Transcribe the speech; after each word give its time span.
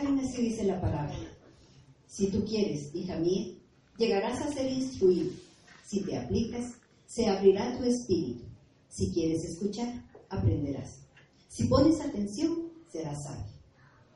Karen, 0.00 0.18
así 0.20 0.42
dice 0.42 0.64
la 0.64 0.80
palabra. 0.80 1.14
Si 2.06 2.28
tú 2.28 2.44
quieres, 2.44 2.94
hija 2.94 3.18
mía, 3.18 3.54
llegarás 3.98 4.40
a 4.40 4.52
ser 4.52 4.70
instruido. 4.70 5.30
Si 5.84 6.00
te 6.00 6.16
aplicas, 6.16 6.74
se 7.06 7.26
abrirá 7.28 7.76
tu 7.76 7.84
espíritu. 7.84 8.44
Si 8.88 9.12
quieres 9.12 9.44
escuchar, 9.44 10.02
aprenderás. 10.28 11.00
Si 11.48 11.64
pones 11.64 12.00
atención, 12.00 12.70
serás 12.90 13.24
sabio. 13.24 13.52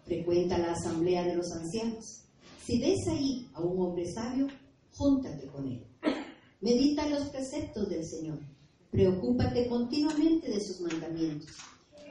Frecuenta 0.04 0.58
la 0.58 0.72
asamblea 0.72 1.24
de 1.24 1.36
los 1.36 1.52
ancianos. 1.52 2.22
Si 2.64 2.80
ves 2.80 3.06
ahí 3.08 3.48
a 3.52 3.60
un 3.60 3.80
hombre 3.80 4.10
sabio, 4.10 4.48
júntate 4.96 5.46
con 5.48 5.68
él. 5.68 5.84
Medita 6.60 7.08
los 7.08 7.28
preceptos 7.28 7.88
del 7.90 8.04
Señor. 8.04 8.38
Preocúpate 8.90 9.68
continuamente 9.68 10.50
de 10.50 10.60
sus 10.60 10.80
mandamientos. 10.80 11.50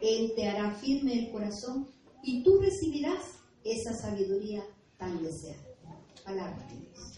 Él 0.01 0.33
te 0.35 0.47
hará 0.47 0.75
firme 0.75 1.17
el 1.17 1.31
corazón 1.31 1.87
y 2.21 2.43
tú 2.43 2.59
recibirás 2.59 3.42
esa 3.63 3.93
sabiduría 3.93 4.63
tan 4.97 5.21
deseada. 5.23 5.61
Palabra 6.23 6.67
de 6.69 6.79
Dios. 6.79 7.17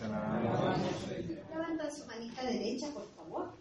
Levanta 1.49 1.91
su 1.91 2.05
manita 2.05 2.43
derecha, 2.43 2.91
por 2.91 3.07
favor. 3.15 3.53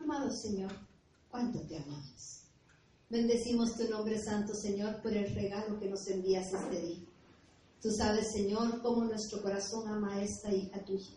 Amado 0.00 0.30
Señor, 0.30 0.72
cuánto 1.30 1.60
te 1.60 1.76
amamos. 1.76 2.44
Bendecimos 3.10 3.76
tu 3.76 3.88
nombre 3.88 4.18
santo, 4.18 4.54
Señor, 4.54 5.00
por 5.00 5.12
el 5.12 5.34
regalo 5.34 5.78
que 5.78 5.88
nos 5.88 6.06
envías 6.08 6.52
este 6.52 6.80
día. 6.80 7.04
Tú 7.80 7.90
sabes, 7.90 8.32
Señor, 8.32 8.82
cómo 8.82 9.04
nuestro 9.04 9.40
corazón 9.40 9.88
ama 9.88 10.14
a 10.14 10.22
esta 10.22 10.52
hija 10.52 10.84
tuya. 10.84 11.10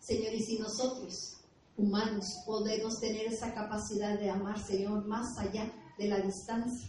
Señor, 0.00 0.34
y 0.34 0.42
si 0.42 0.58
nosotros, 0.58 1.36
humanos, 1.76 2.26
podemos 2.44 2.98
tener 2.98 3.26
esa 3.26 3.54
capacidad 3.54 4.18
de 4.18 4.30
amar, 4.30 4.58
Señor, 4.58 5.06
más 5.06 5.38
allá 5.38 5.70
de 5.98 6.08
la 6.08 6.18
distancia, 6.20 6.88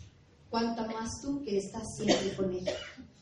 cuánta 0.54 0.86
más 0.86 1.20
tú 1.20 1.42
que 1.44 1.58
estás 1.58 1.82
siempre 1.98 2.36
con 2.36 2.54
ella. 2.54 2.74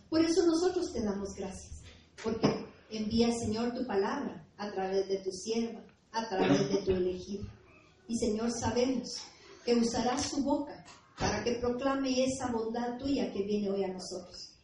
Por 0.10 0.20
eso 0.20 0.46
nosotros 0.46 0.92
te 0.92 1.02
damos 1.02 1.34
gracias, 1.34 1.82
porque 2.22 2.66
envía, 2.90 3.32
Señor, 3.32 3.74
tu 3.74 3.88
palabra 3.88 4.46
a 4.58 4.70
través 4.70 5.08
de 5.08 5.20
tu 5.20 5.32
sierva, 5.32 5.82
a 6.12 6.28
través 6.28 6.70
de 6.70 6.80
tu 6.80 6.92
elegido. 6.92 7.46
Y, 8.10 8.18
Señor, 8.18 8.52
sabemos 8.52 9.16
que 9.64 9.76
usarás 9.76 10.30
su 10.30 10.44
boca 10.44 10.86
para 11.18 11.42
que 11.42 11.54
proclame 11.54 12.22
esa 12.22 12.52
bondad 12.52 12.98
tuya 12.98 13.32
que 13.32 13.44
viene 13.44 13.72
hoy 13.72 13.86
a 13.86 13.94
nosotros. 13.94 14.58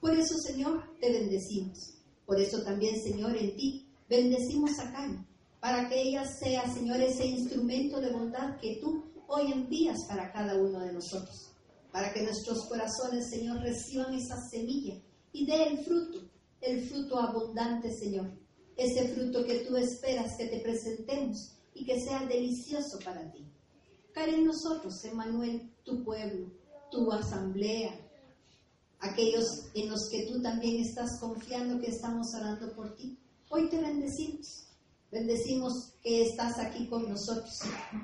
Por 0.00 0.14
eso, 0.14 0.38
Señor, 0.38 0.84
te 1.00 1.10
bendecimos. 1.10 1.94
Por 2.26 2.38
eso 2.40 2.62
también, 2.62 2.94
Señor, 3.02 3.36
en 3.36 3.56
ti 3.56 3.88
bendecimos 4.08 4.78
a 4.78 4.92
Karen, 4.92 5.26
para 5.58 5.88
que 5.88 6.00
ella 6.00 6.24
sea, 6.24 6.72
Señor, 6.72 7.00
ese 7.00 7.26
instrumento 7.26 8.00
de 8.00 8.12
bondad 8.12 8.56
que 8.60 8.78
tú 8.80 9.02
hoy 9.26 9.50
envías 9.50 9.98
para 10.06 10.30
cada 10.30 10.54
uno 10.54 10.78
de 10.78 10.92
nosotros. 10.92 11.53
Para 11.94 12.12
que 12.12 12.24
nuestros 12.24 12.66
corazones, 12.66 13.30
Señor, 13.30 13.60
reciban 13.60 14.12
esa 14.14 14.36
semilla 14.50 15.00
y 15.30 15.46
dé 15.46 15.62
el 15.62 15.78
fruto, 15.84 16.28
el 16.60 16.88
fruto 16.88 17.20
abundante, 17.20 17.88
Señor. 17.92 18.32
Ese 18.76 19.14
fruto 19.14 19.44
que 19.44 19.60
tú 19.60 19.76
esperas 19.76 20.36
que 20.36 20.48
te 20.48 20.58
presentemos 20.58 21.52
y 21.72 21.84
que 21.84 22.00
sea 22.00 22.26
delicioso 22.26 22.98
para 23.04 23.30
ti. 23.30 23.46
Cae 24.12 24.34
en 24.34 24.44
nosotros, 24.44 25.04
Emanuel, 25.04 25.70
tu 25.84 26.02
pueblo, 26.02 26.50
tu 26.90 27.12
asamblea, 27.12 27.96
aquellos 28.98 29.46
en 29.74 29.88
los 29.88 30.08
que 30.10 30.26
tú 30.26 30.42
también 30.42 30.84
estás 30.84 31.20
confiando 31.20 31.80
que 31.80 31.92
estamos 31.92 32.26
orando 32.34 32.74
por 32.74 32.96
ti. 32.96 33.16
Hoy 33.50 33.68
te 33.68 33.80
bendecimos. 33.80 34.66
Bendecimos 35.12 35.92
que 36.02 36.22
estás 36.22 36.58
aquí 36.58 36.88
con 36.88 37.08
nosotros 37.08 37.56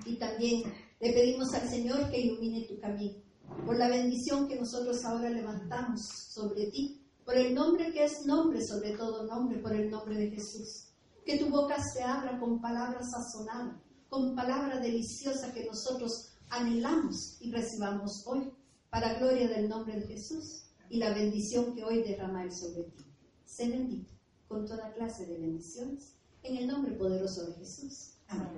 y 0.06 0.14
también 0.14 0.62
le 1.00 1.12
pedimos 1.12 1.52
al 1.54 1.68
Señor 1.68 2.08
que 2.08 2.20
ilumine 2.20 2.68
tu 2.68 2.78
camino. 2.78 3.29
Por 3.66 3.76
la 3.76 3.88
bendición 3.88 4.48
que 4.48 4.56
nosotros 4.56 5.04
ahora 5.04 5.30
levantamos 5.30 6.00
sobre 6.32 6.66
ti, 6.70 7.00
por 7.24 7.36
el 7.36 7.54
nombre 7.54 7.92
que 7.92 8.04
es 8.04 8.26
nombre 8.26 8.64
sobre 8.64 8.96
todo 8.96 9.26
nombre, 9.26 9.58
por 9.58 9.72
el 9.72 9.90
nombre 9.90 10.16
de 10.16 10.30
Jesús. 10.30 10.88
Que 11.24 11.38
tu 11.38 11.48
boca 11.48 11.76
se 11.82 12.02
abra 12.02 12.38
con 12.40 12.60
palabras 12.60 13.10
sazonadas, 13.10 13.76
con 14.08 14.34
palabra 14.34 14.80
deliciosa 14.80 15.52
que 15.52 15.66
nosotros 15.66 16.32
anhelamos 16.48 17.36
y 17.40 17.52
recibamos 17.52 18.24
hoy, 18.26 18.50
para 18.90 19.18
gloria 19.18 19.48
del 19.48 19.68
nombre 19.68 20.00
de 20.00 20.06
Jesús 20.08 20.64
y 20.88 20.98
la 20.98 21.14
bendición 21.14 21.74
que 21.74 21.84
hoy 21.84 22.02
derrama 22.02 22.42
Él 22.42 22.52
sobre 22.52 22.82
ti. 22.84 23.04
Sé 23.44 23.68
bendito 23.68 24.10
con 24.48 24.66
toda 24.66 24.92
clase 24.92 25.26
de 25.26 25.38
bendiciones, 25.38 26.16
en 26.42 26.56
el 26.56 26.66
nombre 26.66 26.92
poderoso 26.94 27.46
de 27.46 27.54
Jesús. 27.54 28.14
Amén. 28.26 28.48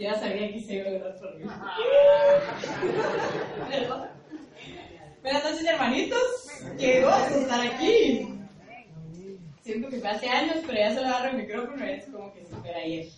Ya 0.00 0.14
sabía 0.14 0.50
que 0.50 0.60
se 0.62 0.76
iba 0.76 0.88
a 0.88 1.14
por 1.14 1.36
mí. 1.36 1.44
Buenas 5.20 5.44
noches, 5.44 5.64
hermanitos. 5.66 6.48
Qué 6.78 7.02
gozo 7.02 7.38
estar 7.38 7.66
aquí. 7.66 8.26
Siento 9.60 9.90
que 9.90 10.00
fue 10.00 10.08
hace 10.08 10.26
años, 10.26 10.56
pero 10.66 10.78
ya 10.78 10.94
se 10.94 11.00
le 11.02 11.06
agarro 11.06 11.30
el 11.32 11.36
micrófono 11.36 11.86
y 11.86 11.90
es 11.90 12.06
como 12.06 12.32
que 12.32 12.46
se 12.46 12.54
espera 12.54 12.78
ayer. 12.78 13.08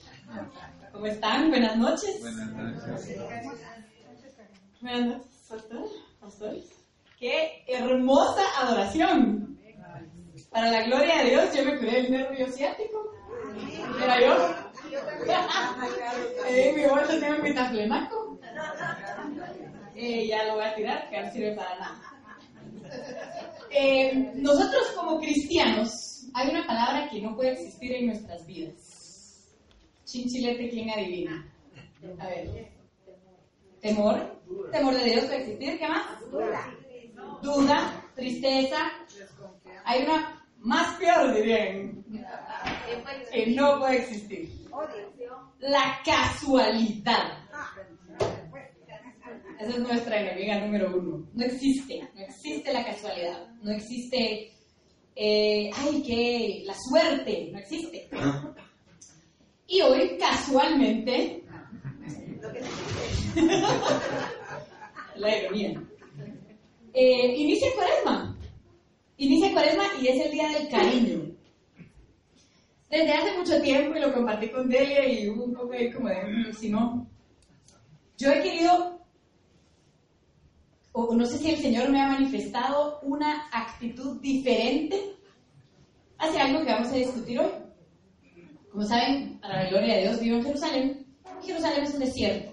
¿Cómo 0.91 1.06
están? 1.06 1.50
Buenas 1.50 1.76
noches. 1.76 2.20
Buenas 2.20 2.50
noches. 2.50 3.16
Buenas 4.81 5.06
noches, 5.06 5.47
pastor, 5.49 5.88
pastores. 6.20 6.69
Qué 7.16 7.62
hermosa 7.69 8.43
adoración. 8.60 9.56
Para 10.50 10.72
la 10.72 10.82
gloria 10.82 11.22
de 11.22 11.31
Dios, 11.31 11.54
yo 11.54 11.64
me 11.64 11.78
curé 11.78 12.00
el 12.00 12.10
nervio 12.10 12.49
ciático. 12.49 13.14
¿Era 14.03 14.20
yo? 14.20 14.72
Eh, 16.49 16.72
mi 16.77 16.84
bolsa 16.87 17.19
tiene 17.19 17.37
un 17.37 17.43
metaflemaco. 17.43 18.38
Eh, 19.94 20.27
ya 20.27 20.44
lo 20.44 20.55
voy 20.55 20.65
a 20.65 20.75
tirar, 20.75 21.10
que 21.10 21.21
no 21.21 21.33
sirve 21.33 21.53
para 21.55 21.78
nada. 21.78 22.00
Eh, 23.71 24.32
nosotros 24.34 24.93
como 24.97 25.19
cristianos, 25.21 26.27
hay 26.34 26.50
una 26.50 26.66
palabra 26.66 27.09
que 27.09 27.21
no 27.21 27.34
puede 27.37 27.53
existir 27.53 27.93
en 27.93 28.06
nuestras 28.06 28.47
vidas. 28.47 29.53
Chinchilete, 30.05 30.71
¿quién 30.71 30.91
adivina? 30.91 31.49
A 32.19 32.27
ver. 32.27 32.69
Temor. 33.81 34.41
Temor 34.71 34.94
de 34.94 35.05
Dios 35.05 35.25
puede 35.25 35.38
existir. 35.38 35.78
¿Qué 35.78 35.88
más? 35.88 36.03
Duda. 37.43 38.05
Tristeza. 38.15 38.93
Hay 39.84 40.03
una 40.03 40.44
más 40.59 40.97
peor, 40.99 41.34
dirían. 41.34 42.05
Que 43.32 43.47
no 43.49 43.78
puede 43.78 43.99
existir. 43.99 44.62
La 45.60 46.00
casualidad. 46.05 47.38
Esa 49.61 49.70
es 49.70 49.79
nuestra 49.79 50.20
enemiga 50.20 50.61
número 50.61 50.96
uno. 50.96 51.26
No 51.35 51.44
existe. 51.44 52.08
No 52.14 52.20
existe 52.23 52.73
la 52.73 52.85
casualidad. 52.85 53.46
No 53.62 53.70
existe. 53.73 54.50
eh, 55.14 55.70
ay, 55.75 56.02
que 56.02 56.62
la 56.67 56.75
suerte. 56.75 57.50
No 57.52 57.58
existe. 57.58 58.08
Y 59.69 59.81
hoy, 59.82 60.17
casualmente, 60.19 61.44
la 65.17 65.38
ironía, 65.38 65.82
eh, 66.93 67.35
inicia 67.37 67.69
cuaresma. 67.75 68.37
Inicia 69.17 69.52
cuaresma 69.52 69.85
y 70.00 70.08
es 70.08 70.26
el 70.26 70.32
día 70.32 70.49
del 70.49 70.69
cariño. 70.69 71.32
Desde 72.93 73.11
hace 73.15 73.39
mucho 73.39 73.59
tiempo, 73.62 73.97
y 73.97 74.00
lo 74.03 74.12
compartí 74.12 74.50
con 74.50 74.69
Delia 74.69 75.09
y 75.11 75.27
hubo 75.31 75.44
un 75.44 75.55
poco 75.55 75.73
ahí 75.73 75.91
como 75.91 76.09
de, 76.11 76.25
"Mm, 76.27 76.53
si 76.53 76.69
no, 76.69 77.06
yo 78.19 78.31
he 78.31 78.43
querido, 78.43 79.00
o 80.93 81.15
no 81.15 81.25
sé 81.25 81.39
si 81.39 81.53
el 81.53 81.56
Señor 81.56 81.89
me 81.89 82.03
ha 82.03 82.09
manifestado 82.09 83.00
una 83.00 83.49
actitud 83.50 84.21
diferente 84.21 85.17
hacia 86.19 86.44
algo 86.44 86.67
que 86.67 86.73
vamos 86.73 86.93
a 86.93 86.97
discutir 86.97 87.41
hoy. 87.41 87.50
Como 88.71 88.85
saben, 88.85 89.39
para 89.41 89.62
la 89.65 89.71
gloria 89.71 89.94
de 89.94 90.03
Dios 90.03 90.21
vivo 90.21 90.37
en 90.37 90.44
Jerusalén. 90.44 91.06
Jerusalén 91.43 91.85
es 91.85 91.94
un 91.94 92.00
desierto. 92.00 92.53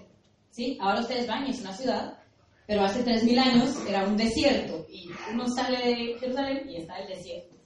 ¿sí? 0.50 0.78
Ahora 0.80 1.00
ustedes 1.00 1.26
van 1.26 1.46
y 1.46 1.50
es 1.50 1.60
una 1.60 1.74
ciudad, 1.74 2.18
pero 2.66 2.82
hace 2.82 3.02
3.000 3.02 3.38
años 3.38 3.76
era 3.86 4.04
un 4.04 4.16
desierto 4.16 4.86
y 4.88 5.10
uno 5.30 5.46
sale 5.50 5.76
de 5.86 6.18
Jerusalén 6.18 6.66
y 6.66 6.76
está 6.76 6.96
el 6.96 7.08
desierto. 7.08 7.59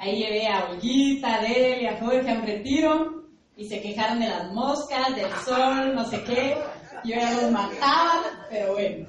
Ahí 0.00 0.16
llevé 0.16 0.48
a 0.48 0.64
Olguita, 0.70 1.34
a 1.34 1.42
Dele, 1.42 1.86
a 1.86 1.98
Jorge 1.98 2.30
a 2.30 2.38
un 2.38 2.46
retiro 2.46 3.24
y 3.54 3.66
se 3.66 3.82
quejaron 3.82 4.18
de 4.18 4.28
las 4.28 4.50
moscas, 4.50 5.14
del 5.14 5.30
sol, 5.44 5.94
no 5.94 6.08
sé 6.08 6.24
qué. 6.24 6.56
Yo 7.04 7.16
ya 7.16 7.34
los 7.34 7.50
mataba, 7.50 8.22
pero 8.48 8.72
bueno. 8.72 9.06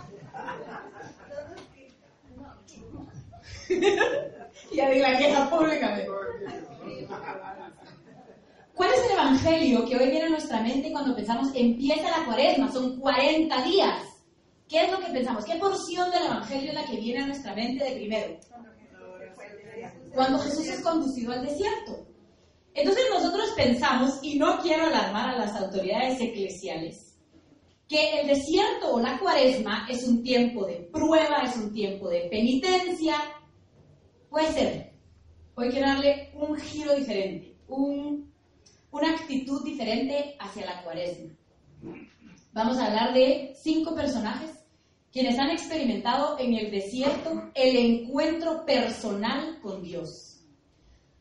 ya 4.73 4.89
di 4.89 4.99
la 4.99 5.17
queja 5.17 5.49
públicamente. 5.49 6.09
¿Cuál 8.75 8.89
es 8.89 9.05
el 9.05 9.11
evangelio 9.11 9.85
que 9.85 9.95
hoy 9.95 10.09
viene 10.09 10.25
a 10.25 10.29
nuestra 10.31 10.59
mente 10.59 10.91
cuando 10.91 11.15
pensamos 11.15 11.55
empieza 11.55 12.19
la 12.19 12.25
cuaresma? 12.25 12.69
Son 12.69 12.99
40 12.99 13.63
días. 13.63 14.03
¿Qué 14.67 14.83
es 14.83 14.91
lo 14.91 14.99
que 14.99 15.13
pensamos? 15.13 15.45
¿Qué 15.45 15.55
porción 15.55 16.11
del 16.11 16.25
evangelio 16.25 16.71
es 16.71 16.75
la 16.75 16.83
que 16.83 16.97
viene 16.97 17.23
a 17.23 17.27
nuestra 17.27 17.55
mente 17.55 17.85
de 17.85 17.91
primero? 17.91 18.37
Cuando 20.13 20.39
Jesús 20.39 20.67
es 20.67 20.81
conducido 20.81 21.31
al 21.31 21.45
desierto. 21.45 22.07
Entonces 22.73 23.03
nosotros 23.11 23.51
pensamos, 23.55 24.19
y 24.21 24.37
no 24.37 24.59
quiero 24.59 24.85
alarmar 24.85 25.31
a 25.31 25.37
las 25.37 25.55
autoridades 25.55 26.19
eclesiales, 26.21 27.17
que 27.87 28.21
el 28.21 28.27
desierto 28.27 28.93
o 28.93 28.99
la 29.01 29.19
cuaresma 29.19 29.87
es 29.89 30.07
un 30.07 30.23
tiempo 30.23 30.65
de 30.65 30.89
prueba, 30.91 31.43
es 31.43 31.57
un 31.57 31.73
tiempo 31.73 32.09
de 32.09 32.29
penitencia. 32.29 33.15
Puede 34.29 34.51
ser. 34.53 34.93
Hoy 35.55 35.69
quiero 35.69 35.87
darle 35.87 36.31
un 36.33 36.55
giro 36.55 36.95
diferente, 36.95 37.57
un, 37.67 38.33
una 38.91 39.11
actitud 39.11 39.63
diferente 39.65 40.35
hacia 40.39 40.65
la 40.65 40.83
cuaresma. 40.83 41.35
Vamos 42.53 42.77
a 42.77 42.87
hablar 42.87 43.13
de 43.13 43.53
cinco 43.61 43.93
personajes 43.93 44.60
quienes 45.11 45.37
han 45.37 45.49
experimentado 45.49 46.39
en 46.39 46.53
el 46.55 46.71
desierto 46.71 47.51
el 47.53 47.75
encuentro 47.75 48.65
personal 48.65 49.59
con 49.61 49.81
Dios. 49.83 50.39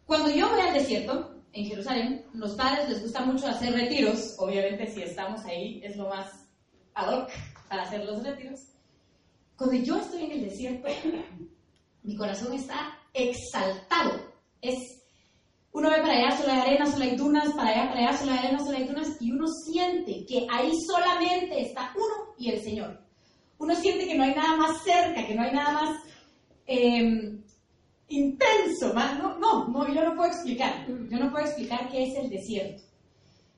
Cuando 0.07 0.31
yo 0.31 0.49
voy 0.49 0.61
al 0.61 0.75
desierto, 0.75 1.35
en 1.53 1.67
Jerusalén, 1.67 2.25
los 2.33 2.55
padres 2.55 2.89
les 2.89 3.03
gusta 3.03 3.25
mucho 3.25 3.47
hacer 3.49 3.73
retiros, 3.73 4.37
obviamente 4.39 4.87
si 4.87 5.03
estamos 5.03 5.45
ahí 5.45 5.81
es 5.83 5.97
lo 5.97 6.09
más 6.09 6.47
ad 6.95 7.13
hoc 7.13 7.31
para 7.69 7.83
hacer 7.83 8.05
los 8.05 8.23
retiros. 8.23 8.61
Cuando 9.57 9.77
yo 9.77 9.99
estoy 9.99 10.25
en 10.25 10.33
el 10.33 10.43
desierto, 10.43 10.89
mi 12.03 12.17
corazón 12.17 12.53
está 12.53 12.97
exaltado. 13.13 14.21
Es, 14.61 15.03
uno 15.73 15.91
ve 15.91 15.97
para 15.99 16.15
allá, 16.15 16.37
solo 16.37 16.53
hay 16.53 16.61
arena, 16.61 16.87
solo 16.87 17.05
hay 17.05 17.17
dunas, 17.17 17.53
para 17.55 17.71
allá, 17.71 17.89
para 17.89 18.09
allá, 18.09 18.19
solo 18.19 18.33
hay 18.33 18.39
arena, 18.39 18.59
solo 18.59 18.77
hay 18.77 18.85
dunas, 18.85 19.17
y 19.21 19.33
uno 19.33 19.47
siente 19.49 20.25
que 20.27 20.47
ahí 20.51 20.73
solamente 20.87 21.63
está 21.63 21.93
uno 21.97 22.35
y 22.39 22.51
el 22.51 22.63
Señor. 22.63 23.10
Uno 23.61 23.77
siente 23.77 24.07
que 24.07 24.15
no 24.15 24.25
hay 24.25 24.35
nada 24.35 24.57
más 24.57 24.83
cerca, 24.83 25.27
que 25.27 25.35
no 25.35 25.43
hay 25.43 25.53
nada 25.53 25.73
más 25.73 25.97
em, 26.67 27.43
intenso. 28.09 28.95
Más, 28.95 29.19
no, 29.19 29.39
no, 29.39 29.69
no, 29.69 29.95
yo 29.95 30.03
no 30.03 30.17
puedo 30.17 30.31
explicar. 30.31 30.87
Yo 30.89 31.19
no 31.19 31.31
puedo 31.31 31.45
explicar 31.45 31.91
qué 31.91 32.05
es 32.05 32.17
el 32.17 32.31
desierto. 32.31 32.83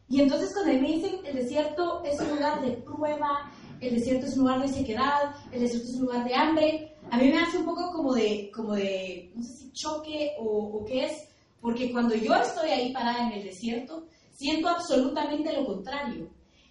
Y 0.08 0.20
entonces 0.20 0.52
cuando 0.52 0.72
me 0.72 0.88
dicen 0.88 1.20
el 1.24 1.36
desierto 1.36 2.02
es 2.04 2.20
un 2.20 2.30
lugar 2.30 2.60
de 2.60 2.72
prueba, 2.72 3.52
el 3.80 3.94
desierto 3.94 4.26
es 4.26 4.36
un 4.36 4.40
lugar 4.40 4.60
de 4.62 4.68
sequedad, 4.68 5.36
el 5.52 5.60
desierto 5.60 5.88
es 5.88 5.94
un 5.94 6.02
lugar 6.02 6.24
de 6.24 6.34
hambre, 6.34 6.96
a 7.10 7.16
mí 7.16 7.28
me 7.28 7.38
hace 7.38 7.58
un 7.58 7.64
poco 7.64 7.92
como 7.92 8.12
de, 8.12 8.50
como 8.54 8.74
de 8.74 9.30
no 9.36 9.42
sé 9.42 9.54
si 9.54 9.72
choque 9.72 10.32
o, 10.38 10.44
o 10.44 10.84
qué 10.84 11.06
es, 11.06 11.28
porque 11.60 11.92
cuando 11.92 12.14
yo 12.16 12.34
estoy 12.34 12.70
ahí 12.70 12.92
parada 12.92 13.28
en 13.28 13.38
el 13.38 13.44
desierto, 13.44 14.08
siento 14.32 14.68
absolutamente 14.68 15.52
lo 15.52 15.64
contrario. 15.64 16.28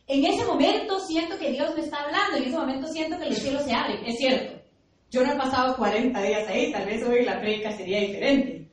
En 0.07 0.25
ese 0.25 0.45
momento 0.45 1.00
siento 1.00 1.38
que 1.38 1.51
Dios 1.51 1.74
me 1.75 1.81
está 1.81 2.03
hablando, 2.03 2.38
en 2.38 2.44
ese 2.44 2.57
momento 2.57 2.88
siento 2.88 3.18
que 3.18 3.27
el 3.27 3.36
cielo 3.36 3.59
se 3.63 3.74
abre, 3.74 4.00
es 4.06 4.18
cierto. 4.18 4.62
Yo 5.09 5.25
no 5.25 5.33
he 5.33 5.38
pasado 5.38 5.75
40 5.77 6.21
días 6.21 6.48
ahí, 6.48 6.71
tal 6.71 6.86
vez 6.86 7.03
hoy 7.06 7.24
la 7.24 7.39
predica 7.39 7.75
sería 7.75 8.00
diferente. 8.00 8.68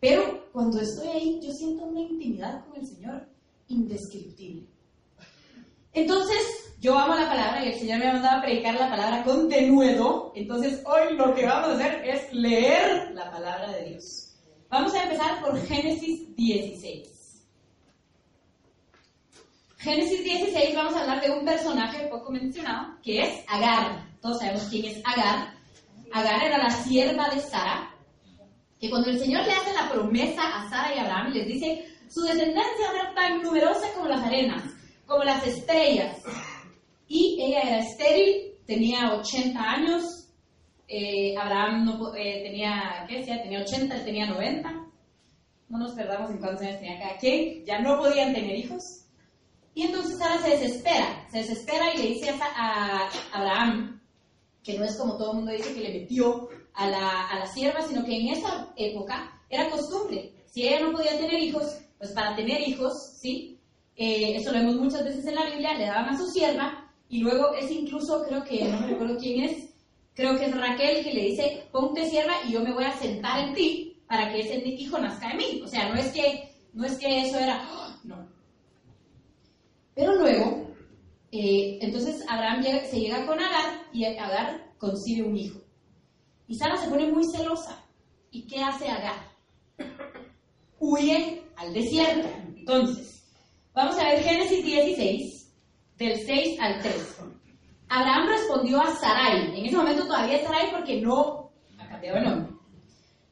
Pero 0.00 0.48
cuando 0.52 0.80
estoy 0.80 1.08
ahí, 1.08 1.40
yo 1.42 1.52
siento 1.52 1.84
una 1.84 2.00
intimidad 2.00 2.64
con 2.64 2.80
el 2.80 2.86
Señor 2.86 3.26
indescriptible. 3.68 4.66
Entonces, 5.92 6.74
yo 6.80 6.98
amo 6.98 7.14
la 7.14 7.28
palabra 7.28 7.64
y 7.64 7.68
el 7.68 7.78
Señor 7.78 7.98
me 7.98 8.08
ha 8.08 8.12
mandado 8.14 8.38
a 8.38 8.42
predicar 8.42 8.74
la 8.74 8.90
palabra 8.90 9.22
con 9.22 9.48
denuedo. 9.48 10.32
Entonces, 10.34 10.82
hoy 10.86 11.16
lo 11.16 11.34
que 11.34 11.46
vamos 11.46 11.70
a 11.70 11.74
hacer 11.74 12.04
es 12.04 12.32
leer 12.32 13.12
la 13.12 13.30
palabra 13.30 13.72
de 13.72 13.90
Dios. 13.90 14.34
Vamos 14.68 14.94
a 14.94 15.02
empezar 15.02 15.40
por 15.42 15.60
Génesis 15.66 16.34
16. 16.34 17.11
Génesis 19.82 20.22
16 20.22 20.76
vamos 20.76 20.94
a 20.94 21.00
hablar 21.00 21.20
de 21.20 21.30
un 21.32 21.44
personaje 21.44 22.06
poco 22.06 22.30
mencionado, 22.30 22.96
que 23.02 23.20
es 23.20 23.44
Agar. 23.48 24.06
Todos 24.20 24.38
sabemos 24.38 24.68
quién 24.70 24.84
es 24.84 25.02
Agar. 25.04 25.54
Agar 26.12 26.44
era 26.44 26.58
la 26.58 26.70
sierva 26.70 27.28
de 27.30 27.40
Sara, 27.40 27.90
que 28.80 28.88
cuando 28.88 29.10
el 29.10 29.18
Señor 29.18 29.44
le 29.44 29.52
hace 29.52 29.72
la 29.72 29.90
promesa 29.90 30.40
a 30.40 30.70
Sara 30.70 30.94
y 30.94 30.98
Abraham, 31.00 31.32
les 31.32 31.48
dice, 31.48 31.84
su 32.08 32.22
descendencia 32.22 32.62
va 32.62 32.90
a 32.90 33.02
ser 33.02 33.14
tan 33.14 33.42
numerosa 33.42 33.92
como 33.94 34.06
las 34.06 34.22
arenas, 34.22 34.62
como 35.04 35.24
las 35.24 35.44
estrellas. 35.44 36.22
Y 37.08 37.38
ella 37.42 37.62
era 37.62 37.78
estéril, 37.80 38.52
tenía 38.64 39.12
80 39.14 39.60
años, 39.60 40.28
eh, 40.86 41.36
Abraham 41.36 41.86
no, 41.86 42.14
eh, 42.14 42.42
tenía, 42.44 43.04
¿qué 43.08 43.16
decía? 43.16 43.42
Tenía 43.42 43.62
80, 43.62 43.96
él 43.96 44.04
tenía 44.04 44.26
90. 44.26 44.70
No 45.70 45.78
nos 45.78 45.92
perdamos 45.94 46.30
en 46.30 46.38
cuántos 46.38 46.62
años 46.62 46.78
tenía 46.78 47.00
cada 47.00 47.16
quien. 47.16 47.64
Ya 47.64 47.80
no 47.80 47.98
podían 47.98 48.32
tener 48.32 48.54
hijos. 48.54 49.02
Y 49.74 49.82
entonces 49.82 50.18
Sara 50.18 50.40
se 50.42 50.50
desespera, 50.50 51.26
se 51.30 51.38
desespera 51.38 51.94
y 51.94 51.98
le 51.98 52.08
dice 52.08 52.30
a, 52.30 53.08
Abraham, 53.32 54.00
que 54.62 54.78
no 54.78 54.84
es 54.84 54.96
como 54.96 55.16
todo 55.16 55.32
el 55.32 55.36
mundo 55.38 55.52
dice 55.52 55.74
que 55.74 55.80
le 55.80 56.00
metió 56.00 56.48
a 56.74 56.88
la, 56.88 57.28
a 57.28 57.38
la 57.38 57.46
sierva, 57.46 57.82
sino 57.82 58.04
que 58.04 58.16
en 58.16 58.28
esa 58.28 58.72
época 58.76 59.40
era 59.48 59.70
costumbre. 59.70 60.32
Si 60.46 60.66
ella 60.66 60.80
no 60.80 60.92
podía 60.92 61.18
tener 61.18 61.38
hijos, 61.40 61.78
pues 61.98 62.12
para 62.12 62.36
tener 62.36 62.60
hijos, 62.60 63.14
¿sí? 63.18 63.58
Eh, 63.96 64.36
eso 64.36 64.52
lo 64.52 64.58
vemos 64.58 64.76
muchas 64.76 65.04
veces 65.04 65.26
en 65.26 65.34
la 65.34 65.46
Biblia, 65.46 65.74
le 65.74 65.86
daban 65.86 66.08
a 66.08 66.18
su 66.18 66.26
sierva 66.30 66.90
y 67.08 67.20
luego 67.20 67.54
es 67.54 67.70
incluso, 67.70 68.24
creo 68.26 68.42
que, 68.42 68.64
no 68.64 68.80
me 68.80 68.88
recuerdo 68.88 69.18
quién 69.18 69.44
es, 69.44 69.70
creo 70.14 70.38
que 70.38 70.46
es 70.46 70.56
Raquel 70.56 71.04
que 71.04 71.12
le 71.12 71.24
dice, 71.24 71.68
ponte 71.70 72.08
sierva 72.08 72.34
y 72.46 72.52
yo 72.52 72.60
me 72.60 72.72
voy 72.72 72.84
a 72.84 72.98
sentar 72.98 73.40
en 73.40 73.54
ti 73.54 74.02
para 74.08 74.32
que 74.32 74.40
ese 74.40 74.66
hijo 74.66 74.98
nazca 74.98 75.28
de 75.28 75.34
mí. 75.34 75.62
O 75.64 75.68
sea, 75.68 75.88
no 75.88 75.94
es 75.94 76.12
que, 76.12 76.50
no 76.72 76.84
es 76.84 76.98
que 76.98 77.22
eso 77.22 77.38
era, 77.38 77.66
¡oh! 77.72 77.94
no, 78.04 78.28
pero 79.94 80.14
luego, 80.14 80.68
eh, 81.30 81.78
entonces 81.80 82.24
Abraham 82.28 82.62
se 82.62 83.00
llega 83.00 83.26
con 83.26 83.38
Agar 83.38 83.82
y 83.92 84.04
Agar 84.04 84.72
concibe 84.78 85.28
un 85.28 85.36
hijo. 85.36 85.60
Y 86.46 86.56
Sara 86.56 86.76
se 86.76 86.88
pone 86.88 87.10
muy 87.10 87.24
celosa. 87.24 87.84
¿Y 88.30 88.46
qué 88.46 88.62
hace 88.62 88.88
Agar? 88.88 89.30
Huye 90.78 91.42
al 91.56 91.72
desierto. 91.72 92.28
Entonces, 92.56 93.24
vamos 93.74 93.98
a 93.98 94.04
ver 94.04 94.22
Génesis 94.22 94.64
16, 94.64 95.54
del 95.98 96.16
6 96.18 96.60
al 96.60 96.82
3. 96.82 97.18
Abraham 97.88 98.28
respondió 98.28 98.80
a 98.80 98.94
Sarai. 98.96 99.58
En 99.58 99.66
ese 99.66 99.76
momento 99.76 100.06
todavía 100.06 100.42
Sarai 100.42 100.70
porque 100.70 101.00
no 101.00 101.50
ha 101.78 101.88
cambiado 101.88 102.18
el 102.18 102.24
nombre. 102.24 102.52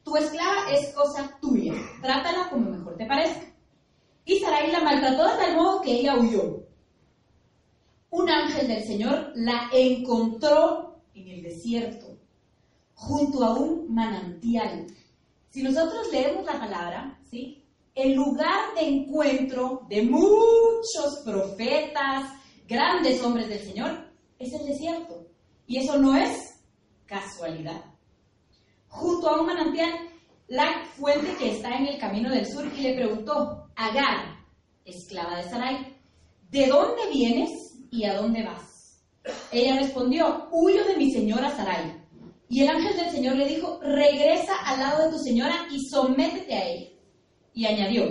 Tu 0.05 0.17
esclava 0.17 0.71
es 0.71 0.95
cosa 0.95 1.39
tuya. 1.41 1.73
Trátala 2.03 2.49
como 2.51 2.71
mejor 2.71 2.97
te 2.97 3.07
parezca. 3.07 3.50
Y 4.25 4.39
Sarai 4.39 4.71
la 4.71 4.81
maltrató 4.81 5.29
de 5.29 5.37
tal 5.37 5.57
modo 5.57 5.81
que 5.81 5.93
ella 5.93 6.17
huyó. 6.17 6.61
Un 8.11 8.29
ángel 8.29 8.69
del 8.69 8.85
Señor 8.85 9.33
la 9.37 9.71
encontró 9.73 11.01
en 11.15 11.29
el 11.29 11.43
desierto, 11.43 12.19
junto 12.95 13.45
a 13.45 13.55
un 13.55 13.93
manantial. 13.93 14.87
Si 15.49 15.63
nosotros 15.63 16.09
leemos 16.13 16.45
la 16.45 16.59
palabra, 16.59 17.21
¿sí? 17.31 17.65
El 17.95 18.15
lugar 18.15 18.75
de 18.75 18.83
encuentro 18.83 19.83
de 19.89 20.03
muchos 20.03 21.23
profetas, 21.25 22.33
grandes 22.69 23.23
hombres 23.23 23.49
del 23.49 23.61
Señor, 23.61 24.11
es 24.39 24.53
el 24.53 24.67
desierto. 24.67 25.27
Y 25.67 25.79
eso 25.79 25.99
no 25.99 26.17
es 26.17 26.61
casualidad. 27.07 27.85
Junto 28.89 29.29
a 29.29 29.41
un 29.41 29.47
manantial, 29.47 29.93
la 30.49 30.85
fuente 30.97 31.37
que 31.37 31.53
está 31.53 31.77
en 31.77 31.87
el 31.87 31.99
camino 31.99 32.31
del 32.31 32.47
sur, 32.47 32.65
y 32.77 32.81
le 32.81 32.95
preguntó, 32.95 33.70
Agar, 33.81 34.37
esclava 34.85 35.39
de 35.39 35.49
Sarai, 35.49 35.97
¿de 36.51 36.67
dónde 36.67 37.01
vienes 37.11 37.79
y 37.91 38.05
a 38.05 38.15
dónde 38.15 38.45
vas? 38.45 39.01
Ella 39.51 39.77
respondió, 39.77 40.49
huyo 40.53 40.85
de 40.85 40.99
mi 40.99 41.11
señora 41.11 41.49
Sarai. 41.57 41.99
Y 42.51 42.61
el 42.61 42.69
ángel 42.69 42.95
del 42.95 43.11
Señor 43.11 43.37
le 43.37 43.49
dijo, 43.49 43.81
regresa 43.81 44.53
al 44.67 44.81
lado 44.81 45.05
de 45.05 45.13
tu 45.13 45.19
señora 45.21 45.67
y 45.71 45.81
sométete 45.89 46.55
a 46.55 46.69
ella. 46.69 46.89
Y 47.55 47.65
añadió, 47.65 48.05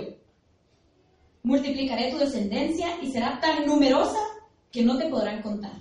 multiplicaré 1.44 2.10
tu 2.10 2.18
descendencia 2.18 3.00
y 3.00 3.12
será 3.12 3.38
tan 3.38 3.64
numerosa 3.64 4.18
que 4.72 4.82
no 4.82 4.98
te 4.98 5.08
podrán 5.08 5.40
contar. 5.40 5.80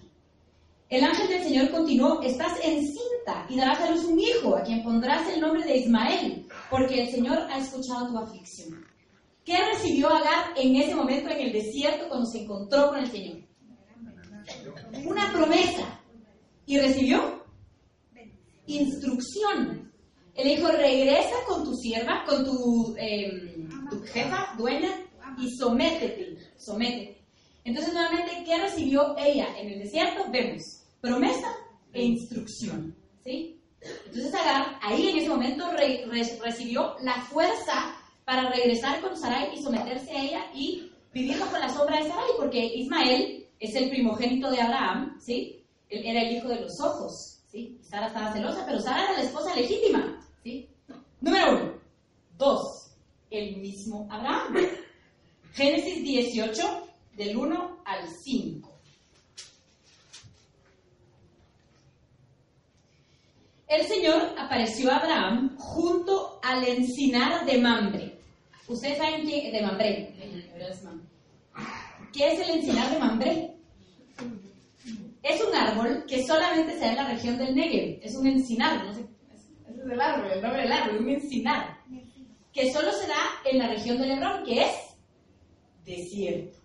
El 0.87 1.03
ángel 1.03 1.29
del 1.29 1.43
Señor 1.43 1.71
continuó, 1.71 2.21
estás 2.21 2.59
encinta 2.63 3.47
y 3.49 3.57
darás 3.57 3.81
a 3.81 3.89
luz 3.89 4.05
un 4.05 4.19
hijo 4.19 4.55
a 4.55 4.61
quien 4.61 4.83
pondrás 4.83 5.27
el 5.29 5.41
nombre 5.41 5.63
de 5.63 5.77
Ismael, 5.77 6.47
porque 6.69 7.01
el 7.01 7.09
Señor 7.09 7.39
ha 7.49 7.57
escuchado 7.57 8.07
tu 8.07 8.17
aflicción. 8.19 8.88
¿Qué 9.49 9.57
recibió 9.65 10.09
Agar 10.09 10.53
en 10.57 10.75
ese 10.75 10.93
momento 10.93 11.27
en 11.31 11.39
el 11.47 11.51
desierto 11.51 12.07
cuando 12.07 12.27
se 12.27 12.43
encontró 12.43 12.89
con 12.89 12.99
el 12.99 13.09
Señor? 13.09 13.37
Una 15.07 15.33
promesa. 15.33 15.99
¿Y 16.67 16.77
recibió? 16.77 17.43
Instrucción. 18.67 19.91
Él 20.35 20.55
dijo, 20.55 20.67
regresa 20.67 21.33
con 21.47 21.63
tu 21.63 21.73
sierva, 21.73 22.23
con 22.27 22.45
tu, 22.45 22.95
em, 22.99 23.67
tu 23.89 23.99
jefa, 24.03 24.53
dueña, 24.55 24.91
y 25.39 25.49
sométete, 25.57 26.37
sométete. 26.55 27.25
Entonces, 27.63 27.91
nuevamente, 27.91 28.43
¿qué 28.45 28.55
recibió 28.55 29.15
ella 29.17 29.47
en 29.59 29.69
el 29.71 29.79
desierto? 29.79 30.25
Vemos, 30.31 30.61
promesa 31.01 31.51
e 31.91 32.03
instrucción. 32.03 32.95
¿sí? 33.23 33.59
Entonces, 33.81 34.31
Agar, 34.35 34.77
ahí 34.83 35.09
en 35.09 35.17
ese 35.17 35.29
momento 35.29 35.71
re- 35.71 36.05
re- 36.05 36.39
recibió 36.43 36.95
la 37.01 37.19
fuerza 37.23 37.95
para 38.29 38.47
regresar 38.51 39.01
con 39.01 39.17
Sarai 39.17 39.55
y 39.55 39.63
someterse 39.63 40.11
a 40.11 40.23
ella 40.23 40.45
y 40.53 40.91
vivir 41.11 41.39
bajo 41.39 41.57
la 41.57 41.67
sombra 41.67 41.97
de 41.97 42.09
Sarai, 42.09 42.29
porque 42.37 42.63
Ismael 42.63 43.47
es 43.59 43.73
el 43.73 43.89
primogénito 43.89 44.51
de 44.51 44.61
Abraham, 44.61 45.17
¿sí? 45.19 45.65
Él 45.89 46.05
era 46.05 46.21
el 46.21 46.35
hijo 46.35 46.47
de 46.47 46.61
los 46.61 46.79
ojos, 46.79 47.39
¿sí? 47.47 47.79
Sara 47.81 48.05
estaba 48.05 48.31
celosa, 48.31 48.63
pero 48.67 48.79
Sara 48.81 49.05
era 49.05 49.13
la 49.13 49.23
esposa 49.23 49.55
legítima, 49.55 50.23
¿sí? 50.43 50.69
Número 51.21 51.53
uno. 51.53 51.73
Dos, 52.37 52.91
el 53.31 53.57
mismo 53.57 54.07
Abraham. 54.11 54.57
Génesis 55.53 56.03
18, 56.03 56.87
del 57.17 57.35
1 57.35 57.81
al 57.83 58.07
5. 58.07 58.69
El 63.67 63.87
Señor 63.87 64.35
apareció 64.37 64.91
a 64.91 64.97
Abraham 64.97 65.57
junto 65.57 66.39
al 66.43 66.63
encinar 66.63 67.43
de 67.47 67.57
Mambre. 67.57 68.18
Ustedes 68.69 68.99
saben 68.99 69.25
de 69.25 69.61
Mamre. 69.63 70.13
¿Qué 72.13 72.33
es 72.33 72.39
el 72.39 72.57
encinar 72.57 72.91
de 72.91 72.99
Mambre? 72.99 73.55
Es 75.23 75.43
un 75.43 75.55
árbol 75.55 76.05
que 76.07 76.25
solamente 76.25 76.73
se 76.73 76.81
da 76.81 76.89
en 76.91 76.95
la 76.95 77.07
región 77.09 77.37
del 77.39 77.55
Negev. 77.55 77.99
Es 78.03 78.15
un 78.15 78.27
encinar, 78.27 78.85
no 78.85 78.93
sé. 78.93 79.05
Ese 79.67 79.81
es 79.81 79.91
el 79.91 79.99
árbol, 79.99 80.31
el 80.31 80.41
nombre 80.41 80.61
del 80.61 80.71
árbol, 80.71 80.97
un 80.99 81.09
encinar. 81.09 81.79
Que 82.53 82.71
solo 82.71 82.91
se 82.91 83.07
da 83.07 83.19
en 83.45 83.57
la 83.57 83.69
región 83.69 83.97
del 83.97 84.11
Hebrón, 84.11 84.43
que 84.43 84.63
es 84.63 84.71
desierto. 85.83 86.59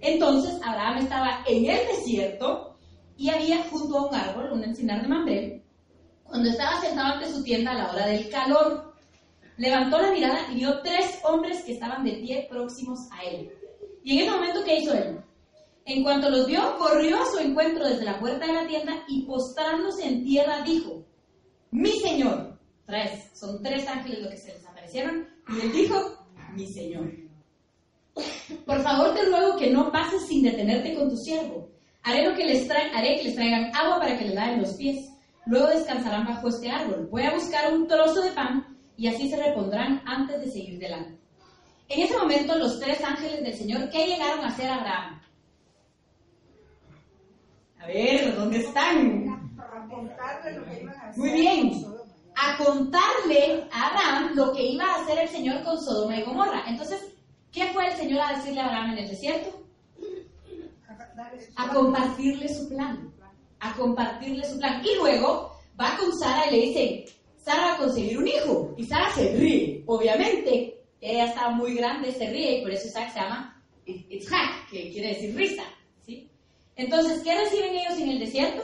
Entonces 0.00 0.60
Abraham 0.62 0.98
estaba 0.98 1.42
en 1.46 1.64
el 1.64 1.86
desierto 1.88 2.76
y 3.16 3.30
había 3.30 3.64
junto 3.64 3.96
a 3.96 4.08
un 4.08 4.14
árbol, 4.14 4.52
un 4.52 4.64
encinar 4.64 5.00
de 5.00 5.08
Mamre, 5.08 5.64
cuando 6.24 6.50
estaba 6.50 6.78
sentado 6.82 7.14
ante 7.14 7.32
su 7.32 7.42
tienda 7.42 7.70
a 7.70 7.74
la 7.74 7.92
hora 7.92 8.06
del 8.06 8.28
calor. 8.28 8.95
Levantó 9.56 10.00
la 10.00 10.12
mirada 10.12 10.52
y 10.52 10.56
vio 10.56 10.80
tres 10.82 11.20
hombres 11.24 11.62
que 11.64 11.72
estaban 11.72 12.04
de 12.04 12.12
pie 12.12 12.46
próximos 12.50 12.98
a 13.10 13.22
él. 13.24 13.50
Y 14.02 14.18
en 14.18 14.22
ese 14.22 14.30
momento, 14.30 14.64
¿qué 14.64 14.78
hizo 14.78 14.92
él? 14.92 15.18
En 15.86 16.02
cuanto 16.02 16.28
los 16.28 16.46
vio, 16.46 16.76
corrió 16.78 17.22
a 17.22 17.26
su 17.26 17.38
encuentro 17.38 17.86
desde 17.86 18.04
la 18.04 18.18
puerta 18.18 18.46
de 18.46 18.52
la 18.52 18.66
tienda 18.66 19.04
y 19.08 19.22
postrándose 19.22 20.06
en 20.06 20.24
tierra 20.24 20.62
dijo, 20.62 21.04
mi 21.70 21.92
señor, 22.00 22.58
tres, 22.86 23.30
son 23.34 23.62
tres 23.62 23.86
ángeles 23.86 24.20
los 24.20 24.30
que 24.30 24.36
se 24.36 24.52
les 24.52 24.66
aparecieron, 24.66 25.28
y 25.48 25.60
él 25.60 25.72
dijo, 25.72 26.26
mi 26.54 26.66
señor. 26.66 27.12
Por 28.64 28.82
favor 28.82 29.14
te 29.14 29.26
ruego 29.26 29.56
que 29.56 29.70
no 29.70 29.92
pases 29.92 30.26
sin 30.26 30.42
detenerte 30.42 30.94
con 30.94 31.08
tu 31.08 31.16
siervo. 31.16 31.68
Haré, 32.02 32.28
lo 32.28 32.36
que 32.36 32.44
les 32.44 32.68
haré 32.70 33.16
que 33.16 33.24
les 33.24 33.34
traigan 33.34 33.74
agua 33.74 33.98
para 33.98 34.16
que 34.16 34.26
les 34.26 34.34
laven 34.34 34.62
los 34.62 34.74
pies. 34.74 35.08
Luego 35.46 35.68
descansarán 35.68 36.26
bajo 36.26 36.48
este 36.48 36.70
árbol. 36.70 37.08
Voy 37.10 37.22
a 37.22 37.34
buscar 37.34 37.72
un 37.72 37.86
trozo 37.86 38.22
de 38.22 38.30
pan 38.30 38.75
y 38.96 39.08
así 39.08 39.28
se 39.28 39.36
repondrán 39.36 40.02
antes 40.06 40.40
de 40.40 40.50
seguir 40.50 40.78
delante. 40.78 41.18
En 41.88 42.02
ese 42.02 42.16
momento 42.18 42.56
los 42.56 42.80
tres 42.80 43.02
ángeles 43.04 43.42
del 43.42 43.54
Señor, 43.54 43.88
¿qué 43.90 44.06
llegaron 44.06 44.44
a 44.44 44.48
hacer 44.48 44.68
a 44.68 44.76
Abraham? 44.76 45.20
A 47.80 47.86
ver, 47.86 48.34
¿dónde 48.34 48.58
están? 48.58 49.28
A 49.60 49.88
contarle. 49.88 50.88
Muy 51.16 51.30
bien. 51.30 51.84
A 52.34 52.56
contarle 52.58 53.68
a 53.70 53.86
Abraham 53.88 54.32
lo 54.34 54.52
que 54.52 54.62
iba 54.66 54.84
a 54.84 55.02
hacer 55.02 55.18
el 55.18 55.28
Señor 55.28 55.62
con 55.62 55.80
Sodoma 55.80 56.16
y 56.16 56.22
Gomorra. 56.22 56.64
Entonces, 56.66 57.14
¿qué 57.52 57.66
fue 57.66 57.86
el 57.86 57.96
Señor 57.96 58.20
a 58.20 58.36
decirle 58.36 58.60
a 58.60 58.66
Abraham 58.66 58.92
en 58.92 58.98
el 58.98 59.08
desierto? 59.08 59.62
A 61.54 61.68
compartirle 61.72 62.48
su 62.48 62.68
plan, 62.68 63.12
a 63.60 63.72
compartirle 63.74 64.44
su 64.44 64.58
plan. 64.58 64.82
Y 64.84 64.96
luego 64.96 65.52
va 65.80 65.96
con 65.96 66.12
Sara 66.18 66.48
y 66.48 66.50
le 66.50 66.66
dice, 66.66 67.04
Sara 67.46 67.64
va 67.64 67.74
a 67.74 67.78
conseguir 67.78 68.18
un 68.18 68.26
hijo. 68.26 68.74
Y 68.76 68.84
Sara 68.84 69.08
se 69.14 69.36
ríe, 69.36 69.84
obviamente. 69.86 70.82
Ella 71.00 71.26
está 71.26 71.50
muy 71.50 71.76
grande, 71.76 72.10
se 72.10 72.28
ríe 72.28 72.58
y 72.58 72.62
por 72.62 72.72
eso 72.72 72.88
Isaac 72.88 73.12
se 73.12 73.20
llama 73.20 73.62
Itzhak, 73.86 74.68
que 74.68 74.90
quiere 74.90 75.08
decir 75.10 75.36
risa. 75.36 75.62
¿sí? 76.04 76.28
Entonces, 76.74 77.22
¿qué 77.22 77.36
reciben 77.36 77.72
ellos 77.72 77.98
en 78.00 78.08
el 78.08 78.18
desierto? 78.18 78.62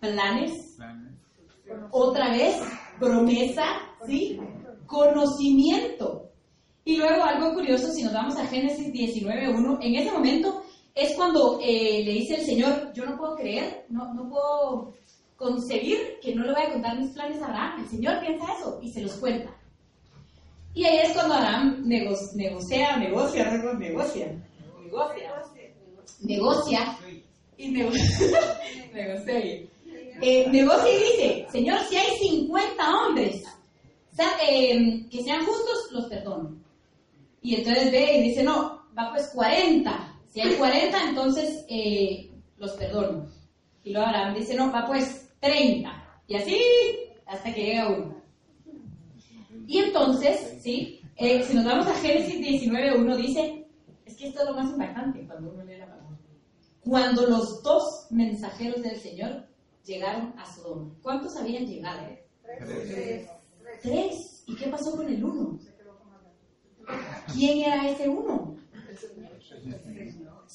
Planes, 0.00 0.78
otra 1.90 2.30
vez, 2.30 2.62
promesa, 2.98 3.64
¿sí? 4.06 4.40
Conocimiento. 4.86 6.30
Y 6.86 6.96
luego 6.96 7.24
algo 7.24 7.52
curioso, 7.52 7.92
si 7.92 8.04
nos 8.04 8.14
vamos 8.14 8.36
a 8.36 8.46
Génesis 8.46 8.90
19.1, 8.90 9.78
en 9.82 9.94
ese 9.96 10.12
momento 10.12 10.62
es 10.94 11.14
cuando 11.14 11.58
eh, 11.62 12.02
le 12.04 12.12
dice 12.12 12.36
el 12.36 12.46
Señor, 12.46 12.92
yo 12.94 13.04
no 13.04 13.18
puedo 13.18 13.36
creer, 13.36 13.84
no, 13.90 14.14
no 14.14 14.30
puedo 14.30 14.94
concebir 15.44 15.98
que 16.22 16.34
no 16.34 16.44
le 16.44 16.52
voy 16.54 16.62
a 16.62 16.72
contar 16.72 16.98
mis 16.98 17.10
planes 17.10 17.40
a 17.42 17.46
Abraham. 17.46 17.82
El 17.82 17.88
Señor 17.90 18.20
piensa 18.20 18.44
eso 18.58 18.78
y 18.82 18.90
se 18.90 19.02
los 19.02 19.12
cuenta. 19.16 19.50
Y 20.72 20.84
ahí 20.86 20.98
es 21.06 21.12
cuando 21.12 21.34
Abraham 21.34 21.82
nego- 21.86 22.16
negocia, 22.34 22.96
negocia, 22.96 23.50
negocia, 23.50 24.32
negocia, 24.80 25.70
negocia 26.22 26.98
y 27.58 27.68
negocia, 27.76 28.04
negocia. 28.92 29.38
Eh, 30.22 30.46
negocia 30.50 30.90
y 30.90 30.98
dice, 31.12 31.46
Señor, 31.52 31.78
si 31.88 31.96
hay 31.96 32.16
50 32.18 32.94
hombres 32.96 33.42
eh, 34.48 35.06
que 35.10 35.22
sean 35.22 35.44
justos, 35.44 35.88
los 35.92 36.06
perdono. 36.06 36.54
Y 37.42 37.56
entonces 37.56 37.92
ve 37.92 38.16
y 38.18 38.22
dice, 38.28 38.42
no, 38.42 38.82
va 38.98 39.10
pues 39.12 39.28
40. 39.34 40.14
Si 40.32 40.40
hay 40.40 40.54
40, 40.54 41.08
entonces 41.10 41.64
eh, 41.68 42.30
los 42.58 42.72
perdono. 42.72 43.26
Y 43.84 43.92
luego 43.92 44.06
Abraham 44.06 44.34
dice, 44.34 44.54
no, 44.54 44.72
va 44.72 44.86
pues 44.86 45.23
30. 45.44 45.90
Y 46.26 46.36
así 46.36 46.60
hasta 47.26 47.52
que 47.52 47.64
llega 47.64 47.88
uno. 47.90 48.22
Y 49.66 49.78
entonces, 49.78 50.58
¿sí? 50.62 51.00
Eh, 51.16 51.42
si 51.44 51.54
nos 51.54 51.64
vamos 51.64 51.86
a 51.86 51.94
Génesis 51.94 52.64
19.1 52.64 53.16
dice, 53.16 53.66
es 54.04 54.16
que 54.16 54.28
esto 54.28 54.40
es 54.40 54.48
lo 54.48 54.54
más 54.54 54.70
impactante 54.70 55.26
cuando 55.26 55.52
uno 55.52 55.64
lee 55.64 55.78
la 55.78 55.86
palabra. 55.86 56.18
Cuando 56.80 57.26
los 57.26 57.62
dos 57.62 58.06
mensajeros 58.10 58.82
del 58.82 58.98
Señor 58.98 59.46
llegaron 59.84 60.34
a 60.38 60.46
Sodoma. 60.46 60.94
¿Cuántos 61.02 61.36
habían 61.36 61.66
llegado? 61.66 62.08
Tres. 62.42 63.28
Tres. 63.82 64.44
¿Y 64.46 64.56
qué 64.56 64.68
pasó 64.68 64.96
con 64.96 65.08
el 65.08 65.24
uno? 65.24 65.58
¿Quién 67.32 67.58
era 67.58 67.88
ese 67.88 68.08
uno? 68.08 68.56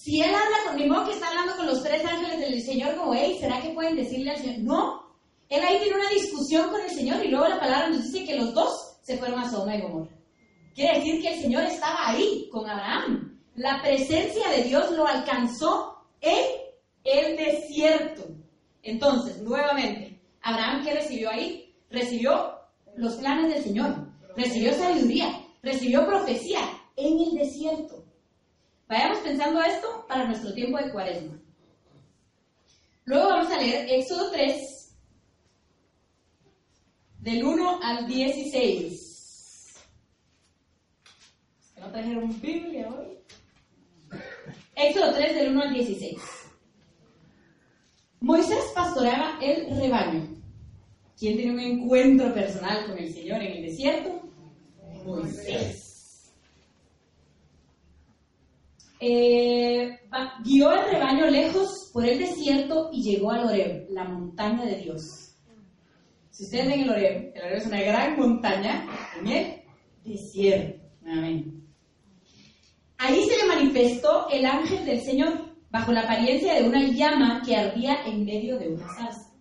Si 0.02 0.22
él 0.22 0.34
habla 0.34 0.58
con 0.66 0.76
mi 0.78 0.88
modo 0.88 1.08
que 1.08 1.12
está 1.12 1.28
hablando 1.28 1.58
con 1.58 1.66
los 1.66 1.84
tres 1.84 2.06
ángeles 2.06 2.40
del 2.40 2.62
Señor, 2.62 2.96
como, 2.96 3.14
hey, 3.14 3.36
¿será 3.38 3.62
que 3.62 3.72
pueden 3.72 3.98
decirle 3.98 4.32
al 4.32 4.38
Señor? 4.38 4.60
No. 4.60 5.16
Él 5.50 5.62
ahí 5.62 5.78
tiene 5.80 5.98
una 5.98 6.10
discusión 6.10 6.70
con 6.70 6.80
el 6.80 6.90
Señor 6.90 7.26
y 7.26 7.28
luego 7.28 7.50
la 7.50 7.60
palabra 7.60 7.90
nos 7.90 8.04
dice 8.04 8.24
que 8.24 8.38
los 8.38 8.54
dos 8.54 8.98
se 9.02 9.18
fueron 9.18 9.40
a 9.40 9.52
Sodoma 9.52 9.76
y 9.76 9.82
Gomorra. 9.82 10.16
Quiere 10.74 11.00
decir 11.00 11.22
que 11.22 11.34
el 11.34 11.42
Señor 11.42 11.64
estaba 11.64 12.12
ahí 12.12 12.48
con 12.50 12.70
Abraham. 12.70 13.42
La 13.56 13.82
presencia 13.82 14.48
de 14.48 14.64
Dios 14.64 14.90
lo 14.92 15.06
alcanzó 15.06 16.06
en 16.22 16.46
el 17.04 17.36
desierto. 17.36 18.24
Entonces, 18.84 19.42
nuevamente, 19.42 20.22
Abraham, 20.42 20.86
¿qué 20.86 20.94
recibió 20.94 21.30
ahí? 21.30 21.76
Recibió 21.90 22.54
los 22.96 23.16
planes 23.16 23.54
del 23.54 23.64
Señor, 23.64 24.08
recibió 24.38 24.74
sabiduría, 24.76 25.46
recibió 25.62 26.06
profecía 26.06 26.62
en 26.96 27.20
el 27.20 27.32
desierto. 27.36 27.99
Vayamos 28.90 29.20
pensando 29.20 29.62
esto 29.62 30.06
para 30.08 30.26
nuestro 30.26 30.52
tiempo 30.52 30.80
de 30.80 30.92
cuaresma. 30.92 31.40
Luego 33.06 33.30
vamos 33.30 33.52
a 33.52 33.58
leer 33.60 33.88
Éxodo 33.88 34.32
3, 34.32 34.98
del 37.20 37.44
1 37.44 37.80
al 37.84 38.08
16. 38.08 39.76
¿Que 41.76 41.82
no 41.82 41.92
trajeron 41.92 42.42
Biblia 42.42 42.90
hoy? 42.90 43.20
Éxodo 44.76 45.14
3, 45.14 45.36
del 45.36 45.50
1 45.52 45.62
al 45.62 45.74
16. 45.74 46.18
Moisés 48.22 48.72
pastoreaba 48.74 49.38
el 49.40 49.70
rebaño. 49.80 50.28
¿Quién 51.16 51.38
tiene 51.38 51.54
un 51.54 51.60
encuentro 51.60 52.34
personal 52.34 52.88
con 52.88 52.98
el 52.98 53.14
Señor 53.14 53.40
en 53.44 53.52
el 53.52 53.62
desierto? 53.68 54.20
Moisés. 55.06 55.89
Eh, 59.00 59.98
guió 60.44 60.72
el 60.74 60.92
rebaño 60.92 61.28
lejos 61.28 61.90
por 61.94 62.06
el 62.06 62.20
desierto 62.20 62.90
y 62.92 63.02
llegó 63.02 63.32
al 63.32 63.46
Oreb, 63.46 63.88
la 63.92 64.04
montaña 64.04 64.66
de 64.66 64.76
Dios. 64.76 65.36
Si 66.32 66.44
ustedes 66.44 66.68
ven 66.68 66.82
el 66.82 66.90
Oreb, 66.90 67.32
el 67.36 67.42
Oreb 67.42 67.58
es 67.58 67.66
una 67.66 67.82
gran 67.82 68.18
montaña 68.18 68.86
en 69.20 69.28
el 69.28 69.62
desierto. 70.04 70.86
Amén. 71.06 71.66
Ahí 72.98 73.24
se 73.24 73.38
le 73.38 73.46
manifestó 73.46 74.28
el 74.30 74.46
ángel 74.46 74.86
del 74.86 75.02
Señor 75.02 75.56
bajo 75.70 75.94
la 75.94 76.02
apariencia 76.02 76.56
de 76.56 76.68
una 76.68 76.84
llama 76.84 77.42
que 77.46 77.56
ardía 77.56 78.04
en 78.06 78.26
medio 78.26 78.60
de 78.60 78.74
una 78.74 78.88
zarza. 78.94 79.32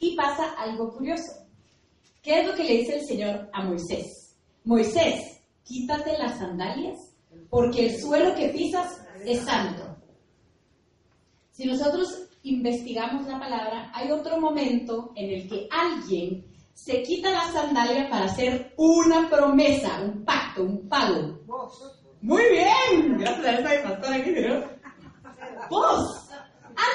Y 0.00 0.16
pasa 0.16 0.54
algo 0.58 0.92
curioso. 0.92 1.32
¿Qué 2.22 2.40
es 2.40 2.46
lo 2.46 2.54
que 2.54 2.64
le 2.64 2.78
dice 2.78 2.98
el 2.98 3.06
Señor 3.06 3.48
a 3.52 3.62
Moisés? 3.62 4.36
Moisés, 4.64 5.40
quítate 5.62 6.18
las 6.18 6.38
sandalias, 6.38 7.09
porque 7.48 7.86
el 7.86 8.00
suelo 8.00 8.34
que 8.34 8.48
pisas 8.48 9.00
es 9.24 9.40
santo. 9.40 9.96
Si 11.50 11.66
nosotros 11.66 12.28
investigamos 12.42 13.26
la 13.26 13.38
palabra, 13.38 13.90
hay 13.94 14.10
otro 14.10 14.40
momento 14.40 15.12
en 15.14 15.30
el 15.30 15.48
que 15.48 15.68
alguien 15.70 16.44
se 16.72 17.02
quita 17.02 17.30
la 17.30 17.52
sandalia 17.52 18.08
para 18.08 18.24
hacer 18.24 18.72
una 18.76 19.28
promesa, 19.28 20.00
un 20.02 20.24
pacto, 20.24 20.62
un 20.62 20.88
pago. 20.88 21.38
Vos. 21.46 22.00
Muy 22.22 22.42
bien, 22.50 23.18
gracias 23.18 23.84
a 23.84 24.14
aquí, 24.14 24.30
¿no? 24.30 24.64
Vos. 25.68 26.28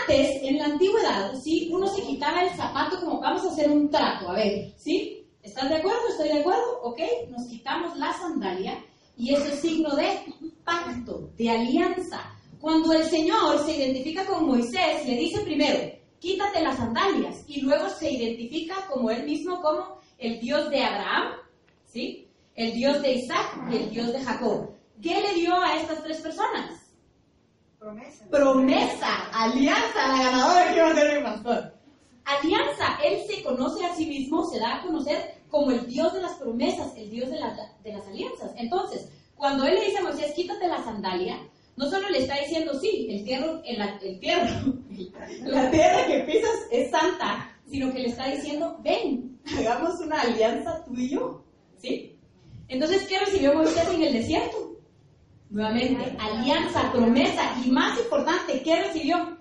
Antes, 0.02 0.42
en 0.42 0.58
la 0.58 0.66
antigüedad, 0.66 1.34
¿sí? 1.36 1.70
Uno 1.72 1.88
se 1.88 2.02
quitaba 2.02 2.42
el 2.42 2.50
zapato 2.52 3.00
como 3.00 3.20
vamos 3.20 3.44
a 3.46 3.50
hacer 3.50 3.70
un 3.70 3.90
trato, 3.90 4.30
a 4.30 4.34
ver, 4.34 4.74
¿sí? 4.78 5.28
¿Estás 5.44 5.70
de 5.70 5.76
acuerdo? 5.76 6.00
¿Estoy 6.10 6.30
de 6.30 6.40
acuerdo? 6.40 6.82
¿Ok? 6.82 7.00
Nos 7.30 7.46
quitamos 7.48 7.96
la 7.98 8.12
sandalia 8.14 8.84
y 9.18 9.34
eso 9.34 9.46
es 9.46 9.60
signo 9.60 9.96
de 9.96 10.26
pacto, 10.64 11.30
de 11.38 11.50
alianza. 11.50 12.22
Cuando 12.60 12.94
el 12.94 13.04
Señor 13.04 13.64
se 13.66 13.78
identifica 13.78 14.26
con 14.26 14.48
Moisés, 14.48 15.06
le 15.06 15.18
dice 15.18 15.42
primero, 15.42 15.94
quítate 16.20 16.62
las 16.62 16.78
sandalias, 16.78 17.44
y 17.48 17.62
luego 17.62 17.88
se 17.90 18.12
identifica 18.12 18.76
como 18.92 19.12
él 19.12 19.24
mismo 19.24 19.62
como 19.62 20.00
el 20.18 20.40
Dios 20.40 20.70
de 20.70 20.84
Abraham, 20.84 21.34
¿sí? 21.86 22.28
El 22.56 22.74
Dios 22.74 23.02
de 23.02 23.14
Isaac 23.14 23.68
y 23.72 23.76
el 23.76 23.90
Dios 23.90 24.14
de 24.14 24.24
Jacob. 24.24 24.70
¿Qué 25.02 25.22
le 25.22 25.34
dio 25.36 25.54
a 25.62 25.76
estas 25.78 26.02
tres 26.04 26.22
personas? 26.22 26.86
Promesa. 27.78 28.26
Promesa, 28.30 29.30
alianza, 29.32 30.08
la 30.08 30.24
ganadora 30.24 30.74
que 30.74 30.82
va 30.82 30.90
a 30.90 30.96
ser 30.96 31.18
mi 31.18 31.24
pastor. 31.24 31.74
Alianza, 32.26 32.98
él 33.04 33.22
se 33.28 33.44
conoce 33.44 33.86
a 33.86 33.94
sí 33.94 34.08
mismo, 34.08 34.44
se 34.50 34.60
da 34.60 34.78
a 34.78 34.82
conocer 34.82 35.36
como 35.56 35.72
el 35.72 35.88
Dios 35.88 36.12
de 36.12 36.22
las 36.22 36.34
promesas, 36.34 36.92
el 36.98 37.10
Dios 37.10 37.32
de, 37.32 37.40
las- 37.40 37.58
alianzas. 38.10 38.52
Entonces, 38.58 39.08
cuando 39.38 39.64
él 39.64 39.76
le 39.76 39.86
dice 39.86 40.00
a 40.00 40.04
Moisés, 40.04 40.34
quítate 40.34 40.68
la 40.68 40.84
sandalia, 40.84 41.40
no 41.78 41.90
solo 41.90 42.10
le 42.10 42.20
está 42.20 42.38
diciendo, 42.42 42.78
sí, 42.78 43.08
el 43.10 43.24
tierra, 43.24 43.62
el 43.64 44.20
tierra, 44.20 44.66
la 45.46 45.72
tierra 45.72 46.08
que 46.08 46.20
pisas 46.26 46.68
es 46.72 46.92
santa, 46.92 47.58
sino 47.70 47.90
que 47.94 48.00
le 48.00 48.10
está 48.10 48.28
diciendo, 48.28 48.78
ven, 48.84 49.40
hagamos 49.58 49.98
una 50.02 50.20
alianza 50.24 50.84
tú 50.84 50.94
y 50.94 51.12
yo, 51.12 51.42
¿sí? 51.78 52.20
Entonces, 52.68 53.08
¿qué 53.08 53.18
recibió 53.20 53.54
Moisés 53.54 53.88
en 53.94 54.04
el 54.04 54.12
desierto? 54.12 54.76
Nuevamente, 55.50 56.18
alianza, 56.20 56.92
promesa 56.92 57.56
y 57.66 57.72
más 57.72 57.98
importante, 57.98 58.62
¿qué 58.62 58.76
recibió? 58.84 59.38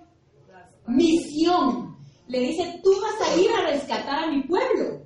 Misión. 0.87 1.97
Le 2.29 2.39
dice, 2.39 2.79
tú 2.81 2.91
vas 3.01 3.29
a 3.29 3.37
ir 3.37 3.49
a 3.51 3.67
rescatar 3.69 4.23
a 4.23 4.31
mi 4.31 4.43
pueblo. 4.43 5.04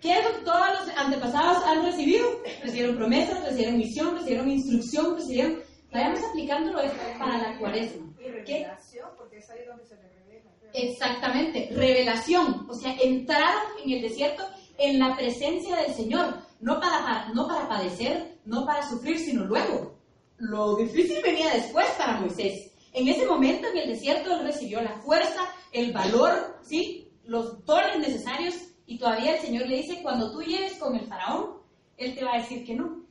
¿Qué 0.00 0.18
es 0.18 0.24
lo 0.24 0.38
que 0.38 0.44
todos 0.44 0.66
los 0.80 0.96
antepasados 0.96 1.64
han 1.64 1.84
recibido? 1.84 2.26
Recibieron 2.62 2.96
promesas, 2.96 3.42
recibieron 3.44 3.78
misión, 3.78 4.14
recibieron 4.16 4.50
instrucción, 4.50 5.14
recibieron... 5.16 5.60
Vayamos 5.92 6.20
aplicándolo 6.30 6.80
esto 6.80 6.98
para 7.18 7.38
la 7.38 7.58
cuaresma. 7.58 8.12
Y 8.20 8.28
revelación, 8.28 9.08
porque 9.16 9.38
es 9.38 9.48
ahí 9.50 9.64
donde 9.66 9.84
se 9.86 9.94
revela. 9.96 10.50
Exactamente, 10.74 11.70
revelación, 11.74 12.66
o 12.68 12.74
sea, 12.74 12.94
entraron 13.02 13.62
en 13.84 13.92
el 13.92 14.02
desierto 14.02 14.42
en 14.78 14.98
la 14.98 15.16
presencia 15.16 15.76
del 15.76 15.94
Señor, 15.94 16.34
no 16.60 16.78
para, 16.80 16.98
para- 17.02 17.28
no 17.30 17.46
para 17.48 17.66
padecer, 17.68 18.38
no 18.44 18.66
para 18.66 18.86
sufrir, 18.86 19.18
sino 19.18 19.44
luego. 19.46 19.96
Lo 20.38 20.76
difícil 20.76 21.18
venía 21.22 21.50
después 21.54 21.86
para 21.96 22.20
Moisés. 22.20 22.70
En 22.92 23.08
ese 23.08 23.24
momento 23.24 23.68
en 23.68 23.78
el 23.78 23.88
desierto 23.88 24.34
él 24.34 24.44
recibió 24.44 24.82
la 24.82 24.98
fuerza, 25.00 25.40
el 25.72 25.92
valor, 25.94 26.58
¿sí? 26.62 27.10
los 27.24 27.64
dones 27.64 27.98
necesarios 27.98 28.54
y 28.86 28.98
todavía 28.98 29.36
el 29.36 29.40
Señor 29.40 29.68
le 29.68 29.78
dice, 29.78 30.00
cuando 30.02 30.30
tú 30.32 30.42
llegues 30.42 30.78
con 30.78 30.94
el 30.94 31.06
faraón, 31.06 31.56
él 31.96 32.14
te 32.14 32.24
va 32.24 32.34
a 32.34 32.38
decir 32.38 32.64
que 32.64 32.74
no. 32.74 33.04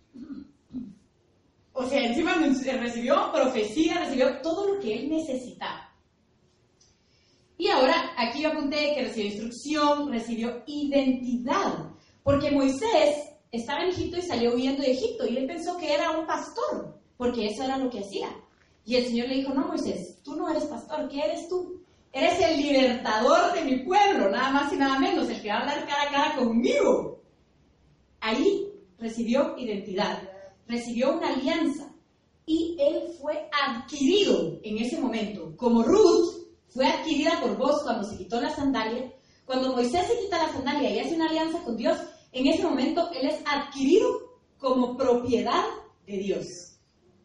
O 1.73 1.85
sea, 1.85 2.05
encima 2.05 2.35
recibió 2.35 3.31
profecía, 3.33 3.99
recibió 3.99 4.41
todo 4.41 4.73
lo 4.73 4.79
que 4.79 4.95
él 4.95 5.09
necesitaba. 5.09 5.91
Y 7.57 7.67
ahora 7.67 8.13
aquí 8.17 8.41
yo 8.41 8.49
apunté 8.49 8.93
que 8.95 9.03
recibió 9.03 9.31
instrucción, 9.31 10.11
recibió 10.11 10.63
identidad, 10.67 11.89
porque 12.23 12.51
Moisés 12.51 13.17
estaba 13.51 13.83
en 13.83 13.89
Egipto 13.89 14.17
y 14.17 14.21
salió 14.21 14.53
huyendo 14.53 14.81
de 14.81 14.91
Egipto 14.91 15.27
y 15.27 15.37
él 15.37 15.47
pensó 15.47 15.77
que 15.77 15.93
era 15.93 16.11
un 16.11 16.25
pastor, 16.25 16.99
porque 17.17 17.47
eso 17.47 17.63
era 17.63 17.77
lo 17.77 17.89
que 17.89 17.99
hacía. 17.99 18.29
Y 18.85 18.95
el 18.95 19.05
Señor 19.05 19.27
le 19.27 19.35
dijo, 19.35 19.53
no 19.53 19.67
Moisés, 19.67 20.21
tú 20.23 20.35
no 20.35 20.49
eres 20.49 20.65
pastor, 20.65 21.09
¿qué 21.09 21.19
eres 21.19 21.47
tú? 21.49 21.84
Eres 22.15 22.39
el 22.39 22.61
libertador 22.61 23.51
de 23.51 23.65
mi 23.65 23.83
pueblo, 23.83 24.29
nada 24.29 24.49
más 24.49 24.71
y 24.71 24.77
nada 24.77 24.97
menos, 24.99 25.29
el 25.29 25.41
que 25.41 25.49
va 25.49 25.55
a 25.55 25.59
hablar 25.59 25.85
cara 25.85 26.03
a 26.03 26.11
cara 26.11 26.35
conmigo. 26.37 27.19
Ahí 28.21 28.71
recibió 28.97 29.53
identidad, 29.57 30.23
recibió 30.65 31.17
una 31.17 31.33
alianza 31.33 31.93
y 32.45 32.77
él 32.79 33.11
fue 33.19 33.49
adquirido 33.67 34.61
en 34.63 34.77
ese 34.77 34.97
momento, 34.97 35.57
como 35.57 35.83
Ruth 35.83 36.47
fue 36.69 36.87
adquirida 36.87 37.41
por 37.41 37.57
vos 37.57 37.83
cuando 37.83 38.07
se 38.07 38.15
quitó 38.15 38.39
la 38.39 38.55
sandalia. 38.55 39.11
Cuando 39.45 39.73
Moisés 39.73 40.07
se 40.07 40.17
quita 40.17 40.37
la 40.37 40.53
sandalia 40.53 40.91
y 40.91 40.99
hace 40.99 41.15
una 41.15 41.27
alianza 41.27 41.61
con 41.65 41.75
Dios, 41.75 41.99
en 42.31 42.47
ese 42.47 42.63
momento 42.63 43.11
él 43.11 43.27
es 43.27 43.41
adquirido 43.45 44.07
como 44.57 44.95
propiedad 44.95 45.65
de 46.07 46.17
Dios. 46.19 46.45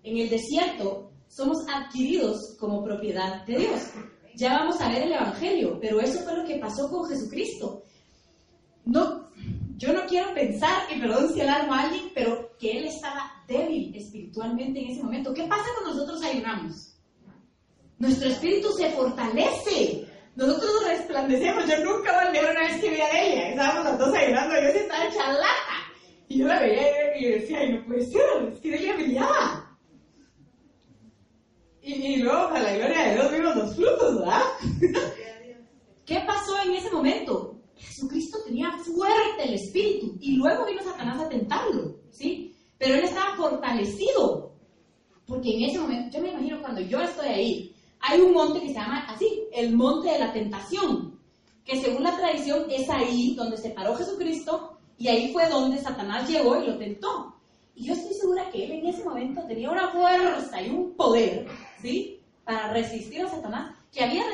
En 0.02 0.18
el 0.18 0.28
desierto 0.28 1.12
somos 1.28 1.58
adquiridos 1.72 2.56
como 2.58 2.82
propiedad 2.82 3.46
de 3.46 3.56
Dios. 3.56 3.82
Ya 4.34 4.58
vamos 4.58 4.80
a 4.80 4.88
ver 4.88 5.02
el 5.02 5.12
Evangelio, 5.12 5.78
pero 5.80 6.00
eso 6.00 6.20
fue 6.20 6.36
lo 6.36 6.44
que 6.44 6.58
pasó 6.58 6.90
con 6.90 7.08
Jesucristo. 7.08 7.82
No, 8.84 9.28
yo 9.76 9.92
no 9.92 10.06
quiero 10.06 10.34
pensar, 10.34 10.82
y 10.94 11.00
perdón 11.00 11.32
si 11.32 11.40
alarmo 11.40 11.74
a 11.74 11.82
alguien, 11.82 12.10
pero 12.14 12.56
que 12.58 12.78
él 12.78 12.84
estaba 12.86 13.32
débil 13.46 13.94
espiritualmente 13.94 14.80
en 14.80 14.90
ese 14.90 15.02
momento. 15.02 15.32
¿Qué 15.32 15.44
pasa 15.44 15.64
cuando 15.74 15.94
nosotros 15.94 16.22
ayunamos? 16.22 16.96
Nuestro 17.98 18.28
espíritu 18.28 18.72
se 18.72 18.90
fortalece. 18.90 20.06
Nosotros 20.36 20.70
resplandecemos. 20.86 21.66
Yo 21.66 21.84
nunca 21.84 22.12
voy 22.12 22.24
a 22.24 22.28
olvidar 22.28 22.50
una 22.50 22.60
vez 22.60 22.80
que 22.80 22.90
vi 22.90 23.00
a 23.00 23.08
Delia. 23.08 23.48
Estábamos 23.50 23.84
las 23.84 23.98
dos 23.98 24.14
ayunando 24.14 24.54
yo 24.54 24.68
estaba 24.68 25.04
hecha. 25.06 25.24
Y 26.28 26.38
yo 26.38 26.46
la 26.46 26.60
veía 26.60 27.18
y 27.18 27.24
decía, 27.26 27.58
ay, 27.58 27.72
no 27.72 27.84
puede 27.86 28.06
ser, 28.06 28.20
es 28.52 28.60
que 28.60 28.70
Delia 28.70 28.94
brillaba. 28.94 29.69
Y, 31.82 31.92
y 31.92 32.16
luego, 32.18 32.48
a 32.48 32.58
la 32.58 32.76
gloria 32.76 33.02
de 33.02 33.14
Dios, 33.14 33.32
vimos 33.32 33.56
los 33.56 33.76
frutos, 33.76 34.18
¿verdad? 34.18 34.42
¿Qué 36.04 36.20
pasó 36.26 36.60
en 36.64 36.72
ese 36.72 36.90
momento? 36.90 37.56
Jesucristo 37.76 38.38
tenía 38.44 38.70
fuerte 38.78 39.44
el 39.44 39.54
espíritu 39.54 40.16
y 40.20 40.36
luego 40.36 40.66
vino 40.66 40.82
Satanás 40.82 41.20
a 41.20 41.28
tentarlo, 41.28 41.96
¿sí? 42.10 42.54
Pero 42.78 42.94
él 42.94 43.04
estaba 43.04 43.36
fortalecido, 43.36 44.52
porque 45.26 45.56
en 45.56 45.70
ese 45.70 45.78
momento, 45.78 46.16
yo 46.16 46.22
me 46.22 46.32
imagino 46.32 46.60
cuando 46.60 46.80
yo 46.80 47.00
estoy 47.00 47.28
ahí, 47.28 47.76
hay 48.00 48.20
un 48.20 48.32
monte 48.32 48.60
que 48.60 48.68
se 48.68 48.74
llama 48.74 49.06
así, 49.08 49.44
el 49.52 49.74
monte 49.74 50.10
de 50.10 50.18
la 50.18 50.32
tentación, 50.32 51.18
que 51.64 51.80
según 51.80 52.02
la 52.02 52.16
tradición 52.16 52.64
es 52.70 52.88
ahí 52.90 53.34
donde 53.34 53.56
se 53.56 53.70
paró 53.70 53.94
Jesucristo 53.94 54.78
y 54.98 55.08
ahí 55.08 55.32
fue 55.32 55.48
donde 55.48 55.78
Satanás 55.78 56.28
llegó 56.28 56.60
y 56.60 56.66
lo 56.66 56.78
tentó. 56.78 57.36
Y 57.74 57.86
yo 57.86 57.94
estoy 57.94 58.14
segura 58.14 58.50
que 58.50 58.64
él 58.64 58.72
en 58.72 58.86
ese 58.86 59.04
momento 59.04 59.42
tenía 59.46 59.70
una 59.70 59.90
fuerza 59.90 60.60
y 60.60 60.70
un 60.70 60.94
poder, 60.94 61.46
¿sí? 61.80 62.20
Para 62.44 62.72
resistir 62.72 63.22
a 63.22 63.28
Satanás, 63.28 63.76
que 63.92 64.04
había 64.04 64.24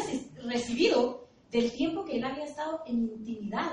recibido 0.43 1.29
del 1.51 1.73
tiempo 1.73 2.05
que 2.05 2.17
él 2.17 2.25
había 2.25 2.45
estado 2.45 2.83
en 2.87 3.05
intimidad. 3.05 3.73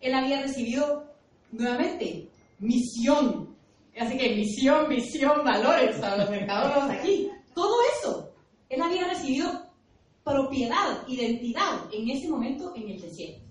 Él 0.00 0.14
había 0.14 0.42
recibido, 0.42 1.04
nuevamente, 1.52 2.28
misión. 2.58 3.56
Así 3.98 4.18
que 4.18 4.34
misión, 4.34 4.88
visión, 4.88 5.44
valores 5.44 5.96
para 5.98 6.18
los 6.18 6.30
mercadólogos 6.30 6.90
aquí. 6.90 7.30
Todo 7.54 7.74
eso. 7.98 8.30
Él 8.68 8.82
había 8.82 9.08
recibido 9.08 9.48
propiedad, 10.24 11.06
identidad 11.06 11.82
en 11.92 12.10
ese 12.10 12.28
momento 12.28 12.72
en 12.74 12.90
el 12.90 13.00
desierto. 13.00 13.44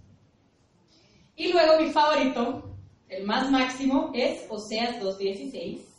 Y 1.35 1.51
luego 1.51 1.81
mi 1.81 1.89
favorito, 1.89 2.75
el 3.09 3.25
más 3.25 3.49
máximo, 3.49 4.11
es 4.13 4.45
Oseas 4.49 4.99
2.16. 5.01 5.92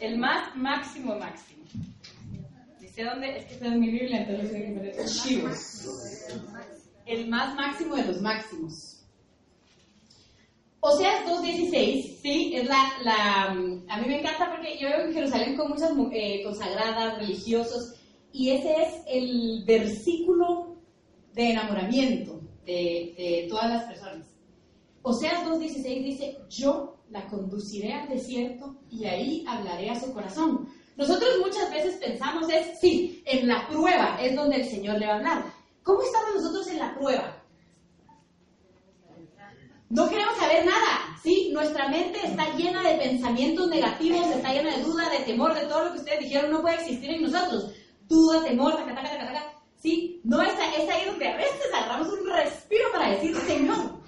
El 0.00 0.18
más 0.18 0.54
máximo 0.56 1.16
máximo. 1.16 1.64
Dice 2.80 3.04
dónde, 3.04 3.38
es 3.38 3.46
que 3.46 3.54
está 3.54 3.66
en 3.66 3.80
mi 3.80 3.90
Biblia, 3.90 4.20
entonces 4.20 4.52
tengo 4.52 4.66
que 4.66 4.72
poner 4.72 5.00
archivos. 5.00 5.86
El 7.06 7.28
más 7.28 7.54
máximo 7.54 7.96
de 7.96 8.04
los 8.06 8.20
máximos. 8.20 9.00
Oseas 10.80 11.24
2.16, 11.26 12.18
sí, 12.20 12.52
es 12.54 12.68
la, 12.68 12.92
la, 13.02 13.44
a 13.46 13.54
mí 13.54 14.06
me 14.06 14.20
encanta 14.20 14.50
porque 14.54 14.78
yo 14.78 14.88
vivo 14.88 15.00
en 15.08 15.14
Jerusalén 15.14 15.56
con 15.56 15.70
muchas 15.70 15.94
mu- 15.94 16.10
eh, 16.12 16.42
consagradas, 16.44 17.18
religiosos, 17.18 17.94
y 18.32 18.50
ese 18.50 18.74
es 18.82 18.88
el 19.06 19.64
versículo 19.66 20.76
de 21.32 21.50
enamoramiento 21.52 22.38
de, 22.66 23.14
de 23.16 23.46
todas 23.48 23.70
las 23.70 23.84
personas. 23.84 24.26
Oseas 25.02 25.46
2.16 25.46 26.04
dice, 26.04 26.38
yo 26.50 26.93
la 27.14 27.24
conduciré 27.28 27.92
al 27.92 28.08
desierto 28.08 28.74
y 28.90 29.04
ahí 29.04 29.44
hablaré 29.46 29.88
a 29.88 30.00
su 30.00 30.12
corazón. 30.12 30.68
Nosotros 30.96 31.30
muchas 31.40 31.70
veces 31.70 31.94
pensamos 31.94 32.50
es, 32.50 32.80
sí, 32.80 33.22
en 33.24 33.46
la 33.46 33.68
prueba 33.68 34.18
es 34.20 34.34
donde 34.34 34.56
el 34.56 34.68
Señor 34.68 34.98
le 34.98 35.06
va 35.06 35.12
a 35.12 35.16
hablar. 35.16 35.44
¿Cómo 35.84 36.02
estamos 36.02 36.34
nosotros 36.34 36.66
en 36.66 36.80
la 36.80 36.92
prueba? 36.96 37.40
No 39.90 40.08
queremos 40.08 40.36
saber 40.36 40.66
nada, 40.66 41.16
¿sí? 41.22 41.50
Nuestra 41.52 41.88
mente 41.88 42.18
está 42.26 42.52
llena 42.56 42.82
de 42.82 42.98
pensamientos 42.98 43.68
negativos, 43.68 44.26
está 44.26 44.52
llena 44.52 44.76
de 44.76 44.82
duda, 44.82 45.08
de 45.08 45.20
temor, 45.20 45.54
de 45.54 45.66
todo 45.66 45.84
lo 45.84 45.92
que 45.92 45.98
ustedes 45.98 46.18
dijeron 46.18 46.50
no 46.50 46.62
puede 46.62 46.80
existir 46.82 47.10
en 47.10 47.22
nosotros. 47.22 47.70
Duda, 48.08 48.42
temor, 48.42 48.74
taca, 48.74 48.92
taca, 48.92 49.10
taca, 49.10 49.26
taca. 49.26 49.62
¿Sí? 49.76 50.20
No 50.24 50.42
está, 50.42 50.74
es 50.74 50.88
ahí 50.90 51.06
donde 51.06 51.28
a 51.28 51.36
veces 51.36 51.72
agarramos 51.72 52.08
un 52.08 52.28
respiro 52.28 52.90
para 52.90 53.10
decir 53.10 53.36
Señor. 53.36 54.02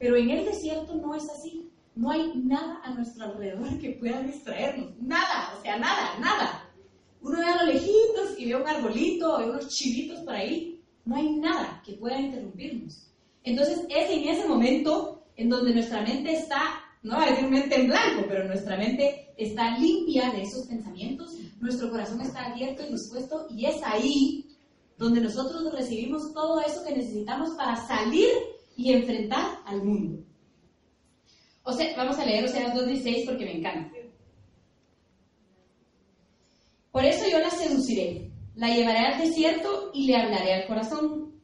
Pero 0.00 0.16
en 0.16 0.30
el 0.30 0.44
desierto 0.44 0.94
no 0.96 1.14
es 1.14 1.28
así. 1.30 1.67
No 1.98 2.12
hay 2.12 2.32
nada 2.36 2.80
a 2.84 2.94
nuestro 2.94 3.24
alrededor 3.24 3.76
que 3.80 3.90
pueda 3.98 4.22
distraernos. 4.22 4.92
Nada, 5.00 5.52
o 5.58 5.62
sea, 5.62 5.76
nada, 5.80 6.16
nada. 6.20 6.70
Uno 7.20 7.38
ve 7.40 7.44
a 7.44 7.64
los 7.64 7.74
lejitos 7.74 8.38
y 8.38 8.46
ve 8.46 8.54
un 8.54 8.68
arbolito, 8.68 9.38
ve 9.38 9.50
unos 9.50 9.66
chivitos 9.66 10.20
por 10.20 10.32
ahí. 10.32 10.80
No 11.04 11.16
hay 11.16 11.28
nada 11.40 11.82
que 11.84 11.94
pueda 11.94 12.20
interrumpirnos. 12.20 13.10
Entonces 13.42 13.80
es 13.88 14.10
en 14.10 14.28
ese 14.28 14.46
momento 14.46 15.24
en 15.34 15.48
donde 15.48 15.74
nuestra 15.74 16.02
mente 16.02 16.34
está, 16.34 16.80
no 17.02 17.16
va 17.16 17.24
a 17.24 17.30
decir 17.30 17.50
mente 17.50 17.74
en 17.74 17.88
blanco, 17.88 18.26
pero 18.28 18.44
nuestra 18.44 18.76
mente 18.76 19.32
está 19.36 19.76
limpia 19.76 20.30
de 20.30 20.42
esos 20.42 20.68
pensamientos, 20.68 21.34
nuestro 21.60 21.90
corazón 21.90 22.20
está 22.20 22.46
abierto 22.46 22.84
y 22.86 22.92
dispuesto, 22.92 23.48
y 23.50 23.66
es 23.66 23.82
ahí 23.82 24.56
donde 24.96 25.20
nosotros 25.20 25.72
recibimos 25.72 26.32
todo 26.32 26.60
eso 26.60 26.84
que 26.84 26.94
necesitamos 26.94 27.56
para 27.56 27.74
salir 27.88 28.28
y 28.76 28.92
enfrentar 28.92 29.58
al 29.66 29.82
mundo. 29.82 30.27
O 31.68 31.72
sea, 31.74 31.94
vamos 31.98 32.18
a 32.18 32.24
leer 32.24 32.44
Oseas 32.44 32.74
2.16 32.74 33.26
porque 33.26 33.44
me 33.44 33.58
encanta. 33.58 33.92
Por 36.90 37.04
eso 37.04 37.28
yo 37.30 37.38
la 37.40 37.50
seduciré, 37.50 38.30
la 38.54 38.74
llevaré 38.74 39.00
al 39.00 39.20
desierto 39.20 39.90
y 39.92 40.06
le 40.06 40.16
hablaré 40.16 40.54
al 40.54 40.66
corazón. 40.66 41.34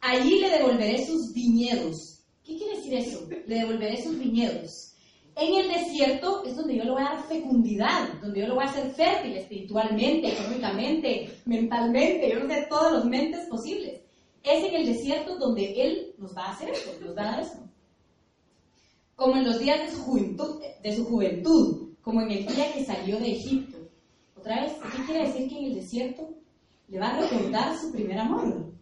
Allí 0.00 0.40
le 0.40 0.48
devolveré 0.48 1.04
sus 1.04 1.34
viñedos 1.34 2.14
¿Qué 2.44 2.56
quiere 2.56 2.76
decir 2.76 2.94
eso? 2.94 3.26
Le 3.46 3.58
devolveré 3.58 4.02
sus 4.02 4.18
viñedos. 4.18 4.94
En 5.36 5.54
el 5.54 5.68
desierto 5.68 6.44
es 6.44 6.56
donde 6.56 6.76
yo 6.76 6.84
le 6.84 6.90
voy 6.90 7.02
a 7.02 7.16
dar 7.16 7.26
fecundidad, 7.26 8.08
donde 8.22 8.40
yo 8.40 8.46
lo 8.46 8.54
voy 8.54 8.64
a 8.64 8.68
hacer 8.68 8.90
fértil 8.92 9.36
espiritualmente, 9.36 10.28
económicamente, 10.28 11.30
mentalmente, 11.44 12.30
yo 12.30 12.40
no 12.40 12.48
sé, 12.48 12.66
todos 12.70 12.92
los 12.92 13.04
mentes 13.06 13.46
posibles. 13.48 14.00
Es 14.42 14.64
en 14.64 14.74
el 14.74 14.86
desierto 14.86 15.38
donde 15.38 15.82
Él 15.82 16.14
nos 16.18 16.34
va 16.34 16.46
a 16.46 16.52
hacer 16.52 16.70
eso, 16.70 16.90
nos 17.00 17.16
va 17.16 17.22
a 17.22 17.30
dar 17.32 17.40
eso. 17.40 17.63
Como 19.16 19.36
en 19.36 19.44
los 19.44 19.58
días 19.58 19.80
de 19.80 19.96
su 19.96 20.02
juventud, 20.02 20.60
de 20.82 20.96
su 20.96 21.04
juventud 21.04 21.84
como 22.04 22.20
en 22.20 22.30
el 22.30 22.46
día 22.46 22.72
que 22.72 22.84
salió 22.84 23.18
de 23.18 23.32
Egipto. 23.32 23.78
Otra 24.36 24.62
vez, 24.62 24.72
¿qué 24.74 25.04
quiere 25.06 25.26
decir 25.26 25.48
que 25.48 25.58
en 25.58 25.64
el 25.64 25.74
desierto 25.74 26.28
le 26.88 26.98
va 26.98 27.08
a 27.08 27.20
recordar 27.20 27.78
su 27.78 27.90
primer 27.92 28.18
amor? 28.18 28.74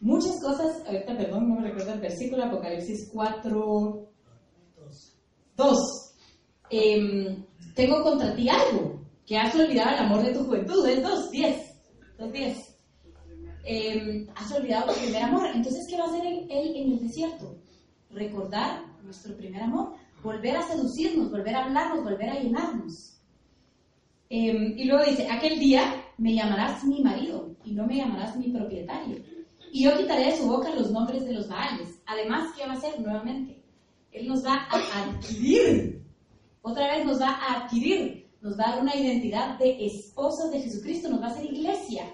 Muchas 0.00 0.38
cosas, 0.40 0.82
ahorita 0.86 1.16
perdón, 1.16 1.48
no 1.48 1.56
me 1.56 1.68
recuerdo 1.68 1.94
el 1.94 2.00
versículo, 2.00 2.44
Apocalipsis 2.44 3.10
4, 3.12 4.08
2. 5.56 6.14
Em, 6.70 7.44
tengo 7.74 8.02
contra 8.02 8.34
ti 8.34 8.48
algo, 8.48 9.00
que 9.26 9.38
has 9.38 9.54
olvidado 9.54 9.90
el 9.90 10.04
amor 10.04 10.22
de 10.22 10.34
tu 10.34 10.44
juventud, 10.44 10.86
es 10.86 11.02
2, 11.02 11.30
10. 11.30 11.82
2, 12.18 12.32
10. 12.32 12.58
has 14.34 14.52
olvidado 14.52 14.92
tu 14.92 15.00
primer 15.00 15.22
amor. 15.22 15.46
Entonces, 15.54 15.86
¿qué 15.88 15.96
va 15.96 16.04
a 16.04 16.08
hacer 16.08 16.26
él, 16.26 16.46
en 16.50 16.92
el 16.92 17.00
desierto? 17.00 17.56
Recordar 18.10 18.89
nuestro 19.04 19.36
primer 19.36 19.62
amor, 19.62 19.94
volver 20.22 20.56
a 20.56 20.62
seducirnos, 20.62 21.30
volver 21.30 21.54
a 21.54 21.64
hablarnos, 21.64 22.04
volver 22.04 22.30
a 22.30 22.40
llenarnos. 22.40 23.16
Em, 24.28 24.78
y 24.78 24.84
luego 24.84 25.04
dice, 25.04 25.28
aquel 25.28 25.58
día 25.58 26.04
me 26.18 26.34
llamarás 26.34 26.84
mi 26.84 27.02
marido 27.02 27.56
y 27.64 27.72
no 27.72 27.86
me 27.86 27.96
llamarás 27.96 28.36
mi 28.36 28.50
propietario 28.50 29.16
y 29.72 29.84
yo 29.84 29.96
quitaré 29.96 30.26
de 30.26 30.36
su 30.36 30.46
boca 30.46 30.74
los 30.74 30.90
nombres 30.90 31.24
de 31.24 31.32
los 31.32 31.48
Baales. 31.48 32.00
Además, 32.06 32.52
¿qué 32.56 32.66
va 32.66 32.72
a 32.72 32.76
hacer 32.76 33.00
nuevamente? 33.00 33.62
Él 34.10 34.26
nos 34.26 34.44
va 34.44 34.66
a 34.68 35.04
adquirir. 35.04 36.02
Otra 36.62 36.96
vez 36.96 37.06
nos 37.06 37.20
va 37.20 37.30
a 37.30 37.64
adquirir. 37.64 38.28
Nos 38.40 38.58
va 38.58 38.64
a 38.64 38.70
dar 38.72 38.82
una 38.82 38.96
identidad 38.96 39.58
de 39.58 39.86
esposas 39.86 40.50
de 40.50 40.60
Jesucristo. 40.60 41.08
Nos 41.08 41.22
va 41.22 41.26
a 41.26 41.30
hacer 41.30 41.44
iglesia. 41.44 42.04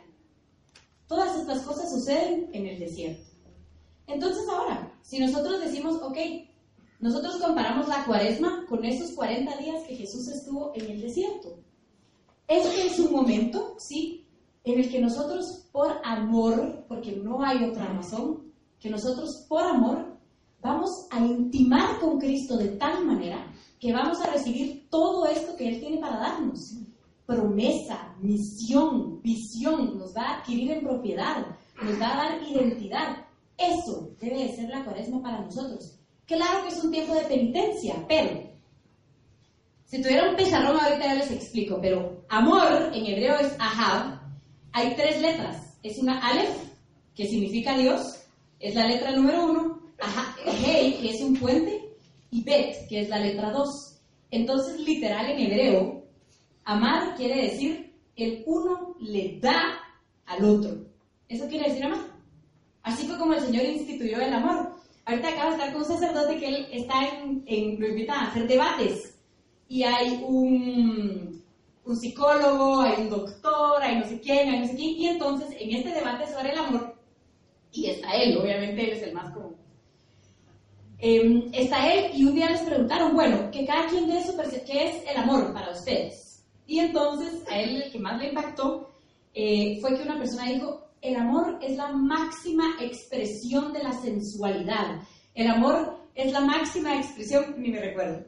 Todas 1.07 1.39
estas 1.39 1.63
cosas 1.63 1.91
suceden 1.91 2.51
en 2.53 2.67
el 2.67 2.79
desierto. 2.79 3.31
Entonces 4.07 4.47
ahora, 4.49 4.93
si 5.03 5.19
nosotros 5.19 5.61
decimos, 5.61 6.01
ok, 6.03 6.19
nosotros 7.01 7.37
comparamos 7.37 7.89
la 7.89 8.05
cuaresma 8.05 8.65
con 8.69 8.85
esos 8.85 9.13
40 9.13 9.57
días 9.59 9.83
que 9.87 9.97
Jesús 9.97 10.29
estuvo 10.29 10.73
en 10.75 10.91
el 10.91 11.01
desierto. 11.01 11.59
Este 12.49 12.87
es 12.87 12.99
un 12.99 13.13
momento, 13.13 13.75
sí, 13.79 14.27
en 14.65 14.81
el 14.81 14.91
que 14.91 15.01
nosotros 15.01 15.69
por 15.73 16.01
amor, 16.05 16.85
porque 16.89 17.17
no 17.17 17.43
hay 17.43 17.65
otra 17.65 17.87
razón, 17.93 18.53
que 18.81 18.89
nosotros 18.89 19.45
por 19.49 19.63
amor 19.63 20.17
vamos 20.61 21.07
a 21.11 21.21
intimar 21.21 22.01
con 22.01 22.19
Cristo 22.19 22.57
de 22.57 22.69
tal 22.71 23.05
manera 23.05 23.53
que 23.79 23.93
vamos 23.93 24.21
a 24.21 24.31
recibir 24.33 24.89
todo 24.91 25.27
esto 25.27 25.57
que 25.57 25.69
Él 25.69 25.81
tiene 25.81 25.99
para 25.99 26.19
darnos. 26.19 26.79
Promesa, 27.27 28.15
misión, 28.21 29.21
visión, 29.23 29.99
nos 29.99 30.17
va 30.17 30.23
a 30.23 30.39
adquirir 30.39 30.71
en 30.71 30.85
propiedad, 30.85 31.47
nos 31.83 32.01
va 32.01 32.13
a 32.13 32.17
dar 32.17 32.43
identidad. 32.43 33.25
Eso 33.59 34.11
debe 34.21 34.45
de 34.45 34.57
ser 34.57 34.69
la 34.69 34.85
cuaresma 34.85 35.23
para 35.23 35.41
nosotros. 35.41 35.96
Claro 36.27 36.63
que 36.63 36.75
es 36.75 36.83
un 36.83 36.91
tiempo 36.91 37.15
de 37.15 37.23
penitencia, 37.23 37.95
pero 38.09 38.47
si 39.85 40.03
tuviera 40.03 40.29
un 40.29 40.37
pizarrón 40.37 40.79
ahorita 40.81 41.07
ya 41.07 41.15
les 41.15 41.31
explico, 41.31 41.79
pero 41.81 42.25
amor 42.29 42.91
en 42.93 43.07
hebreo 43.07 43.39
es 43.39 43.55
ahab, 43.61 44.21
hay 44.73 44.95
tres 44.97 45.21
letras. 45.23 45.79
Es 45.83 45.99
una 45.99 46.19
Aleph, 46.27 46.57
que 47.15 47.27
significa 47.29 47.79
Dios, 47.79 48.25
es 48.59 48.75
la 48.75 48.89
letra 48.89 49.13
número 49.13 49.45
uno, 49.45 49.81
Hei, 50.65 50.99
que 51.01 51.11
es 51.11 51.23
un 51.23 51.37
puente, 51.37 51.81
y 52.31 52.43
Bet, 52.43 52.89
que 52.89 53.03
es 53.03 53.09
la 53.09 53.21
letra 53.21 53.53
dos. 53.53 54.01
Entonces, 54.31 54.81
literal 54.81 55.31
en 55.31 55.39
hebreo, 55.39 56.05
amar 56.65 57.15
quiere 57.17 57.43
decir 57.43 57.95
el 58.17 58.43
uno 58.47 58.97
le 58.99 59.39
da 59.41 59.79
al 60.27 60.45
otro. 60.45 60.87
¿Eso 61.29 61.47
quiere 61.47 61.69
decir 61.69 61.85
amar? 61.85 62.01
Así 62.83 63.07
fue 63.07 63.19
como 63.19 63.35
el 63.35 63.41
Señor 63.41 63.65
instituyó 63.65 64.21
el 64.21 64.33
amor. 64.33 64.76
Ahorita 65.07 65.29
acaba 65.29 65.51
de 65.51 65.57
estar 65.57 65.73
con 65.73 65.83
un 65.83 65.89
sacerdote 65.89 66.39
que 66.39 66.49
él 66.49 66.69
está 66.73 66.95
en, 67.07 67.43
en 67.47 67.81
lo 67.81 67.89
invita 67.89 68.15
a 68.15 68.27
hacer 68.27 68.47
debates. 68.47 69.19
Y 69.69 69.83
hay 69.83 70.23
un, 70.27 71.43
un 71.87 71.97
psicólogo, 71.97 72.81
hay 72.81 73.03
un 73.03 73.11
doctor, 73.11 73.81
hay 73.81 74.01
no 74.01 74.05
sé 74.05 74.21
quién, 74.21 74.49
hay 74.49 74.61
no 74.61 74.67
sé 74.67 74.75
quién, 74.75 74.97
y 74.97 75.07
entonces 75.07 75.49
en 75.59 75.77
este 75.77 75.91
debate 75.91 76.27
sobre 76.27 76.51
el 76.51 76.59
amor, 76.59 76.97
y 77.73 77.87
está 77.87 78.13
él, 78.17 78.37
obviamente 78.37 78.85
él 78.85 78.91
es 78.91 79.03
el 79.05 79.15
más 79.15 79.33
común, 79.33 79.57
em, 80.99 81.49
está 81.53 81.93
él 81.93 82.11
y 82.15 82.25
un 82.25 82.35
día 82.35 82.51
les 82.51 82.63
preguntaron, 82.63 83.15
bueno, 83.15 83.51
que 83.53 83.65
cada 83.65 83.87
quien 83.87 84.09
dé 84.09 84.23
su 84.25 84.37
percepción, 84.37 84.67
¿qué 84.67 84.89
es 84.89 85.05
el 85.09 85.17
amor 85.17 85.53
para 85.53 85.71
ustedes? 85.71 86.45
Y 86.67 86.81
entonces 86.81 87.45
a 87.49 87.61
él 87.61 87.83
el 87.83 87.93
que 87.93 88.01
más 88.01 88.19
le 88.21 88.31
impactó 88.31 88.91
eh, 89.33 89.79
fue 89.81 89.97
que 89.97 90.03
una 90.03 90.19
persona 90.19 90.51
dijo, 90.51 90.86
el 91.01 91.17
amor 91.17 91.59
es 91.63 91.77
la 91.77 91.93
máxima 91.93 92.77
expresión 92.81 93.73
de 93.73 93.83
la 93.83 93.93
sensualidad, 93.93 95.03
el 95.35 95.49
amor 95.49 95.99
es 96.15 96.33
la 96.33 96.41
máxima 96.41 96.97
expresión, 96.97 97.55
ni 97.59 97.71
me 97.71 97.81
recuerdo, 97.81 98.25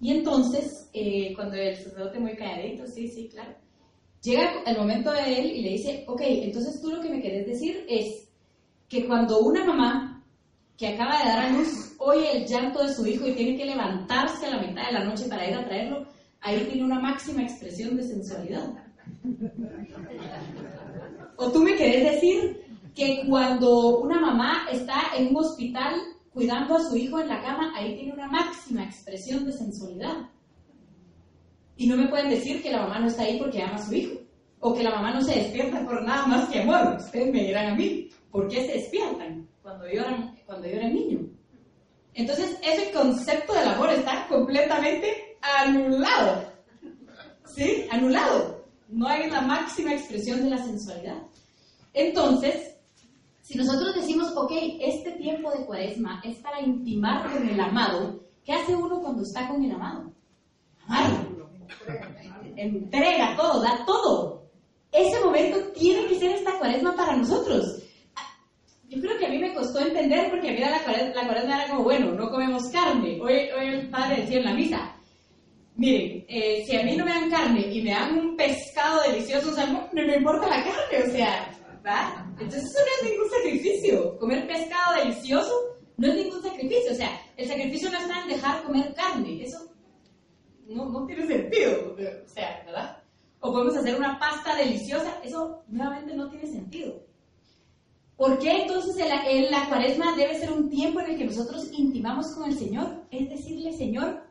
y 0.00 0.12
entonces, 0.12 0.88
eh, 0.92 1.32
cuando 1.34 1.56
el 1.56 1.76
sacerdote 1.76 2.20
muy 2.20 2.36
calladito, 2.36 2.86
sí, 2.86 3.08
sí, 3.08 3.28
claro, 3.28 3.54
llega 4.22 4.62
el 4.64 4.76
momento 4.78 5.12
de 5.12 5.40
él 5.40 5.46
y 5.46 5.62
le 5.62 5.70
dice, 5.70 6.04
ok, 6.06 6.20
entonces 6.24 6.80
tú 6.80 6.90
lo 6.90 7.00
que 7.00 7.10
me 7.10 7.20
querés 7.20 7.46
decir 7.46 7.84
es 7.88 8.28
que 8.88 9.06
cuando 9.06 9.40
una 9.40 9.64
mamá 9.64 10.24
que 10.76 10.88
acaba 10.88 11.18
de 11.18 11.28
dar 11.28 11.46
a 11.46 11.50
luz 11.50 11.96
oye 11.98 12.38
el 12.38 12.46
llanto 12.46 12.84
de 12.84 12.94
su 12.94 13.04
hijo 13.06 13.26
y 13.26 13.34
tiene 13.34 13.56
que 13.56 13.64
levantarse 13.64 14.46
a 14.46 14.50
la 14.50 14.62
mitad 14.62 14.86
de 14.86 14.92
la 14.92 15.04
noche 15.04 15.24
para 15.28 15.48
ir 15.48 15.54
a 15.54 15.64
traerlo, 15.64 16.06
ahí 16.40 16.64
tiene 16.70 16.84
una 16.84 17.00
máxima 17.00 17.42
expresión 17.42 17.96
de 17.96 18.04
sensualidad. 18.04 18.87
O 21.36 21.52
tú 21.52 21.62
me 21.62 21.76
querés 21.76 22.14
decir 22.14 22.64
que 22.94 23.24
cuando 23.28 23.98
una 23.98 24.20
mamá 24.20 24.66
está 24.72 25.02
en 25.16 25.28
un 25.28 25.36
hospital 25.36 25.94
cuidando 26.32 26.76
a 26.76 26.82
su 26.82 26.96
hijo 26.96 27.20
en 27.20 27.28
la 27.28 27.40
cama, 27.42 27.72
ahí 27.76 27.94
tiene 27.94 28.12
una 28.12 28.28
máxima 28.28 28.84
expresión 28.84 29.44
de 29.44 29.52
sensualidad. 29.52 30.16
Y 31.76 31.86
no 31.86 31.96
me 31.96 32.08
pueden 32.08 32.30
decir 32.30 32.62
que 32.62 32.72
la 32.72 32.82
mamá 32.82 32.98
no 32.98 33.06
está 33.06 33.22
ahí 33.22 33.38
porque 33.38 33.62
ama 33.62 33.76
a 33.76 33.86
su 33.86 33.94
hijo, 33.94 34.18
o 34.60 34.74
que 34.74 34.82
la 34.82 34.90
mamá 34.90 35.12
no 35.12 35.22
se 35.22 35.34
despierta 35.34 35.84
por 35.84 36.02
nada 36.02 36.26
más 36.26 36.48
que 36.48 36.60
amor. 36.60 36.96
Ustedes 36.98 37.32
me 37.32 37.44
dirán 37.44 37.72
a 37.72 37.74
mí, 37.76 38.08
¿por 38.32 38.48
qué 38.48 38.66
se 38.66 38.72
despiertan 38.72 39.48
cuando 39.62 39.86
lloran, 39.88 40.36
cuando 40.44 40.68
lloran 40.68 40.94
niño? 40.94 41.20
Entonces, 42.14 42.58
ese 42.64 42.90
concepto 42.90 43.52
del 43.52 43.68
amor 43.68 43.90
está 43.90 44.26
completamente 44.28 45.38
anulado. 45.40 46.52
¿Sí? 47.46 47.86
Anulado. 47.90 48.57
No 48.88 49.06
hay 49.06 49.28
una 49.28 49.42
máxima 49.42 49.92
expresión 49.92 50.42
de 50.42 50.50
la 50.50 50.58
sensualidad. 50.58 51.22
Entonces, 51.92 52.76
si 53.42 53.56
nosotros 53.56 53.94
decimos, 53.94 54.32
ok, 54.36 54.52
este 54.80 55.12
tiempo 55.12 55.50
de 55.50 55.64
cuaresma 55.64 56.20
es 56.24 56.36
para 56.38 56.60
intimar 56.60 57.30
con 57.32 57.48
el 57.48 57.58
amado, 57.58 58.20
¿qué 58.44 58.52
hace 58.52 58.74
uno 58.74 59.00
cuando 59.00 59.22
está 59.22 59.48
con 59.48 59.64
el 59.64 59.72
amado? 59.72 60.12
Amarlo. 60.86 61.48
entrega 62.56 63.36
todo, 63.36 63.62
da 63.62 63.84
todo. 63.86 64.42
Ese 64.92 65.20
momento 65.20 65.58
tiene 65.72 66.06
que 66.06 66.18
ser 66.18 66.32
esta 66.32 66.58
cuaresma 66.58 66.94
para 66.96 67.16
nosotros. 67.16 67.82
Yo 68.88 69.00
creo 69.00 69.18
que 69.18 69.26
a 69.26 69.30
mí 69.30 69.38
me 69.38 69.54
costó 69.54 69.80
entender 69.80 70.30
porque 70.30 70.48
a 70.48 70.52
mí 70.52 70.58
la 70.58 70.82
cuaresma, 70.82 71.22
la 71.22 71.26
cuaresma 71.26 71.62
era 71.62 71.70
como, 71.70 71.84
bueno, 71.84 72.12
no 72.12 72.30
comemos 72.30 72.68
carne. 72.70 73.18
Hoy, 73.20 73.50
hoy 73.50 73.66
el 73.68 73.90
padre 73.90 74.22
decía 74.22 74.38
en 74.38 74.44
la 74.44 74.54
misa, 74.54 74.94
miren, 75.78 76.24
eh, 76.28 76.64
si 76.66 76.76
a 76.76 76.82
mí 76.82 76.96
no 76.96 77.04
me 77.04 77.12
dan 77.12 77.30
carne 77.30 77.72
y 77.72 77.82
me 77.82 77.92
dan 77.92 78.18
un 78.18 78.36
pescado 78.36 79.00
delicioso, 79.02 79.54
no, 79.66 79.88
me 79.92 80.16
importa 80.16 80.48
la 80.48 80.64
carne, 80.64 81.08
o 81.08 81.10
sea, 81.12 81.56
¿va? 81.86 82.26
Entonces 82.32 82.64
eso 82.64 82.78
no 82.80 83.08
es 83.08 83.12
ningún 83.12 83.30
sacrificio. 83.30 84.18
Comer 84.18 84.46
pescado 84.46 84.96
delicioso 84.96 85.52
no 85.96 86.08
es 86.08 86.14
ningún 86.16 86.42
sacrificio, 86.42 86.92
o 86.92 86.94
sea, 86.96 87.22
el 87.36 87.48
sacrificio 87.48 87.90
no 87.90 87.98
está 87.98 88.22
en 88.22 88.28
dejar 88.28 88.62
comer 88.64 88.92
carne, 88.94 89.44
eso 89.44 89.72
no, 90.66 90.86
no 90.86 91.06
tiene 91.06 91.26
sentido, 91.26 91.94
o 91.94 92.28
sea, 92.28 92.62
¿verdad? 92.66 93.02
O 93.40 93.52
podemos 93.52 93.76
hacer 93.76 93.94
una 93.96 94.18
pasta 94.18 94.56
deliciosa, 94.56 95.20
eso 95.22 95.62
nuevamente 95.68 96.14
no 96.14 96.28
tiene 96.28 96.46
sentido. 96.46 97.06
¿Por 98.16 98.36
qué 98.40 98.62
entonces 98.62 98.96
la 99.48 99.68
cuaresma 99.68 100.16
debe 100.16 100.36
ser 100.36 100.52
un 100.52 100.68
tiempo 100.68 100.98
en 100.98 101.10
el 101.10 101.18
que 101.18 101.26
nosotros 101.26 101.70
intimamos 101.72 102.34
con 102.34 102.50
el 102.50 102.58
Señor? 102.58 103.04
Es 103.12 103.30
decirle, 103.30 103.72
Señor, 103.72 104.27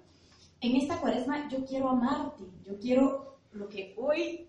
en 0.62 0.76
esta 0.76 1.00
cuaresma 1.00 1.48
yo 1.50 1.63
quiero 1.65 1.89
amarte, 1.89 2.43
yo 2.63 2.78
quiero 2.80 3.38
lo 3.52 3.67
que 3.70 3.93
hoy 3.98 4.48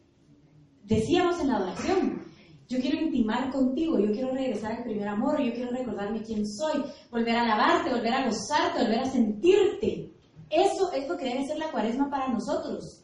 decíamos 0.84 1.40
en 1.40 1.48
la 1.48 1.56
adoración. 1.56 2.28
Yo 2.68 2.78
quiero 2.80 3.00
intimar 3.00 3.50
contigo, 3.50 3.98
yo 3.98 4.12
quiero 4.12 4.30
regresar 4.30 4.72
al 4.72 4.82
primer 4.82 5.08
amor, 5.08 5.40
yo 5.40 5.54
quiero 5.54 5.70
recordarme 5.70 6.22
quién 6.22 6.46
soy, 6.46 6.84
volver 7.10 7.34
a 7.34 7.42
alabarte, 7.42 7.88
volver 7.88 8.12
a 8.12 8.26
gozarte, 8.26 8.82
volver 8.82 9.00
a 9.00 9.10
sentirte. 9.10 10.12
Eso 10.50 10.92
es 10.92 11.08
lo 11.08 11.16
que 11.16 11.24
debe 11.24 11.46
ser 11.46 11.58
la 11.58 11.70
cuaresma 11.70 12.10
para 12.10 12.28
nosotros. 12.28 13.02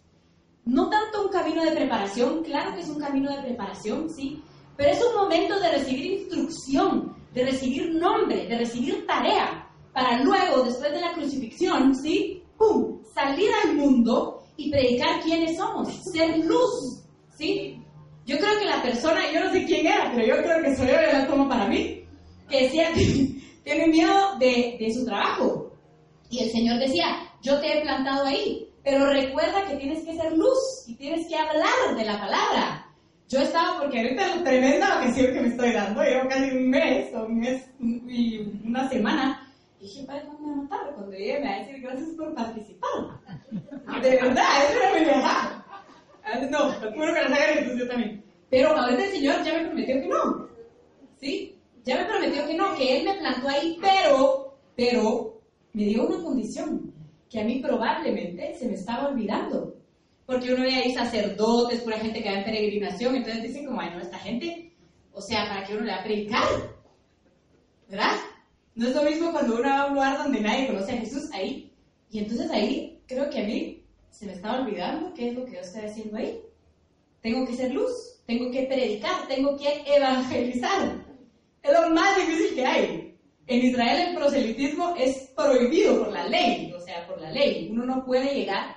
No 0.66 0.90
tanto 0.90 1.24
un 1.24 1.30
camino 1.30 1.64
de 1.64 1.72
preparación, 1.72 2.42
claro 2.42 2.74
que 2.74 2.82
es 2.82 2.88
un 2.90 3.00
camino 3.00 3.34
de 3.34 3.42
preparación, 3.42 4.10
sí, 4.10 4.42
pero 4.76 4.90
es 4.90 5.02
un 5.02 5.14
momento 5.14 5.58
de 5.58 5.72
recibir 5.72 6.20
instrucción, 6.20 7.16
de 7.32 7.44
recibir 7.44 7.94
nombre, 7.94 8.46
de 8.46 8.58
recibir 8.58 9.06
tarea, 9.06 9.66
para 9.94 10.22
luego, 10.22 10.64
después 10.64 10.92
de 10.92 11.00
la 11.00 11.12
crucifixión, 11.14 11.94
sí, 11.94 12.42
¡pum!, 12.58 12.93
salir 13.14 13.50
al 13.64 13.76
mundo 13.76 14.42
y 14.56 14.70
predicar 14.70 15.20
quiénes 15.20 15.56
somos, 15.56 15.92
ser 16.12 16.38
luz, 16.38 17.02
sí. 17.36 17.80
Yo 18.26 18.38
creo 18.38 18.58
que 18.58 18.64
la 18.64 18.82
persona, 18.82 19.20
yo 19.32 19.44
no 19.44 19.52
sé 19.52 19.64
quién 19.66 19.86
era, 19.86 20.10
pero 20.14 20.26
yo 20.26 20.42
creo 20.42 20.62
que 20.62 20.76
soy 20.76 20.86
yo, 20.88 21.26
tomo 21.26 21.48
para 21.48 21.66
mí, 21.66 22.04
que 22.48 22.62
decía 22.62 22.92
que 22.94 23.28
tiene 23.64 23.86
miedo 23.88 24.38
de, 24.38 24.76
de 24.80 24.94
su 24.94 25.04
trabajo. 25.04 25.72
Y 26.30 26.42
el 26.44 26.50
Señor 26.50 26.78
decía, 26.78 27.04
yo 27.42 27.60
te 27.60 27.78
he 27.78 27.82
plantado 27.82 28.26
ahí, 28.26 28.66
pero 28.82 29.06
recuerda 29.10 29.66
que 29.66 29.76
tienes 29.76 30.04
que 30.04 30.16
ser 30.16 30.32
luz 30.32 30.84
y 30.86 30.94
tienes 30.94 31.26
que 31.28 31.36
hablar 31.36 31.96
de 31.96 32.04
la 32.04 32.18
palabra. 32.18 32.86
Yo 33.28 33.40
estaba, 33.40 33.80
porque 33.80 34.00
ahorita 34.00 34.36
la 34.36 34.44
tremenda 34.44 34.98
ocasión 34.98 35.32
que 35.32 35.40
me 35.40 35.48
estoy 35.48 35.72
dando, 35.72 36.02
llevo 36.02 36.28
casi 36.28 36.50
un 36.50 36.70
mes 36.70 37.14
o 37.14 37.24
un 37.24 37.38
mes 37.40 37.64
y 37.80 38.38
una 38.66 38.88
semana, 38.88 39.43
dije, 39.84 40.04
padre, 40.04 40.24
no 40.24 40.38
me 40.38 40.46
va 40.46 40.52
a 40.52 40.56
matar, 40.62 40.94
cuando 40.94 41.12
llegue 41.12 41.40
me 41.40 41.48
va 41.48 41.54
a 41.54 41.58
decir 41.58 41.80
gracias 41.82 42.08
por 42.16 42.34
participar. 42.34 42.90
De 44.02 44.10
verdad, 44.10 44.44
eso 44.66 44.78
era 44.78 44.98
mi 44.98 45.04
viajar. 45.04 45.64
No, 46.50 46.72
juro 46.72 47.14
que 47.14 47.22
las 47.22 47.32
hagan 47.32 47.58
entonces 47.58 47.78
yo 47.78 47.88
también. 47.88 48.24
Pero 48.48 48.68
ahorita 48.70 49.04
el 49.04 49.10
Señor 49.10 49.44
ya 49.44 49.52
me 49.54 49.66
prometió 49.66 50.00
que 50.00 50.08
no. 50.08 50.48
¿Sí? 51.20 51.58
Ya 51.84 51.96
me 51.98 52.06
prometió 52.06 52.46
que 52.46 52.54
no, 52.54 52.74
que 52.74 52.96
Él 52.96 53.04
me 53.04 53.14
plantó 53.14 53.48
ahí, 53.48 53.78
pero, 53.80 54.56
pero, 54.74 55.42
me 55.74 55.84
dio 55.84 56.06
una 56.06 56.24
condición 56.24 56.92
que 57.28 57.40
a 57.40 57.44
mí 57.44 57.60
probablemente 57.60 58.54
se 58.54 58.66
me 58.66 58.74
estaba 58.74 59.08
olvidando. 59.08 59.74
Porque 60.24 60.54
uno 60.54 60.62
ve 60.62 60.74
ahí 60.76 60.94
sacerdotes, 60.94 61.82
pura 61.82 61.98
gente 61.98 62.22
que 62.22 62.30
va 62.30 62.38
en 62.38 62.44
peregrinación, 62.44 63.16
entonces 63.16 63.42
dicen 63.42 63.66
como, 63.66 63.82
ay, 63.82 63.90
no, 63.90 64.00
esta 64.00 64.18
gente, 64.18 64.74
o 65.12 65.20
sea, 65.20 65.46
¿para 65.46 65.64
qué 65.64 65.74
uno 65.74 65.84
le 65.84 65.92
va 65.92 65.98
a 65.98 66.04
predicar? 66.04 66.44
¿Verdad? 67.90 68.16
No 68.74 68.88
es 68.88 68.94
lo 68.94 69.02
mismo 69.02 69.30
cuando 69.30 69.54
uno 69.54 69.68
va 69.68 69.82
a 69.82 69.86
un 69.86 69.94
lugar 69.94 70.18
donde 70.18 70.40
nadie 70.40 70.66
conoce 70.66 70.92
a 70.92 70.98
Jesús 70.98 71.30
ahí. 71.32 71.72
Y 72.10 72.18
entonces 72.18 72.50
ahí 72.50 73.00
creo 73.06 73.30
que 73.30 73.40
a 73.40 73.46
mí 73.46 73.84
se 74.10 74.26
me 74.26 74.32
estaba 74.32 74.60
olvidando 74.60 75.14
qué 75.14 75.28
es 75.28 75.34
lo 75.34 75.44
que 75.44 75.52
yo 75.52 75.60
estoy 75.60 75.82
haciendo 75.82 76.16
ahí. 76.16 76.40
Tengo 77.20 77.46
que 77.46 77.54
ser 77.54 77.72
luz, 77.72 78.20
tengo 78.26 78.50
que 78.50 78.62
predicar, 78.64 79.28
tengo 79.28 79.56
que 79.56 79.82
evangelizar. 79.86 81.04
Es 81.62 81.72
lo 81.72 81.90
más 81.90 82.16
difícil 82.16 82.54
que 82.54 82.66
hay. 82.66 83.16
En 83.46 83.64
Israel 83.64 84.08
el 84.08 84.16
proselitismo 84.16 84.94
es 84.96 85.30
prohibido 85.36 86.04
por 86.04 86.12
la 86.12 86.26
ley, 86.26 86.72
o 86.72 86.80
sea, 86.80 87.06
por 87.06 87.20
la 87.20 87.30
ley. 87.30 87.68
Uno 87.70 87.84
no 87.84 88.04
puede 88.04 88.34
llegar 88.34 88.74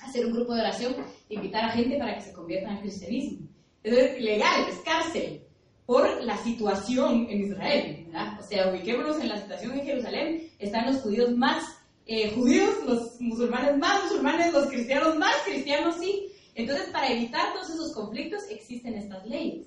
a 0.00 0.06
hacer 0.06 0.26
un 0.26 0.32
grupo 0.32 0.54
de 0.54 0.60
oración, 0.60 0.96
invitar 1.28 1.64
a 1.64 1.70
gente 1.70 1.98
para 1.98 2.14
que 2.16 2.22
se 2.22 2.32
convierta 2.32 2.70
al 2.70 2.80
cristianismo. 2.80 3.46
Eso 3.82 3.96
es 3.96 4.18
ilegal, 4.18 4.68
es 4.68 4.76
cárcel, 4.78 5.43
por 5.86 6.22
la 6.22 6.36
situación 6.38 7.26
en 7.28 7.42
Israel. 7.42 8.04
¿verdad? 8.06 8.40
O 8.40 8.42
sea, 8.42 8.70
ubiquémonos 8.70 9.20
en 9.20 9.28
la 9.28 9.40
situación 9.40 9.72
en 9.72 9.86
Jerusalén, 9.86 10.50
están 10.58 10.86
los 10.86 11.02
judíos 11.02 11.36
más 11.36 11.64
eh, 12.06 12.32
judíos, 12.34 12.70
los 12.86 13.20
musulmanes 13.20 13.78
más 13.78 14.04
musulmanes, 14.04 14.52
los 14.52 14.66
cristianos 14.66 15.16
más 15.16 15.34
cristianos, 15.46 15.96
sí. 15.98 16.30
Entonces, 16.54 16.88
para 16.90 17.08
evitar 17.08 17.52
todos 17.52 17.70
esos 17.70 17.94
conflictos 17.94 18.42
existen 18.50 18.94
estas 18.94 19.26
leyes. 19.26 19.66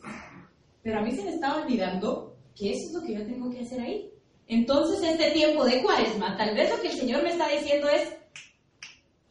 Pero 0.84 1.00
a 1.00 1.02
mí 1.02 1.12
se 1.12 1.24
me 1.24 1.32
estaba 1.32 1.64
olvidando 1.64 2.36
que 2.56 2.72
eso 2.72 2.88
es 2.88 2.94
lo 2.94 3.02
que 3.02 3.16
yo 3.16 3.26
tengo 3.26 3.50
que 3.50 3.62
hacer 3.62 3.82
ahí. 3.82 4.10
Entonces, 4.48 5.04
este 5.04 5.32
tiempo 5.32 5.66
de 5.66 5.82
cuaresma, 5.82 6.38
tal 6.38 6.56
vez 6.56 6.70
lo 6.70 6.82
que 6.82 6.90
el 6.90 6.98
Señor 6.98 7.24
me 7.24 7.32
está 7.32 7.50
diciendo 7.50 7.90
es, 7.90 8.14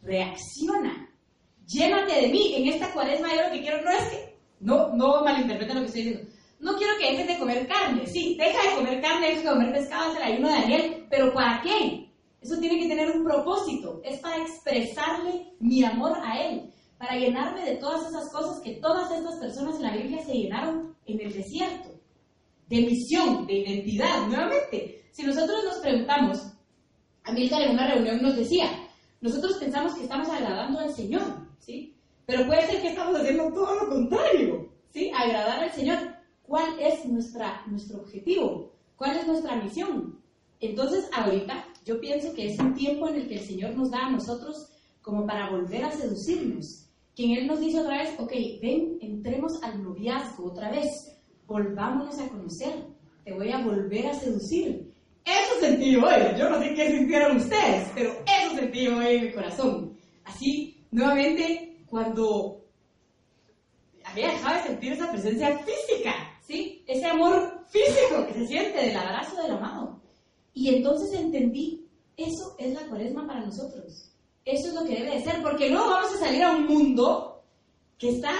reacciona, 0.03 1.09
llénate 1.67 2.21
de 2.21 2.29
mí. 2.29 2.55
En 2.57 2.69
esta 2.69 2.93
cuaresma 2.93 3.29
yo 3.35 3.43
lo 3.43 3.53
que 3.53 3.61
quiero 3.63 3.83
no 3.83 3.91
es 3.91 4.03
que, 4.09 4.37
no, 4.61 4.95
no 4.95 5.25
malinterpreten 5.25 5.77
lo 5.77 5.83
que 5.83 5.87
estoy 5.87 6.03
diciendo. 6.03 6.33
No 6.67 6.77
quiero 6.77 6.95
que 6.99 7.13
dejes 7.13 7.29
de 7.29 7.39
comer 7.39 7.69
carne. 7.69 8.05
Sí, 8.09 8.37
deja 8.37 8.61
de 8.69 8.75
comer 8.75 9.01
carne, 9.01 9.29
deja 9.29 9.43
de 9.43 9.57
comer 9.57 9.73
pescado, 9.73 10.11
es 10.11 10.17
el 10.17 10.23
ayuno 10.25 10.49
de 10.49 10.55
Daniel. 10.55 11.07
Pero 11.09 11.33
¿para 11.33 11.63
qué? 11.63 12.11
Eso 12.41 12.59
tiene 12.59 12.81
que 12.81 12.89
tener 12.89 13.09
un 13.13 13.23
propósito. 13.23 14.01
Es 14.03 14.19
para 14.19 14.43
expresarle 14.43 15.55
mi 15.61 15.85
amor 15.85 16.19
a 16.25 16.43
Él. 16.45 16.73
Para 16.99 17.17
llenarme 17.17 17.65
de 17.65 17.77
todas 17.77 18.09
esas 18.09 18.33
cosas 18.33 18.61
que 18.65 18.81
todas 18.81 19.13
estas 19.13 19.37
personas 19.37 19.77
en 19.77 19.83
la 19.83 19.97
Biblia 19.97 20.25
se 20.25 20.33
llenaron 20.33 20.97
en 21.07 21.21
el 21.21 21.33
desierto. 21.33 21.91
De 22.67 22.81
misión, 22.81 23.47
de 23.47 23.59
identidad. 23.59 24.27
Nuevamente, 24.27 25.05
si 25.13 25.23
nosotros 25.23 25.63
nos 25.63 25.77
preguntamos, 25.77 26.53
Amílcar 27.23 27.63
en 27.63 27.71
una 27.71 27.93
reunión 27.93 28.23
nos 28.23 28.37
decía, 28.37 28.67
nosotros 29.21 29.57
pensamos 29.59 29.95
que 29.95 30.03
estamos 30.03 30.29
agradando 30.29 30.81
al 30.81 30.93
Señor, 30.93 31.23
¿sí? 31.61 31.97
Pero 32.25 32.45
puede 32.47 32.67
ser 32.67 32.81
que 32.81 32.89
estamos 32.89 33.21
haciendo 33.21 33.53
todo 33.53 33.75
lo 33.75 33.89
contrario, 33.89 34.69
¿sí? 34.91 35.13
Agradar 35.15 35.65
al 35.65 35.73
Señor. 35.73 35.99
¿Cuál 36.47 36.79
es 36.79 37.05
nuestra, 37.07 37.65
nuestro 37.67 38.01
objetivo? 38.01 38.73
¿Cuál 38.97 39.17
es 39.17 39.27
nuestra 39.27 39.57
misión? 39.57 40.21
Entonces, 40.61 41.09
ahorita 41.13 41.67
yo 41.85 42.01
pienso 42.01 42.33
que 42.35 42.47
es 42.47 42.59
un 42.59 42.75
tiempo 42.75 43.09
en 43.09 43.17
el 43.17 43.29
que 43.29 43.35
el 43.35 43.45
Señor 43.45 43.75
nos 43.75 43.91
da 43.91 44.07
a 44.07 44.11
nosotros 44.11 44.71
como 45.03 45.27
para 45.27 45.51
volver 45.51 45.85
a 45.85 45.91
seducirnos. 45.91 46.89
Que 47.15 47.25
en 47.25 47.31
Él 47.33 47.47
nos 47.47 47.61
dice 47.61 47.81
otra 47.81 48.03
vez, 48.03 48.15
ok, 48.19 48.33
ven, 48.63 48.99
entremos 49.01 49.63
al 49.63 49.83
noviazgo 49.83 50.47
otra 50.53 50.71
vez, 50.71 50.87
volvámonos 51.47 52.19
a 52.19 52.29
conocer, 52.29 52.87
te 53.25 53.33
voy 53.33 53.51
a 53.51 53.65
volver 53.65 54.07
a 54.07 54.15
seducir. 54.15 54.93
Eso 55.25 55.61
sentí 55.61 55.97
hoy, 55.97 56.39
yo 56.39 56.49
no 56.49 56.61
sé 56.61 56.75
qué 56.75 56.91
sintieron 56.91 57.39
ustedes, 57.39 57.91
pero 57.95 58.11
eso 58.11 58.55
sentí 58.55 58.87
hoy 58.87 59.17
en 59.17 59.25
mi 59.25 59.33
corazón. 59.33 59.97
Así, 60.25 60.85
nuevamente, 60.91 61.83
cuando 61.87 62.65
había 64.05 64.29
dejado 64.29 64.57
de 64.57 64.69
sentir 64.69 64.93
esa 64.93 65.11
presencia 65.11 65.59
física, 65.59 66.15
¿sí? 66.47 66.85
Ese 66.87 67.05
amor 67.07 67.65
físico 67.69 68.27
que 68.27 68.35
se 68.35 68.47
siente 68.47 68.79
del 68.79 68.97
abrazo 68.97 69.43
del 69.43 69.53
amado. 69.53 70.01
Y 70.55 70.75
entonces 70.75 71.13
entendí, 71.19 71.87
eso 72.17 72.55
es 72.59 72.73
la 72.73 72.87
cuaresma 72.87 73.27
para 73.27 73.45
nosotros. 73.45 74.11
Eso 74.45 74.69
es 74.69 74.75
lo 74.75 74.85
que 74.85 74.95
debe 74.95 75.17
de 75.17 75.23
ser, 75.23 75.43
porque 75.43 75.71
no 75.71 75.91
vamos 75.91 76.15
a 76.15 76.19
salir 76.19 76.43
a 76.43 76.53
un 76.53 76.67
mundo 76.67 77.43
que 77.99 78.11
está... 78.11 78.33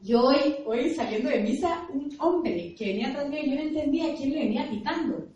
Yo 0.00 0.20
hoy, 0.20 0.56
hoy 0.66 0.90
saliendo 0.94 1.30
de 1.30 1.42
misa, 1.42 1.86
un 1.92 2.12
hombre 2.18 2.74
que 2.76 2.86
venía 2.86 3.08
atrás 3.08 3.28
mío, 3.28 3.40
yo 3.46 3.54
no 3.54 3.60
entendía 3.62 4.14
quién 4.16 4.32
le 4.32 4.38
venía 4.40 4.68
pitando. 4.68 5.28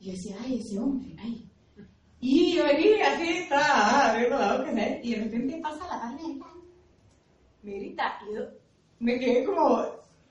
Y 0.00 0.06
yo 0.06 0.12
decía, 0.12 0.36
ay, 0.42 0.58
ese 0.58 0.78
hombre, 0.78 1.14
ay. 1.18 1.46
Y 2.20 2.54
yo 2.54 2.64
venía 2.64 3.14
así, 3.14 3.28
estaba 3.28 4.10
abriendo 4.10 4.38
la 4.38 4.56
boca, 4.56 4.70
¿sabes? 4.70 5.04
Y 5.04 5.14
de 5.14 5.24
repente 5.24 5.60
pasa 5.62 5.86
la 5.86 6.18
y 6.26 6.38
¡pam! 6.38 6.62
me 7.62 7.72
grita. 7.74 8.18
Y 8.26 8.34
yo 8.34 8.40
me 8.98 9.18
quedé 9.18 9.44
como, 9.44 9.84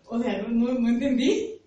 o 0.08 0.20
sea, 0.20 0.42
no, 0.42 0.50
no, 0.50 0.80
no 0.80 0.90
entendí. 0.90 1.60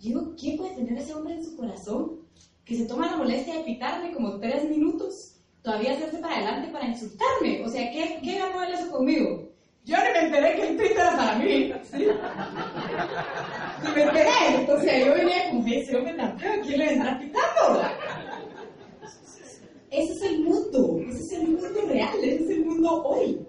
Digo, 0.00 0.34
¿qué 0.40 0.54
puede 0.56 0.74
tener 0.76 0.98
ese 0.98 1.14
hombre 1.14 1.34
en 1.34 1.44
su 1.44 1.56
corazón? 1.56 2.20
Que 2.64 2.76
se 2.76 2.86
toma 2.86 3.10
la 3.10 3.16
molestia 3.16 3.56
de 3.56 3.64
pitarme 3.64 4.12
como 4.12 4.38
tres 4.38 4.68
minutos, 4.68 5.36
todavía 5.62 5.92
hacerse 5.92 6.18
para 6.18 6.36
adelante 6.36 6.72
para 6.72 6.88
insultarme. 6.88 7.64
O 7.64 7.68
sea, 7.68 7.90
¿qué, 7.90 8.20
qué 8.22 8.38
ganó 8.38 8.62
él 8.62 8.74
eso 8.74 8.90
conmigo? 8.90 9.48
Yo 9.84 9.96
ni 9.96 10.12
me 10.12 10.26
enteré 10.26 10.54
que 10.54 10.68
el 10.68 10.76
tweet 10.76 10.92
era 10.92 11.16
para 11.16 11.38
mí. 11.38 11.72
¿sí? 11.82 11.96
Ni 13.82 13.90
me 13.94 14.02
enteré. 14.02 14.70
O 14.70 14.80
sea, 14.80 15.06
yo 15.06 15.14
venía 15.14 15.50
como, 15.50 15.66
ese 15.66 15.96
hombre 15.96 16.14
tan 16.14 16.38
feo, 16.38 16.60
¿quién 16.62 16.78
le 16.78 16.86
vendrá 16.86 17.18
pitando? 17.18 17.82
Ese 19.90 20.12
es 20.12 20.22
el 20.22 20.40
mundo, 20.44 21.00
ese 21.08 21.20
es 21.20 21.32
el 21.32 21.48
mundo 21.48 21.80
real, 21.88 22.18
ese 22.22 22.44
es 22.44 22.50
el 22.50 22.64
mundo 22.66 23.02
hoy. 23.02 23.40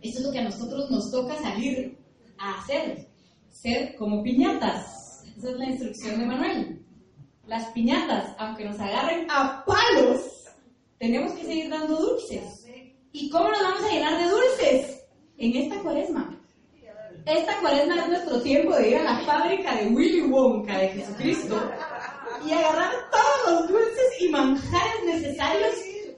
Eso 0.00 0.18
es 0.18 0.24
lo 0.24 0.32
que 0.32 0.38
a 0.38 0.44
nosotros 0.44 0.88
nos 0.90 1.10
toca 1.10 1.34
salir 1.42 1.98
a 2.38 2.60
hacer, 2.60 3.08
ser 3.54 3.94
como 3.96 4.22
piñatas. 4.22 5.24
Esa 5.38 5.50
es 5.50 5.56
la 5.56 5.66
instrucción 5.66 6.18
de 6.18 6.26
Manuel. 6.26 6.84
Las 7.46 7.66
piñatas, 7.68 8.34
aunque 8.38 8.64
nos 8.64 8.78
agarren 8.80 9.30
a 9.30 9.64
palos, 9.64 10.46
tenemos 10.98 11.32
que 11.32 11.44
seguir 11.44 11.70
dando 11.70 11.96
dulces. 11.96 12.66
¿Y 13.12 13.30
cómo 13.30 13.48
nos 13.48 13.62
vamos 13.62 13.82
a 13.84 13.92
llenar 13.92 14.18
de 14.18 14.28
dulces? 14.28 15.04
En 15.38 15.56
esta 15.56 15.80
cuaresma. 15.82 16.40
Esta 17.26 17.60
cuaresma 17.60 18.02
es 18.02 18.08
nuestro 18.08 18.42
tiempo 18.42 18.74
de 18.76 18.90
ir 18.90 18.96
a 18.96 19.02
la 19.04 19.24
fábrica 19.24 19.74
de 19.76 19.88
Willy 19.88 20.22
Wonka 20.22 20.78
de 20.78 20.88
Jesucristo 20.88 21.70
y 22.44 22.52
agarrar 22.52 22.92
todos 23.10 23.60
los 23.60 23.68
dulces 23.68 24.20
y 24.20 24.28
manjares 24.28 25.04
necesarios 25.06 25.74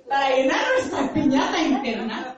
para 0.08 0.34
llenar 0.34 0.60
nuestra 0.74 1.12
piñata 1.12 1.62
interna 1.62 2.36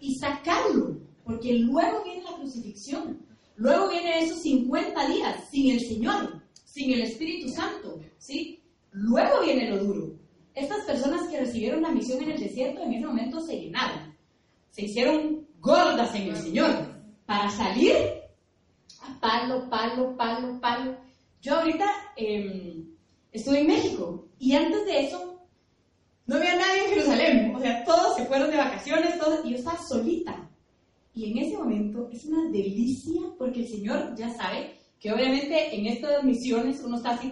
y 0.00 0.14
sacarlo, 0.16 0.96
porque 1.24 1.54
luego 1.54 2.02
viene 2.04 2.24
la 2.24 2.36
crucifixión, 2.36 3.29
luego 3.60 3.90
vienen 3.90 4.24
esos 4.24 4.42
50 4.42 5.08
días 5.08 5.48
sin 5.50 5.72
el 5.72 5.80
Señor, 5.80 6.42
sin 6.64 6.92
el 6.94 7.02
Espíritu 7.02 7.50
Santo, 7.50 8.00
¿sí? 8.16 8.62
Luego 8.92 9.42
viene 9.42 9.70
lo 9.70 9.84
duro. 9.84 10.14
Estas 10.54 10.84
personas 10.84 11.28
que 11.28 11.40
recibieron 11.40 11.82
la 11.82 11.90
misión 11.90 12.22
en 12.22 12.30
el 12.30 12.40
desierto 12.40 12.82
en 12.82 12.94
ese 12.94 13.06
momento 13.06 13.38
se 13.40 13.60
llenaron, 13.60 14.16
se 14.70 14.86
hicieron 14.86 15.46
gordas 15.60 16.14
en 16.14 16.28
el 16.28 16.36
Señor 16.36 16.70
para 17.26 17.50
salir 17.50 17.94
a 19.02 19.20
palo, 19.20 19.68
palo, 19.68 20.16
palo, 20.16 20.58
palo. 20.58 20.96
Yo 21.42 21.56
ahorita 21.56 21.84
eh, 22.16 22.82
estuve 23.30 23.60
en 23.60 23.66
México 23.66 24.26
y 24.38 24.54
antes 24.54 24.86
de 24.86 25.06
eso 25.06 25.38
no 26.24 26.36
había 26.36 26.56
nadie 26.56 26.84
en 26.84 26.90
Jerusalén, 26.90 27.54
o 27.54 27.60
sea, 27.60 27.84
todos 27.84 28.16
se 28.16 28.24
fueron 28.24 28.50
de 28.50 28.56
vacaciones, 28.56 29.16
y 29.44 29.50
yo 29.50 29.56
estaba 29.56 29.78
solita. 29.82 30.49
Y 31.20 31.32
en 31.32 31.36
ese 31.36 31.58
momento 31.58 32.08
es 32.10 32.24
una 32.24 32.50
delicia 32.50 33.20
porque 33.36 33.60
el 33.60 33.68
Señor 33.68 34.14
ya 34.16 34.30
sabe 34.30 34.78
que 34.98 35.12
obviamente 35.12 35.76
en 35.76 35.84
estas 35.84 36.24
misiones 36.24 36.82
uno 36.82 36.96
está 36.96 37.10
así, 37.10 37.30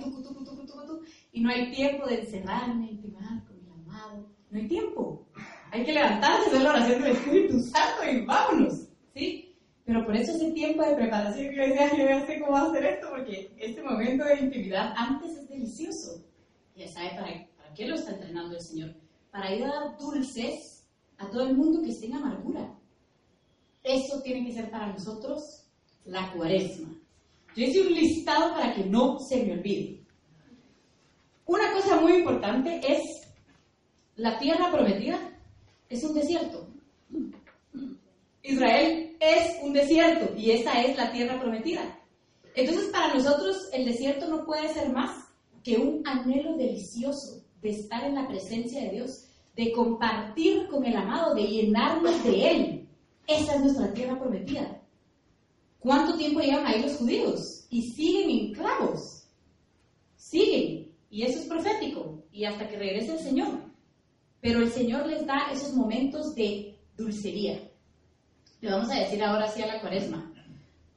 y 1.33 1.41
no 1.41 1.49
hay 1.49 1.73
tiempo 1.73 2.07
de 2.07 2.21
encerrarme, 2.21 2.91
intimar 2.91 3.43
con 3.47 3.57
el 3.57 3.73
amado, 3.73 4.29
no 4.51 4.59
hay 4.59 4.69
tiempo. 4.69 5.27
Hay 5.71 5.87
que 5.87 5.95
levantarse, 5.95 6.49
hacer 6.49 6.61
la 6.61 6.71
oración 6.71 7.03
del 7.03 7.13
Espíritu 7.13 7.61
Santo 7.61 8.11
y 8.13 8.27
vámonos, 8.27 8.89
¿sí? 9.15 9.57
Pero 9.87 10.05
por 10.05 10.15
eso 10.15 10.33
ese 10.33 10.53
tiempo 10.53 10.83
de 10.83 10.95
preparación 10.95 11.49
que 11.49 11.57
yo 11.57 11.63
decía, 11.63 11.97
yo 11.97 12.05
ya 12.05 12.27
sé 12.27 12.41
cómo 12.41 12.57
hacer 12.59 12.85
esto, 12.85 13.09
porque 13.09 13.55
este 13.57 13.83
momento 13.83 14.25
de 14.25 14.39
intimidad 14.39 14.93
antes 14.99 15.31
es 15.31 15.49
delicioso. 15.49 16.23
Ya 16.77 16.89
sabe 16.89 17.09
para, 17.15 17.49
para 17.57 17.75
qué 17.75 17.89
lo 17.89 17.95
está 17.95 18.11
entrenando 18.11 18.55
el 18.55 18.61
Señor. 18.61 18.95
Para 19.31 19.55
ir 19.55 19.65
a 19.65 19.69
dar 19.69 19.99
dulces 19.99 20.87
a 21.17 21.31
todo 21.31 21.49
el 21.49 21.57
mundo 21.57 21.81
que 21.83 21.89
esté 21.89 22.05
en 22.05 22.17
amargura. 22.17 22.78
Eso 23.83 24.21
tiene 24.23 24.47
que 24.47 24.55
ser 24.55 24.71
para 24.71 24.93
nosotros 24.93 25.65
la 26.05 26.33
cuaresma. 26.33 26.89
Yo 27.57 27.65
hice 27.65 27.81
un 27.81 27.93
listado 27.93 28.55
para 28.55 28.75
que 28.75 28.85
no 28.85 29.19
se 29.21 29.45
me 29.45 29.53
olvide. 29.53 30.01
Una 31.47 31.73
cosa 31.73 32.01
muy 32.01 32.17
importante 32.17 32.81
es 32.87 33.27
la 34.17 34.39
tierra 34.39 34.71
prometida 34.71 35.19
es 35.89 36.05
un 36.05 36.15
desierto. 36.15 36.69
Israel 38.43 39.17
es 39.21 39.57
un 39.63 39.73
desierto 39.73 40.35
y 40.37 40.51
esa 40.51 40.83
es 40.83 40.97
la 40.97 41.11
tierra 41.13 41.41
prometida. 41.41 41.99
Entonces 42.55 42.89
para 42.91 43.15
nosotros 43.15 43.69
el 43.73 43.85
desierto 43.85 44.29
no 44.29 44.45
puede 44.45 44.69
ser 44.73 44.93
más 44.93 45.29
que 45.63 45.77
un 45.77 46.07
anhelo 46.07 46.57
delicioso 46.57 47.43
de 47.63 47.71
estar 47.71 48.05
en 48.05 48.15
la 48.15 48.27
presencia 48.29 48.83
de 48.83 48.91
Dios, 48.91 49.27
de 49.57 49.73
compartir 49.73 50.67
con 50.69 50.85
el 50.85 50.97
amado, 50.97 51.35
de 51.35 51.45
llenarnos 51.45 52.23
de 52.25 52.51
Él. 52.51 52.78
Esa 53.29 53.57
es 53.57 53.61
nuestra 53.61 53.93
tierra 53.93 54.19
prometida. 54.19 54.81
¿Cuánto 55.79 56.17
tiempo 56.17 56.41
llevan 56.41 56.67
ahí 56.67 56.83
los 56.83 56.97
judíos? 56.97 57.67
Y 57.69 57.83
siguen 57.83 58.31
enclavos. 58.31 59.29
Siguen. 60.17 60.91
Y 61.11 61.23
eso 61.23 61.41
es 61.41 61.47
profético. 61.47 62.25
Y 62.33 62.47
hasta 62.47 62.67
que 62.67 62.79
regrese 62.79 63.13
el 63.13 63.19
Señor. 63.19 63.51
Pero 64.41 64.61
el 64.61 64.73
Señor 64.73 65.07
les 65.07 65.27
da 65.27 65.51
esos 65.53 65.75
momentos 65.75 66.35
de 66.35 66.79
dulcería. 66.97 67.71
Le 68.63 68.71
vamos 68.71 68.91
a 68.91 69.01
decir 69.01 69.23
ahora 69.23 69.47
sí 69.47 69.61
a 69.61 69.67
la 69.67 69.81
cuaresma. 69.83 70.33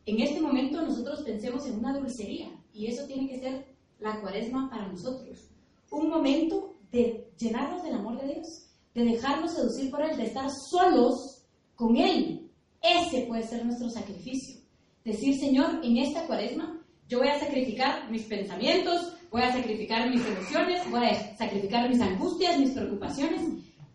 En 0.05 0.21
este 0.21 0.39
momento 0.39 0.81
nosotros 0.81 1.23
pensemos 1.23 1.65
en 1.67 1.79
una 1.79 1.99
dulcería 1.99 2.49
y 2.73 2.87
eso 2.87 3.05
tiene 3.07 3.27
que 3.27 3.39
ser 3.39 3.75
la 3.99 4.21
cuaresma 4.21 4.69
para 4.69 4.87
nosotros. 4.87 5.49
Un 5.91 6.09
momento 6.09 6.77
de 6.91 7.29
llenarnos 7.37 7.83
del 7.83 7.95
amor 7.95 8.21
de 8.21 8.35
Dios, 8.35 8.69
de 8.95 9.03
dejarnos 9.03 9.51
seducir 9.51 9.91
por 9.91 10.01
Él, 10.01 10.17
de 10.17 10.27
estar 10.27 10.49
solos 10.49 11.40
con 11.81 11.97
Él. 11.97 12.47
Ese 12.79 13.25
puede 13.25 13.41
ser 13.41 13.65
nuestro 13.65 13.89
sacrificio. 13.89 14.61
Decir, 15.03 15.39
Señor, 15.39 15.79
en 15.83 15.97
esta 15.97 16.27
cuaresma 16.27 16.79
yo 17.09 17.17
voy 17.17 17.27
a 17.27 17.39
sacrificar 17.39 18.09
mis 18.11 18.21
pensamientos, 18.25 19.13
voy 19.31 19.41
a 19.41 19.51
sacrificar 19.51 20.07
mis 20.07 20.23
emociones, 20.23 20.91
voy 20.91 21.07
a 21.07 21.35
sacrificar 21.35 21.89
mis 21.89 21.99
angustias, 21.99 22.59
mis 22.59 22.69
preocupaciones 22.69 23.41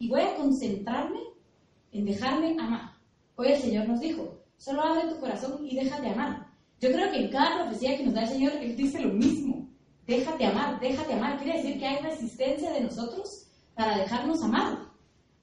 y 0.01 0.09
voy 0.09 0.21
a 0.21 0.35
concentrarme 0.35 1.21
en 1.93 2.07
dejarme 2.07 2.57
amar. 2.59 2.91
Hoy 3.37 3.53
el 3.53 3.63
Señor 3.63 3.89
nos 3.89 4.01
dijo, 4.01 4.37
solo 4.57 4.83
abre 4.83 5.09
tu 5.09 5.21
corazón 5.21 5.65
y 5.65 5.77
déjate 5.77 6.09
amar. 6.09 6.49
Yo 6.81 6.91
creo 6.91 7.13
que 7.13 7.19
en 7.19 7.31
cada 7.31 7.63
profecía 7.63 7.97
que 7.97 8.05
nos 8.05 8.15
da 8.15 8.23
el 8.23 8.29
Señor, 8.29 8.53
Él 8.61 8.75
dice 8.75 8.99
lo 8.99 9.13
mismo. 9.13 9.69
Déjate 10.09 10.45
amar, 10.45 10.81
déjate 10.81 11.13
amar. 11.15 11.39
Quiere 11.39 11.59
decir 11.59 11.79
que 11.79 11.87
hay 11.87 12.03
resistencia 12.03 12.73
de 12.73 12.81
nosotros 12.81 13.47
para 13.77 13.97
dejarnos 13.97 14.43
amar. 14.43 14.86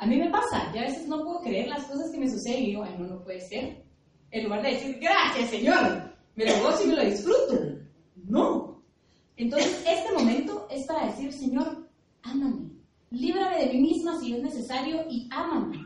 A 0.04 0.06
mí 0.06 0.18
me 0.18 0.30
pasa, 0.30 0.70
yo 0.74 0.82
a 0.82 0.84
veces 0.84 1.08
no 1.08 1.24
puedo 1.24 1.40
creer 1.40 1.70
las 1.70 1.86
cosas 1.86 2.12
que 2.12 2.20
me 2.20 2.30
suceden 2.30 2.64
y 2.64 2.66
digo, 2.72 2.84
no, 3.00 3.08
no 3.08 3.24
puede 3.24 3.40
ser. 3.40 3.86
En 4.32 4.44
lugar 4.44 4.62
de 4.62 4.72
decir, 4.72 5.00
gracias 5.00 5.50
Señor, 5.50 6.14
me 6.36 6.46
lo 6.46 6.62
gozo 6.62 6.84
y 6.84 6.88
me 6.88 6.96
lo 6.96 7.06
disfruto. 7.06 7.54
No. 8.28 8.84
Entonces, 9.38 9.82
este 9.88 10.12
momento 10.12 10.68
es 10.70 10.86
para 10.88 11.06
decir, 11.06 11.32
Señor, 11.32 11.88
ámame. 12.22 12.70
Líbrame 13.12 13.60
de 13.60 13.74
mí 13.74 13.80
misma 13.80 14.20
si 14.20 14.36
es 14.36 14.44
necesario 14.44 15.06
y 15.10 15.30
ámame. 15.32 15.80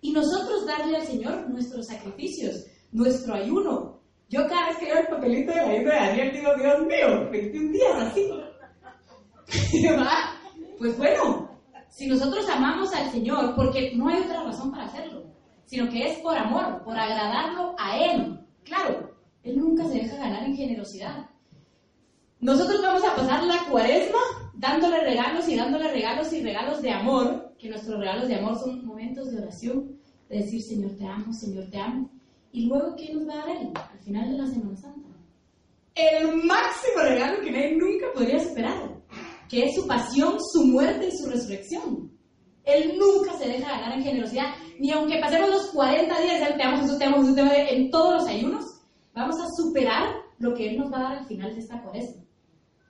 Y 0.00 0.10
nosotros 0.10 0.66
darle 0.66 0.96
al 0.96 1.06
Señor 1.06 1.48
nuestros 1.48 1.86
sacrificios, 1.86 2.66
nuestro 2.90 3.34
ayuno. 3.34 4.00
Yo 4.30 4.48
cada 4.48 4.70
vez 4.70 4.78
que 4.78 4.86
veo 4.86 4.98
el 4.98 5.06
papelito 5.06 5.52
de 5.52 5.58
la 5.58 5.76
isla 5.76 5.92
de 5.92 6.06
Daniel 6.08 6.32
digo, 6.32 6.56
Dios 6.56 6.86
mío, 6.88 7.30
21 7.30 7.70
días 7.70 7.96
así. 8.00 8.30
pues 10.80 10.98
bueno, 10.98 11.49
si 11.90 12.06
nosotros 12.06 12.48
amamos 12.48 12.94
al 12.94 13.10
Señor, 13.10 13.54
porque 13.54 13.92
no 13.94 14.08
hay 14.08 14.20
otra 14.22 14.44
razón 14.44 14.70
para 14.70 14.84
hacerlo, 14.84 15.24
sino 15.66 15.88
que 15.90 16.06
es 16.06 16.18
por 16.20 16.36
amor, 16.36 16.82
por 16.84 16.96
agradarlo 16.96 17.74
a 17.78 17.98
Él. 17.98 18.40
Claro, 18.64 19.10
Él 19.42 19.58
nunca 19.58 19.84
se 19.84 19.94
deja 19.94 20.16
ganar 20.16 20.44
en 20.44 20.56
generosidad. 20.56 21.26
Nosotros 22.40 22.80
vamos 22.80 23.04
a 23.04 23.14
pasar 23.14 23.44
la 23.44 23.66
cuaresma 23.70 24.18
dándole 24.54 25.00
regalos 25.00 25.48
y 25.48 25.56
dándole 25.56 25.92
regalos 25.92 26.32
y 26.32 26.42
regalos 26.42 26.80
de 26.80 26.90
amor, 26.90 27.54
que 27.58 27.68
nuestros 27.68 27.98
regalos 27.98 28.28
de 28.28 28.36
amor 28.36 28.58
son 28.58 28.86
momentos 28.86 29.30
de 29.30 29.38
oración, 29.42 29.98
de 30.28 30.38
decir, 30.38 30.62
Señor, 30.62 30.92
te 30.96 31.06
amo, 31.06 31.32
Señor, 31.32 31.66
te 31.70 31.78
amo. 31.78 32.08
Y 32.52 32.66
luego, 32.66 32.94
¿qué 32.96 33.12
nos 33.12 33.28
va 33.28 33.34
a 33.34 33.46
dar 33.46 33.48
Él 33.50 33.72
al 33.74 33.98
final 33.98 34.30
de 34.30 34.38
la 34.38 34.46
Semana 34.46 34.76
Santa? 34.76 35.08
El 35.94 36.36
máximo 36.44 37.02
regalo 37.02 37.40
que 37.42 37.50
nadie 37.50 37.76
nunca 37.76 38.06
podría 38.14 38.36
esperar, 38.36 38.90
que 39.50 39.64
es 39.64 39.74
su 39.74 39.86
pasión, 39.86 40.36
su 40.52 40.64
muerte 40.64 41.08
y 41.08 41.18
su 41.18 41.28
resurrección. 41.28 42.08
Él 42.62 42.96
nunca 42.96 43.36
se 43.36 43.48
deja 43.48 43.68
ganar 43.68 43.98
en 43.98 44.04
generosidad, 44.04 44.54
ni 44.78 44.92
aunque 44.92 45.18
pasemos 45.18 45.50
los 45.50 45.66
40 45.70 46.20
días, 46.20 46.56
te 46.56 47.04
amo, 47.04 47.26
en 47.26 47.90
todos 47.90 48.14
los 48.14 48.28
ayunos, 48.28 48.64
vamos 49.12 49.40
a 49.40 49.48
superar 49.56 50.14
lo 50.38 50.54
que 50.54 50.70
Él 50.70 50.78
nos 50.78 50.92
va 50.92 50.98
a 50.98 51.02
dar 51.02 51.18
al 51.18 51.26
final 51.26 51.52
de 51.52 51.60
esta 51.60 51.82
cuaresma. 51.82 52.22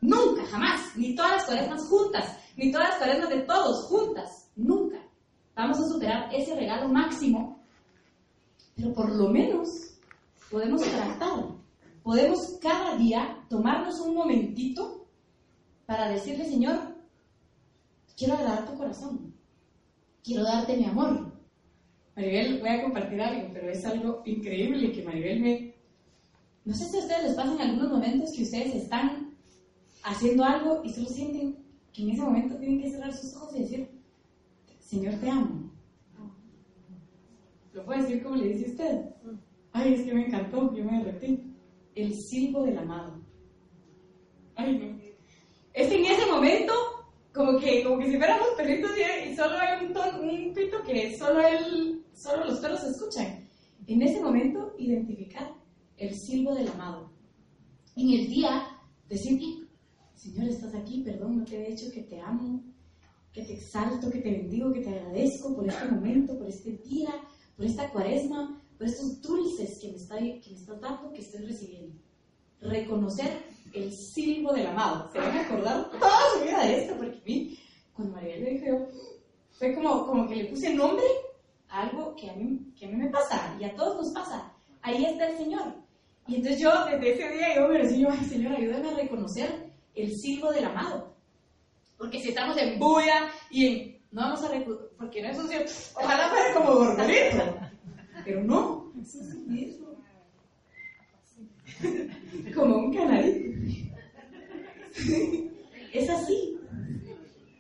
Nunca, 0.03 0.45
jamás, 0.45 0.95
ni 0.97 1.15
todas 1.15 1.33
las 1.33 1.45
cuaresmas 1.47 1.89
juntas, 1.89 2.37
ni 2.57 2.71
todas 2.71 2.91
las 2.91 2.99
cuaresmas 2.99 3.31
de 3.31 3.41
todos 3.41 3.87
juntas, 3.87 4.51
nunca. 4.55 4.99
Vamos 5.57 5.79
a 5.79 5.89
superar 5.89 6.29
ese 6.35 6.55
regalo 6.55 6.89
máximo, 6.89 7.65
pero 8.77 8.93
por 8.93 9.11
lo 9.15 9.31
menos 9.31 9.69
podemos 10.51 10.83
tratar, 10.83 11.47
podemos 12.03 12.59
cada 12.61 12.97
día 12.97 13.45
tomarnos 13.49 13.99
un 14.01 14.15
momentito 14.15 15.00
para 15.91 16.09
decirle, 16.09 16.45
Señor, 16.45 16.95
quiero 18.17 18.35
agradar 18.35 18.65
tu 18.65 18.77
corazón, 18.77 19.35
quiero 20.23 20.45
darte 20.45 20.77
mi 20.77 20.85
amor. 20.85 21.33
Maribel, 22.15 22.61
voy 22.61 22.69
a 22.69 22.83
compartir 22.85 23.21
algo, 23.21 23.49
pero 23.53 23.69
es 23.69 23.85
algo 23.85 24.23
increíble 24.25 24.93
que 24.93 25.03
Maribel 25.03 25.41
me... 25.41 25.75
No 26.65 26.75
sé 26.75 26.85
si 26.85 26.97
a 26.97 27.01
ustedes 27.01 27.25
les 27.25 27.35
pasa 27.35 27.55
en 27.55 27.61
algunos 27.61 27.91
momentos 27.91 28.31
que 28.37 28.45
ustedes 28.45 28.73
están 28.77 29.35
haciendo 30.05 30.45
algo 30.45 30.81
y 30.85 30.93
solo 30.93 31.09
sienten 31.09 31.57
que 31.93 32.03
en 32.05 32.11
ese 32.11 32.23
momento 32.23 32.57
tienen 32.59 32.83
que 32.83 32.91
cerrar 32.93 33.13
sus 33.13 33.35
ojos 33.35 33.57
y 33.57 33.63
decir, 33.63 33.91
Señor, 34.79 35.15
te 35.15 35.29
amo. 35.29 35.73
¿Lo 37.73 37.85
puede 37.85 38.03
decir 38.03 38.23
como 38.23 38.37
le 38.37 38.53
dice 38.53 38.71
usted? 38.71 39.07
Ay, 39.73 39.95
es 39.95 40.03
que 40.03 40.15
me 40.15 40.27
encantó, 40.27 40.73
yo 40.73 40.85
me 40.85 41.03
derretí. 41.03 41.53
El 41.97 42.15
silbo 42.15 42.63
del 42.63 42.79
amado. 42.79 43.21
Ay, 44.55 44.79
no. 44.79 45.00
Es 45.73 45.91
en 45.91 46.05
ese 46.05 46.27
momento, 46.27 46.73
como 47.33 47.59
que, 47.59 47.85
como 47.85 47.99
que 47.99 48.11
si 48.11 48.17
fuéramos 48.17 48.49
perritos 48.57 48.91
y, 48.97 49.35
solo 49.37 49.57
hay 49.59 49.87
un, 49.87 49.93
ton, 49.93 50.21
un 50.21 50.53
pito 50.53 50.83
que 50.83 51.17
solo, 51.17 51.41
él, 51.41 52.05
solo 52.13 52.47
los 52.47 52.59
perros 52.59 52.83
escuchan. 52.85 53.49
En 53.87 54.03
ese 54.03 54.21
momento, 54.21 54.75
identificar 54.79 55.55
el 55.97 56.15
silbo 56.15 56.55
del 56.55 56.69
amado. 56.69 57.11
En 57.97 58.11
el 58.11 58.29
día, 58.29 58.67
decir, 59.09 59.69
Señor, 60.15 60.49
estás 60.49 60.75
aquí, 60.75 61.03
perdón, 61.03 61.39
no 61.39 61.45
te 61.45 61.57
he 61.57 61.71
dicho 61.71 61.91
que 61.93 62.03
te 62.03 62.21
amo, 62.21 62.63
que 63.33 63.45
te 63.45 63.55
exalto, 63.55 64.11
que 64.11 64.21
te 64.21 64.31
bendigo, 64.31 64.73
que 64.73 64.81
te 64.81 64.91
agradezco 64.91 65.55
por 65.55 65.69
este 65.69 65.87
momento, 65.87 66.37
por 66.39 66.49
este 66.49 66.73
día, 66.79 67.11
por 67.57 67.65
esta 67.65 67.91
cuaresma, 67.91 68.63
por 68.77 68.87
estos 68.87 69.21
dulces 69.23 69.79
que 69.79 69.89
me, 69.89 69.97
está, 69.97 70.19
que 70.19 70.57
me 70.69 70.81
dando, 70.81 71.13
que 71.13 71.21
estoy 71.21 71.47
recibiendo. 71.47 71.97
Reconocer 72.61 73.31
el 73.73 73.93
silbo 73.93 74.53
del 74.53 74.67
amado. 74.67 75.11
Se 75.13 75.19
van 75.19 75.37
a 75.37 75.41
acordar 75.43 75.91
toda 75.91 76.21
su 76.35 76.45
vida 76.45 76.65
de 76.65 76.79
esto, 76.81 76.97
porque 76.97 77.19
a 77.19 77.25
mí, 77.25 77.59
cuando 77.95 78.15
María 78.15 78.39
lo 78.39 78.51
dijo, 78.51 78.89
fue 79.59 79.75
como, 79.75 80.07
como 80.07 80.29
que 80.29 80.37
le 80.37 80.45
puse 80.47 80.75
nombre 80.75 81.05
a 81.69 81.83
algo 81.83 82.15
que 82.17 82.31
a, 82.31 82.35
mí, 82.35 82.73
que 82.79 82.87
a 82.87 82.89
mí 82.89 82.97
me 82.97 83.11
pasa 83.11 83.57
y 83.61 83.65
a 83.65 83.75
todos 83.75 83.97
nos 83.97 84.13
pasa. 84.13 84.53
Ahí 84.83 85.05
está 85.05 85.29
el 85.29 85.37
Señor. 85.37 85.75
Y 86.27 86.37
entonces 86.37 86.61
yo 86.61 86.71
desde 86.87 87.13
ese 87.13 87.37
día 87.37 87.57
yo 87.57 87.69
me 87.69 87.79
decía, 87.79 88.09
ay 88.11 88.25
Señor, 88.25 88.53
ayúdame 88.55 88.91
a 88.91 88.95
reconocer 88.95 89.71
el 89.95 90.11
silbo 90.17 90.53
del 90.53 90.65
amado. 90.65 91.15
Porque 91.99 92.21
si 92.21 92.31
estamos 92.31 92.57
en 92.57 92.79
bulla 92.79 93.31
y 93.51 93.67
en, 93.67 94.01
no 94.13 94.23
vamos 94.23 94.43
a 94.45 94.49
reconocer, 94.49 94.89
porque 94.97 95.23
no 95.23 95.29
es 95.29 95.37
sucio, 95.37 95.61
ojalá 95.95 96.29
fuera 96.31 96.55
como 96.55 96.75
gorgorito. 96.75 97.57
Pero 98.25 98.45
no, 98.45 98.93
es 99.01 99.15
mismo. 99.47 99.89
como 102.55 102.77
un 102.77 102.95
canarito. 102.95 103.60
es 105.93 106.11
así. 106.11 106.59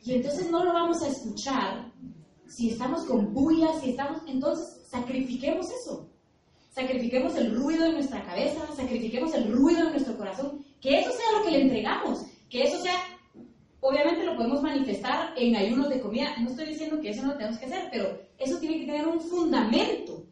Y 0.03 0.15
entonces 0.15 0.51
no 0.51 0.65
lo 0.65 0.73
vamos 0.73 1.03
a 1.03 1.09
escuchar 1.09 1.91
si 2.47 2.71
estamos 2.71 3.05
con 3.05 3.33
bulla, 3.33 3.79
si 3.81 3.91
estamos, 3.91 4.23
entonces 4.27 4.83
sacrifiquemos 4.89 5.67
eso. 5.71 6.09
Sacrifiquemos 6.71 7.37
el 7.37 7.55
ruido 7.55 7.85
de 7.85 7.93
nuestra 7.93 8.25
cabeza, 8.25 8.61
sacrifiquemos 8.75 9.35
el 9.35 9.53
ruido 9.53 9.85
de 9.85 9.91
nuestro 9.91 10.17
corazón, 10.17 10.65
que 10.81 11.01
eso 11.01 11.11
sea 11.11 11.39
lo 11.39 11.45
que 11.45 11.51
le 11.53 11.63
entregamos, 11.63 12.25
que 12.49 12.63
eso 12.63 12.81
sea, 12.81 12.97
obviamente 13.81 14.25
lo 14.25 14.37
podemos 14.37 14.63
manifestar 14.63 15.33
en 15.37 15.57
ayunos 15.57 15.89
de 15.89 16.01
comida. 16.01 16.37
No 16.41 16.51
estoy 16.51 16.67
diciendo 16.67 17.01
que 17.01 17.11
eso 17.11 17.23
no 17.23 17.29
lo 17.29 17.37
tenemos 17.37 17.59
que 17.59 17.67
hacer, 17.67 17.89
pero 17.93 18.21
eso 18.39 18.59
tiene 18.59 18.81
que 18.81 18.87
tener 18.87 19.07
un 19.07 19.21
fundamento. 19.21 20.25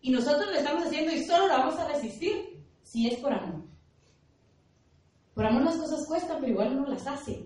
Y 0.00 0.10
nosotros 0.10 0.46
lo 0.46 0.56
estamos 0.56 0.86
haciendo 0.86 1.12
y 1.12 1.24
solo 1.24 1.48
lo 1.48 1.54
vamos 1.54 1.78
a 1.78 1.88
resistir 1.88 2.64
si 2.82 3.08
es 3.08 3.18
por 3.18 3.32
amor. 3.32 3.64
Por 5.38 5.46
amor 5.46 5.62
las 5.62 5.76
cosas 5.76 6.04
cuestan, 6.04 6.38
pero 6.40 6.50
igual 6.50 6.76
uno 6.76 6.88
las 6.88 7.06
hace. 7.06 7.44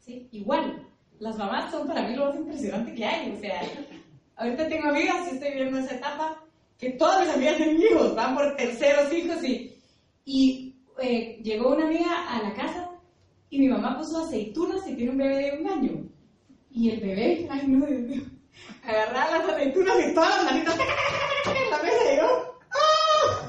¿sí? 0.00 0.28
Igual. 0.32 0.88
Las 1.20 1.38
mamás 1.38 1.70
son 1.70 1.86
para 1.86 2.02
mí 2.02 2.16
lo 2.16 2.26
más 2.26 2.34
impresionante 2.34 2.92
que 2.96 3.04
hay. 3.04 3.30
O 3.30 3.38
sea, 3.38 3.62
ahorita 4.38 4.66
tengo 4.66 4.88
amigas 4.88 5.28
y 5.28 5.36
estoy 5.36 5.52
viendo 5.52 5.78
esa 5.78 5.94
etapa 5.94 6.42
que 6.76 6.90
todas 6.94 7.20
mis 7.20 7.32
amigas 7.32 7.58
tienen 7.58 7.80
hijos, 7.80 8.16
van 8.16 8.34
por 8.34 8.56
terceros 8.56 9.12
hijos 9.12 9.44
y, 9.44 9.72
y 10.24 10.74
eh, 11.00 11.40
llegó 11.44 11.76
una 11.76 11.86
amiga 11.86 12.28
a 12.28 12.42
la 12.42 12.54
casa 12.54 12.90
y 13.50 13.60
mi 13.60 13.68
mamá 13.68 13.96
puso 13.96 14.24
aceitunas 14.24 14.84
y 14.88 14.96
tiene 14.96 15.12
un 15.12 15.18
bebé 15.18 15.36
de 15.36 15.60
un 15.60 15.70
año. 15.70 16.04
Y 16.72 16.90
el 16.90 17.00
bebé, 17.02 17.46
ay 17.48 17.68
no, 17.68 17.86
Dios 17.86 18.00
mío, 18.08 18.22
agarraba 18.82 19.38
las 19.38 19.48
aceitunas 19.48 19.96
y 20.08 20.12
todas 20.12 20.28
las 20.28 20.44
manitas 20.44 20.76
la 21.70 21.82
mesa 21.84 22.26
¡ah! 22.72 23.48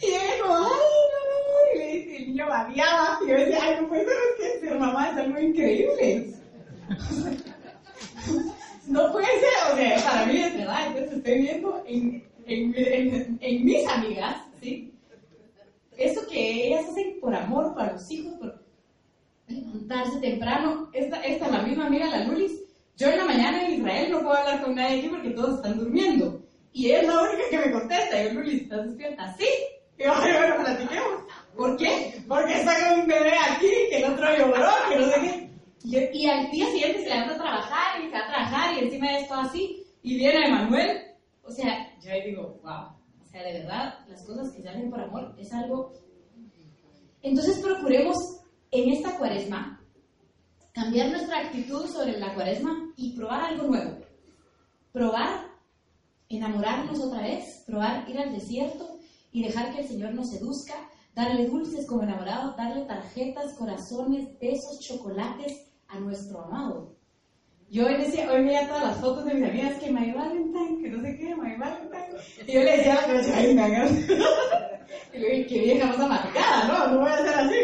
Y 0.00 0.06
ella 0.06 0.42
como, 0.42 0.56
ay, 0.56 0.68
no, 1.12 1.74
y 1.74 1.78
le 1.78 1.86
dice, 1.86 2.16
el 2.18 2.26
niño 2.28 2.46
babiaba. 2.46 3.18
Y 3.22 3.28
yo 3.28 3.34
decía, 3.34 3.58
ay, 3.62 3.78
no 3.80 3.88
puede 3.88 4.04
ser, 4.04 4.14
es 4.14 4.52
que 4.52 4.66
ser 4.66 4.78
algo 5.38 5.48
increíble. 5.48 6.34
no 8.86 9.12
puede 9.12 9.26
ser, 9.26 9.72
o 9.72 9.76
sea, 9.76 10.10
para 10.10 10.26
mí 10.26 10.38
es 10.38 10.54
verdad, 10.54 10.86
entonces 10.88 11.12
estoy 11.18 11.38
viendo 11.42 11.82
en, 11.86 12.24
en, 12.46 12.74
en, 12.76 13.38
en 13.40 13.64
mis 13.64 13.86
amigas, 13.86 14.36
¿sí? 14.60 14.92
Eso 15.96 16.20
que 16.30 16.66
ellas 16.68 16.88
hacen 16.88 17.18
por 17.20 17.34
amor 17.34 17.74
para 17.74 17.94
los 17.94 18.10
hijos, 18.10 18.34
por 18.38 18.62
levantarse 19.48 20.20
temprano. 20.20 20.88
Esta, 20.92 21.20
esta 21.22 21.46
es 21.46 21.52
la 21.52 21.62
misma 21.62 21.86
amiga, 21.86 22.06
la 22.06 22.24
Lulis. 22.24 22.52
Yo 22.96 23.08
en 23.08 23.18
la 23.18 23.24
mañana 23.24 23.64
en 23.64 23.74
Israel 23.74 24.10
no 24.12 24.22
puedo 24.22 24.34
hablar 24.34 24.62
con 24.62 24.74
nadie 24.74 24.98
aquí 24.98 25.08
porque 25.08 25.30
todos 25.30 25.56
están 25.56 25.78
durmiendo. 25.78 26.40
Y 26.72 26.86
ella 26.86 27.00
es 27.00 27.08
la 27.08 27.22
única 27.22 27.48
que 27.50 27.58
me 27.58 27.72
contesta. 27.72 28.22
Y 28.22 28.24
yo, 28.26 28.34
Lulis, 28.34 28.62
¿estás 28.62 28.86
despierta? 28.86 29.34
Sí. 29.36 29.48
Y 29.98 30.04
yo, 30.04 30.14
bueno, 30.14 30.64
platiquemos. 30.64 31.22
¿Por 31.58 31.76
qué? 31.76 32.22
Porque 32.28 32.64
con 32.64 33.00
un 33.00 33.06
bebé 33.08 33.32
aquí, 33.36 33.66
que 33.90 33.98
el 33.98 34.12
otro 34.12 34.26
lloró, 34.38 34.70
que 34.88 34.96
no 34.96 35.10
sé 35.10 35.20
qué. 35.20 36.12
Y, 36.12 36.18
y, 36.20 36.30
al 36.30 36.48
día 36.52 36.66
siguiente 36.66 37.02
se 37.02 37.08
levanta 37.08 37.34
a 37.34 37.38
trabajar 37.38 38.00
y 38.00 38.04
se 38.06 38.12
va 38.12 38.18
a 38.20 38.28
trabajar 38.28 38.74
y 38.74 38.84
encima 38.84 39.10
de 39.10 39.18
esto 39.18 39.34
así. 39.34 39.84
Y 40.04 40.18
viene 40.18 40.46
Emanuel. 40.46 40.98
O 41.42 41.50
sea, 41.50 41.98
yo 42.00 42.12
ahí 42.12 42.30
digo, 42.30 42.60
wow. 42.62 42.96
O 43.20 43.24
sea, 43.24 43.42
de 43.42 43.54
verdad, 43.54 43.98
las 44.08 44.24
cosas 44.24 44.52
que 44.52 44.62
salen 44.62 44.88
por 44.88 45.00
amor 45.00 45.34
es 45.36 45.52
algo... 45.52 45.94
Entonces 47.22 47.58
procuremos 47.58 48.16
en 48.70 48.90
esta 48.90 49.18
cuaresma 49.18 49.82
cambiar 50.70 51.10
nuestra 51.10 51.40
actitud 51.40 51.88
sobre 51.88 52.20
la 52.20 52.34
cuaresma 52.34 52.92
y 52.94 53.16
probar 53.16 53.42
algo 53.42 53.66
nuevo. 53.66 53.98
Probar 54.92 55.48
enamorarnos 56.28 57.00
otra 57.00 57.22
vez, 57.22 57.64
probar 57.66 58.08
ir 58.08 58.16
al 58.16 58.32
desierto 58.32 59.00
y 59.32 59.42
dejar 59.42 59.74
que 59.74 59.80
el 59.80 59.88
Señor 59.88 60.14
nos 60.14 60.30
seduzca, 60.30 60.88
darle 61.18 61.46
dulces 61.46 61.84
como 61.84 62.04
enamorados, 62.04 62.56
darle 62.56 62.82
tarjetas, 62.82 63.52
corazones, 63.54 64.38
besos, 64.38 64.78
chocolates 64.78 65.66
a 65.88 65.98
nuestro 65.98 66.42
amado. 66.42 66.94
Yo 67.70 67.86
hoy, 67.86 67.96
decía, 67.96 68.30
hoy 68.30 68.44
veía 68.44 68.68
todas 68.68 68.84
las 68.84 68.96
fotos 68.98 69.24
de 69.24 69.34
mis 69.34 69.50
amigas 69.50 69.80
que 69.80 69.90
My 69.90 70.12
Valentine, 70.12 70.80
que 70.80 70.88
no 70.88 71.02
sé 71.02 71.18
qué, 71.18 71.34
My 71.34 71.56
Valentine. 71.56 72.20
Y 72.46 72.52
yo 72.52 72.62
le 72.62 72.76
decía 72.76 72.94
a 72.94 73.12
la 73.12 73.36
ay, 73.36 73.54
me 73.54 73.62
y 75.12 75.18
le 75.18 75.28
dije, 75.28 75.46
qué 75.48 75.60
vieja 75.60 75.86
más 75.86 75.98
amargada, 75.98 76.68
¿no? 76.68 76.92
No 76.92 77.00
voy 77.00 77.10
a 77.10 77.14
hacer 77.14 77.34
así. 77.34 77.56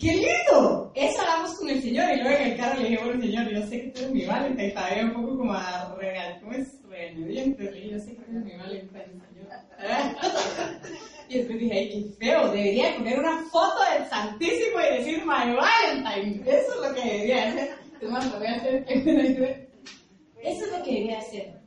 ¡Qué 0.00 0.12
lindo! 0.16 0.92
Eso 0.96 1.20
hablamos 1.20 1.54
con 1.54 1.70
el 1.70 1.80
Señor. 1.80 2.10
Y 2.10 2.22
luego 2.22 2.36
en 2.38 2.50
el 2.50 2.56
carro 2.56 2.80
le 2.80 2.88
dije, 2.88 3.04
bueno, 3.04 3.22
Señor, 3.22 3.50
yo 3.50 3.66
sé 3.66 3.82
que 3.82 3.88
tú 3.90 4.00
eres 4.00 4.12
mi 4.12 4.26
Valentine. 4.26 4.70
Todavía 4.70 5.04
un 5.04 5.12
poco 5.12 5.38
como 5.38 5.52
a 5.54 5.94
regal, 5.96 6.40
¿cómo 6.40 6.52
es? 6.54 6.82
Regañadiente. 6.88 7.88
Yo 7.88 7.98
sé 8.00 8.16
que 8.16 8.22
tú 8.22 8.30
eres 8.32 8.44
mi 8.44 8.56
Valentine, 8.56 9.20
Señor. 9.28 9.46
y 11.30 11.38
después 11.38 11.60
dije, 11.60 11.78
ay, 11.78 11.88
qué 11.90 12.26
feo. 12.26 12.48
Debería 12.50 12.96
poner 12.96 13.20
una 13.20 13.44
foto 13.44 13.78
del 13.92 14.08
Santísimo 14.08 14.80
y 14.80 14.98
decir, 14.98 15.18
my 15.24 15.54
Valentine. 15.54 16.42
Eso 16.44 16.74
es 16.74 16.88
lo 16.88 16.94
que 16.94 17.08
debería 17.08 17.48
hacer. 17.48 17.78
Eso 20.42 20.64
es 20.64 20.72
lo 20.72 20.82
que 20.82 20.90
debería 20.90 21.18
hacer. 21.20 21.60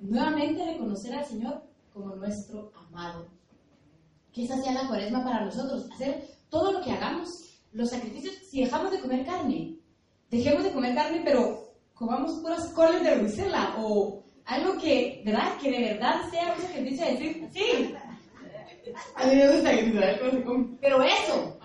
Nuevamente 0.00 0.64
reconocer 0.64 1.14
al 1.14 1.26
Señor 1.26 1.62
como 1.92 2.16
nuestro 2.16 2.72
amado. 2.74 3.28
Que 4.32 4.44
esa 4.44 4.56
sea 4.62 4.72
la 4.72 4.88
cuaresma 4.88 5.22
para 5.22 5.44
nosotros. 5.44 5.86
Hacer 5.92 6.24
todo 6.48 6.72
lo 6.72 6.80
que 6.80 6.92
hagamos, 6.92 7.28
los 7.72 7.90
sacrificios. 7.90 8.36
Si 8.50 8.64
dejamos 8.64 8.90
de 8.90 9.00
comer 9.00 9.26
carne, 9.26 9.76
dejemos 10.30 10.64
de 10.64 10.72
comer 10.72 10.94
carne, 10.94 11.20
pero 11.22 11.74
comamos 11.92 12.40
puras 12.40 12.68
coles 12.68 13.02
de 13.02 13.16
Bruselas 13.16 13.74
o 13.76 14.22
algo 14.46 14.78
que, 14.78 15.22
¿verdad? 15.26 15.58
Que 15.60 15.70
de 15.70 15.92
verdad 15.92 16.22
sea 16.30 16.54
un 16.56 16.62
sacrificio 16.62 17.04
de 17.04 17.12
decir, 17.12 17.48
sí. 17.52 17.94
A 19.16 19.26
mí 19.26 19.34
me 19.36 19.52
gusta. 19.52 19.70
Pero 20.80 21.02
eso, 21.02 21.58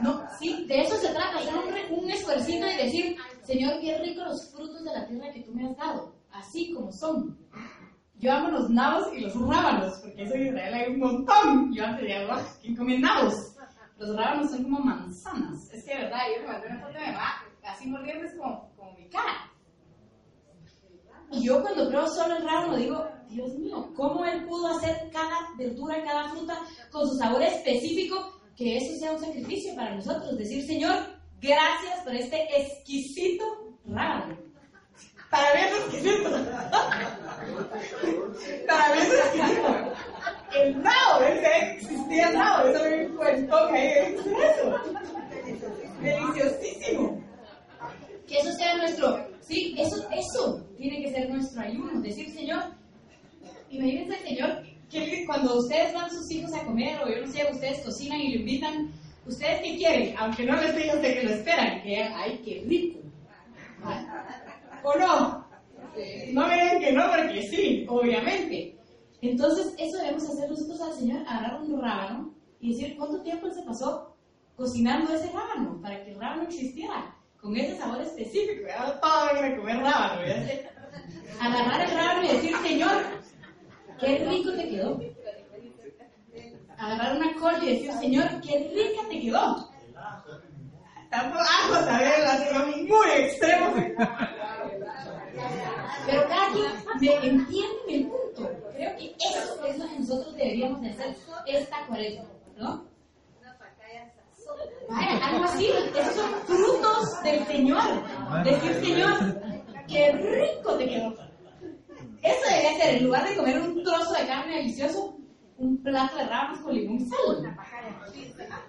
no, 0.00 0.22
sí, 0.38 0.64
de 0.66 0.82
eso 0.82 0.96
se 0.96 1.08
trata, 1.08 1.38
hacer 1.38 1.54
un, 1.90 2.04
un 2.04 2.10
esfuercito 2.10 2.66
y 2.66 2.76
decir, 2.76 3.16
Señor, 3.44 3.80
qué 3.80 3.98
rico 3.98 4.22
los 4.24 4.50
frutos 4.52 4.84
de 4.84 4.92
la 4.92 5.06
tierra 5.06 5.32
que 5.32 5.40
tú 5.42 5.52
me 5.54 5.66
has 5.68 5.76
dado, 5.76 6.14
así 6.32 6.72
como 6.72 6.90
son. 6.92 7.38
Yo 8.16 8.32
amo 8.32 8.50
los 8.50 8.68
nabos 8.68 9.08
y 9.16 9.20
los 9.20 9.34
rábanos, 9.34 9.98
porque 10.02 10.22
eso 10.22 10.34
en 10.34 10.48
Israel 10.48 10.74
hay 10.74 10.90
un 10.92 10.98
montón. 10.98 11.72
Yo 11.72 11.84
antes 11.84 12.02
decía, 12.02 12.46
¿quién 12.60 12.76
come 12.76 12.98
nabos? 12.98 13.56
Los 13.96 14.14
rábanos 14.14 14.50
son 14.50 14.62
como 14.64 14.80
manzanas. 14.80 15.70
Es 15.72 15.84
que 15.84 15.94
de 15.94 16.02
verdad, 16.02 16.18
yo 16.34 16.42
me 16.42 16.48
mandé 16.52 16.66
una 16.68 16.80
foto 16.80 16.92
de 16.92 17.06
mamá, 17.06 17.44
así 17.64 17.88
mordiendo 17.88 18.26
es 18.26 18.34
como, 18.34 18.70
como 18.76 18.92
mi 18.92 19.08
cara. 19.08 19.50
Y 21.32 21.44
yo 21.44 21.62
cuando 21.62 21.88
pruebo 21.88 22.08
solo 22.08 22.36
el 22.36 22.44
rábano 22.44 22.76
digo, 22.76 23.06
Dios 23.28 23.52
mío, 23.58 23.92
¿cómo 23.96 24.24
él 24.24 24.44
pudo 24.46 24.68
hacer 24.68 25.08
cada 25.12 25.48
verdura, 25.56 26.02
cada 26.04 26.30
fruta 26.30 26.58
con 26.90 27.08
su 27.08 27.16
sabor 27.16 27.42
específico? 27.42 28.40
Que 28.56 28.76
eso 28.76 28.98
sea 28.98 29.12
un 29.12 29.20
sacrificio 29.20 29.74
para 29.74 29.94
nosotros. 29.94 30.36
Decir, 30.36 30.66
Señor, 30.66 31.20
Gracias 31.40 32.00
por 32.04 32.14
este 32.14 32.36
exquisito 32.54 33.44
rábano. 33.86 34.36
Para 35.30 35.54
mí 35.54 35.60
es 35.60 35.72
exquisito. 35.72 36.30
Para 38.66 38.94
mí 38.94 39.00
es 39.00 39.14
exquisito. 39.14 39.94
El 40.54 40.82
nabo, 40.82 41.22
ese 41.22 41.72
existía 41.72 42.28
el 42.28 42.34
nabo, 42.36 42.68
eso 42.68 42.84
me 42.84 43.08
cuento 43.16 43.68
que 43.72 44.02
es 44.02 44.20
eso. 44.20 44.66
Deliciosísimo. 46.02 47.22
Que 48.26 48.38
eso 48.38 48.52
sea 48.52 48.76
nuestro, 48.76 49.26
sí, 49.40 49.74
eso, 49.78 49.96
eso 50.10 50.59
tiene 51.62 51.82
que 51.82 51.90
ser 51.90 51.92
nuestro 51.92 51.92
ayuno. 51.92 52.00
Decir, 52.00 52.30
Señor, 52.30 52.62
imagínense, 53.70 54.18
Señor, 54.18 54.62
que 54.90 55.24
cuando 55.26 55.58
ustedes 55.58 55.94
van 55.94 56.10
sus 56.10 56.30
hijos 56.30 56.52
a 56.54 56.64
comer, 56.64 57.00
o 57.02 57.08
yo 57.08 57.26
no 57.26 57.32
sé, 57.32 57.46
ustedes 57.50 57.80
cocinan 57.84 58.20
y 58.20 58.34
lo 58.34 58.40
invitan, 58.40 58.92
¿Ustedes 59.26 59.60
qué 59.62 59.76
quieren? 59.76 60.14
Aunque 60.18 60.44
no 60.44 60.56
les 60.56 60.74
digan 60.74 61.02
de 61.02 61.14
que 61.14 61.22
lo 61.22 61.30
esperan, 61.30 61.82
que 61.82 62.02
¡ay, 62.02 62.40
qué 62.44 62.64
rico! 62.66 63.00
¿O 64.82 64.98
no? 64.98 65.46
No 66.32 66.48
me 66.48 66.54
digan 66.54 66.80
que 66.80 66.92
no, 66.92 67.10
porque 67.10 67.42
sí, 67.48 67.86
obviamente. 67.88 68.76
Entonces, 69.20 69.74
eso 69.78 69.98
debemos 69.98 70.28
hacer 70.28 70.48
nosotros 70.48 70.80
al 70.80 70.94
Señor, 70.94 71.22
agarrar 71.28 71.60
un 71.60 71.80
rábano 71.80 72.34
y 72.60 72.72
decir 72.72 72.96
cuánto 72.96 73.20
tiempo 73.22 73.46
Él 73.46 73.54
se 73.54 73.62
pasó 73.62 74.16
cocinando 74.56 75.12
ese 75.12 75.30
rábano 75.32 75.80
para 75.82 76.02
que 76.02 76.12
el 76.12 76.20
rábano 76.20 76.42
existiera 76.44 77.14
con 77.40 77.56
ese 77.56 77.76
sabor 77.76 78.00
específico. 78.00 78.66
Ya 78.66 78.98
a 79.02 79.56
comer 79.56 79.78
rábano. 79.78 80.26
¿ya? 80.26 80.69
Agarrar 81.40 81.80
el 81.80 81.90
rábano 81.96 82.24
y 82.24 82.28
decir, 82.28 82.56
Señor, 82.58 83.02
qué 83.98 84.18
rico 84.18 84.52
te 84.52 84.68
quedó. 84.68 85.00
Agarrar 86.78 87.16
una 87.16 87.34
col 87.40 87.54
y 87.62 87.74
decir, 87.74 87.92
Señor, 87.92 88.40
qué 88.40 88.70
rica 88.74 89.08
te 89.08 89.20
quedó. 89.20 89.70
Tampoco 91.10 91.42
ajo 91.42 91.84
también, 91.84 92.22
así 92.24 92.54
muy 92.88 93.10
extremo. 93.16 93.74
Pero 96.06 96.28
cada 96.28 96.52
quien 96.52 97.20
me 97.20 97.26
entiende 97.26 97.88
el 97.88 98.06
punto. 98.06 98.50
Creo 98.76 98.96
que 98.96 99.14
eso 99.18 99.66
es 99.66 99.78
lo 99.78 99.88
que 99.88 99.98
nosotros 99.98 100.36
deberíamos 100.36 100.80
de 100.82 100.90
hacer 100.90 101.16
esta 101.46 101.86
cuaresma, 101.86 102.24
¿no? 102.56 102.90
Vaya, 104.88 105.26
algo 105.26 105.44
así. 105.44 105.70
Esos 105.96 106.14
son 106.14 106.30
frutos 106.46 107.22
del 107.22 107.46
Señor. 107.46 107.82
Decir, 108.44 108.74
Señor, 108.84 109.18
qué 109.90 110.12
rico 110.12 110.74
te 110.76 110.88
quedó. 110.88 111.14
Eso 112.22 112.40
debería 112.48 112.78
ser, 112.78 112.96
en 112.96 113.04
lugar 113.04 113.28
de 113.28 113.36
comer 113.36 113.60
un 113.60 113.82
trozo 113.82 114.12
de 114.12 114.26
carne 114.26 114.56
delicioso, 114.56 115.16
un 115.56 115.82
plato 115.82 116.16
de 116.16 116.24
ramas 116.24 116.60
con 116.60 116.74
limón 116.74 116.96
y 116.96 117.06
sal. 117.06 117.56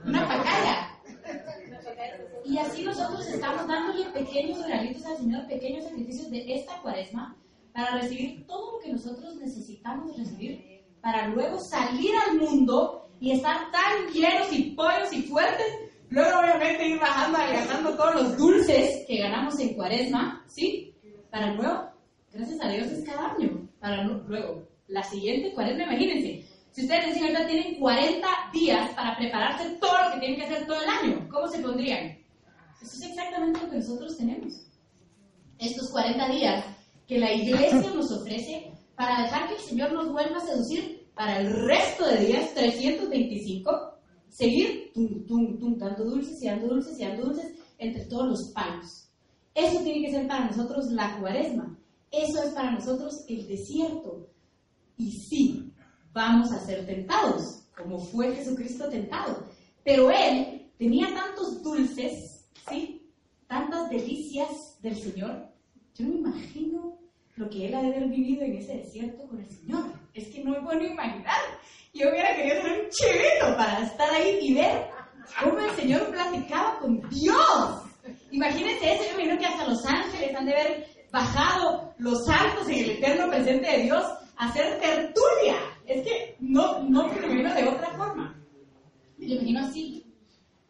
Una 0.06 0.28
pacaya. 0.28 0.88
Y 2.46 2.58
así 2.58 2.84
nosotros 2.84 3.26
estamos 3.28 3.68
dándole 3.68 4.06
pequeños 4.10 4.62
regalitos 4.64 5.06
al 5.06 5.18
Señor, 5.18 5.48
pequeños 5.48 5.86
sacrificios 5.86 6.32
de 6.32 6.56
esta 6.56 6.82
cuaresma 6.82 7.38
para 7.74 8.00
recibir 8.00 8.46
todo 8.48 8.74
lo 8.74 8.80
que 8.80 8.92
nosotros 8.92 9.36
necesitamos 9.36 10.18
recibir 10.18 10.84
para 11.02 11.28
luego 11.28 11.60
salir 11.60 12.12
al 12.28 12.38
mundo 12.38 13.10
y 13.20 13.32
estar 13.32 13.72
tan 13.72 14.12
llenos 14.14 14.52
y 14.52 14.72
pollos 14.72 15.14
y 15.14 15.22
fuertes. 15.24 15.68
Luego 16.10 16.40
obviamente 16.40 16.88
ir 16.88 17.00
bajando, 17.00 17.38
adelgazando 17.38 17.96
todos 17.96 18.16
los 18.16 18.38
dulces 18.38 19.06
que 19.08 19.18
ganamos 19.18 19.58
en 19.60 19.74
cuaresma, 19.76 20.44
¿sí? 20.48 20.91
Para 21.32 21.54
luego, 21.54 21.90
gracias 22.34 22.62
a 22.62 22.70
Dios 22.70 22.88
es 22.92 23.06
cada 23.06 23.32
año. 23.34 23.68
Para 23.80 24.04
lu- 24.04 24.24
luego, 24.28 24.68
la 24.88 25.02
siguiente 25.04 25.54
cuaresma, 25.54 25.84
imagínense. 25.84 26.46
Si 26.72 26.84
ustedes 26.84 27.08
decían, 27.14 27.48
tienen 27.48 27.80
40 27.80 28.28
días 28.54 28.92
para 28.96 29.18
prepararse 29.18 29.70
todo 29.82 29.92
lo 30.06 30.14
que 30.14 30.20
tienen 30.20 30.38
que 30.40 30.46
hacer 30.46 30.68
todo 30.68 30.82
el 30.82 30.90
año, 30.90 31.28
¿cómo 31.32 31.48
se 31.48 31.60
pondrían? 31.60 32.18
Eso 32.82 32.96
es 32.98 33.02
exactamente 33.10 33.60
lo 33.62 33.70
que 33.70 33.78
nosotros 33.78 34.18
tenemos. 34.18 34.54
Estos 35.60 35.90
40 35.90 36.30
días 36.30 36.66
que 37.08 37.20
la 37.20 37.34
iglesia 37.34 37.92
nos 37.94 38.12
ofrece 38.12 38.72
para 38.96 39.24
dejar 39.24 39.48
que 39.50 39.56
el 39.56 39.62
Señor 39.62 39.92
nos 39.94 40.12
vuelva 40.12 40.38
a 40.38 40.46
seducir 40.46 41.08
para 41.14 41.40
el 41.42 41.66
resto 41.68 42.08
de 42.08 42.26
días, 42.26 42.54
325, 42.54 43.72
seguir 44.30 44.92
tum, 44.94 45.26
tum, 45.28 45.60
tum, 45.60 45.78
dando 45.78 46.04
dulces 46.06 46.42
y 46.42 46.48
dando 46.48 46.68
dulces 46.68 47.00
y 47.00 47.04
dando 47.06 47.26
dulces 47.26 47.54
entre 47.78 48.06
todos 48.06 48.28
los 48.30 48.52
palos. 48.54 49.01
Eso 49.54 49.80
tiene 49.84 50.06
que 50.06 50.12
ser 50.12 50.28
para 50.28 50.46
nosotros 50.46 50.86
la 50.92 51.20
cuaresma. 51.20 51.78
Eso 52.12 52.44
es 52.44 52.52
para 52.52 52.72
nosotros 52.72 53.24
el 53.28 53.48
desierto. 53.48 54.30
Y 54.98 55.12
sí, 55.12 55.74
vamos 56.14 56.52
a 56.52 56.60
ser 56.60 56.86
tentados, 56.86 57.64
como 57.76 58.00
fue 58.00 58.36
Jesucristo 58.36 58.90
tentado. 58.90 59.46
Pero 59.84 60.12
Él 60.12 60.72
tenía 60.78 61.14
tantos 61.14 61.62
dulces, 61.64 62.50
¿sí? 62.70 63.10
Tantas 63.48 63.90
delicias 63.90 64.78
del 64.82 64.96
Señor. 64.96 65.48
Yo 65.96 66.06
no 66.06 66.14
me 66.14 66.20
imagino 66.20 67.00
lo 67.36 67.50
que 67.50 67.68
Él 67.68 67.76
ha 67.76 67.82
de 67.82 67.88
haber 67.88 68.08
vivido 68.10 68.44
en 68.44 68.58
ese 68.58 68.78
desierto 68.78 69.28
con 69.28 69.40
el 69.40 69.50
Señor. 69.50 69.86
Es 70.14 70.28
que 70.28 70.44
no 70.44 70.54
puedo 70.64 70.80
ni 70.80 70.88
imaginar. 70.88 71.40
Yo 71.94 72.10
hubiera 72.10 72.36
querido 72.36 72.62
ser 72.62 72.84
un 72.84 72.90
chivito 72.90 73.58
para 73.58 73.84
estar 73.84 74.10
ahí 74.12 74.40
y 74.42 74.54
ver 74.54 74.88
cómo 75.44 75.60
el 75.60 75.76
Señor 75.76 76.10
platicaba 76.12 76.80
con 76.80 77.02
Dios. 77.10 77.91
Imagínense 78.32 78.94
eso, 78.94 79.04
yo 79.04 79.18
me 79.18 79.24
imagino 79.24 79.40
que 79.40 79.46
hasta 79.46 79.68
los 79.68 79.86
ángeles 79.86 80.36
han 80.36 80.46
de 80.46 80.54
haber 80.54 80.88
bajado 81.12 81.94
los 81.98 82.26
santos 82.26 82.68
en 82.70 82.80
el 82.80 82.92
eterno 82.92 83.30
presente 83.30 83.70
de 83.70 83.84
Dios 83.84 84.04
a 84.38 84.50
hacer 84.50 84.80
tertulia. 84.80 85.58
Es 85.86 86.04
que 86.04 86.36
no, 86.40 86.84
no 86.84 87.08
me 87.08 87.16
imagino 87.16 87.54
de 87.54 87.68
otra 87.68 87.90
forma. 87.98 88.36
Me 89.18 89.26
imagino 89.26 89.60
así. 89.60 90.06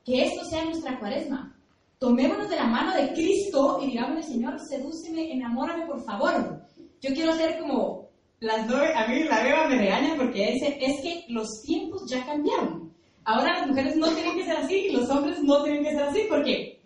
Que 0.04 0.24
esto 0.24 0.44
sea 0.46 0.66
nuestra 0.66 1.00
cuaresma. 1.00 1.56
Tomémonos 2.00 2.50
de 2.50 2.56
la 2.56 2.66
mano 2.66 2.96
de 2.96 3.14
Cristo 3.14 3.80
y 3.82 3.92
digámosle, 3.92 4.24
Señor, 4.24 4.60
sedúceme, 4.60 5.32
enamórame, 5.32 5.86
por 5.86 6.04
favor. 6.04 6.60
Yo 7.00 7.14
quiero 7.14 7.34
ser 7.34 7.60
como 7.60 8.10
las 8.40 8.68
dos, 8.68 8.82
a 8.96 9.08
mí 9.08 9.24
la 9.24 9.44
beba 9.44 9.68
me 9.68 9.78
regaña 9.78 10.16
porque 10.18 10.54
dice, 10.54 10.76
es 10.82 11.00
que 11.02 11.26
los 11.30 11.62
tiempos 11.62 12.10
ya 12.10 12.26
cambiaron. 12.26 12.92
Ahora 13.24 13.60
las 13.60 13.68
mujeres 13.68 13.96
no 13.98 14.10
tienen 14.10 14.36
que 14.36 14.46
ser 14.46 14.58
así 14.58 14.76
y 14.88 14.92
los 14.94 15.08
hombres 15.12 15.44
no 15.44 15.64
tienen 15.64 15.84
que 15.84 15.92
ser 15.92 16.04
así 16.04 16.26
porque 16.28 16.81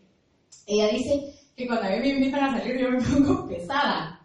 ella 0.68 0.88
dice 0.90 1.34
que 1.56 1.68
cuando 1.68 1.88
a 1.88 1.90
mí 1.92 2.00
me 2.00 2.10
invitan 2.10 2.44
a 2.44 2.60
salir 2.60 2.80
yo 2.80 2.92
me 2.92 3.02
pongo 3.02 3.48
pesada. 3.48 4.20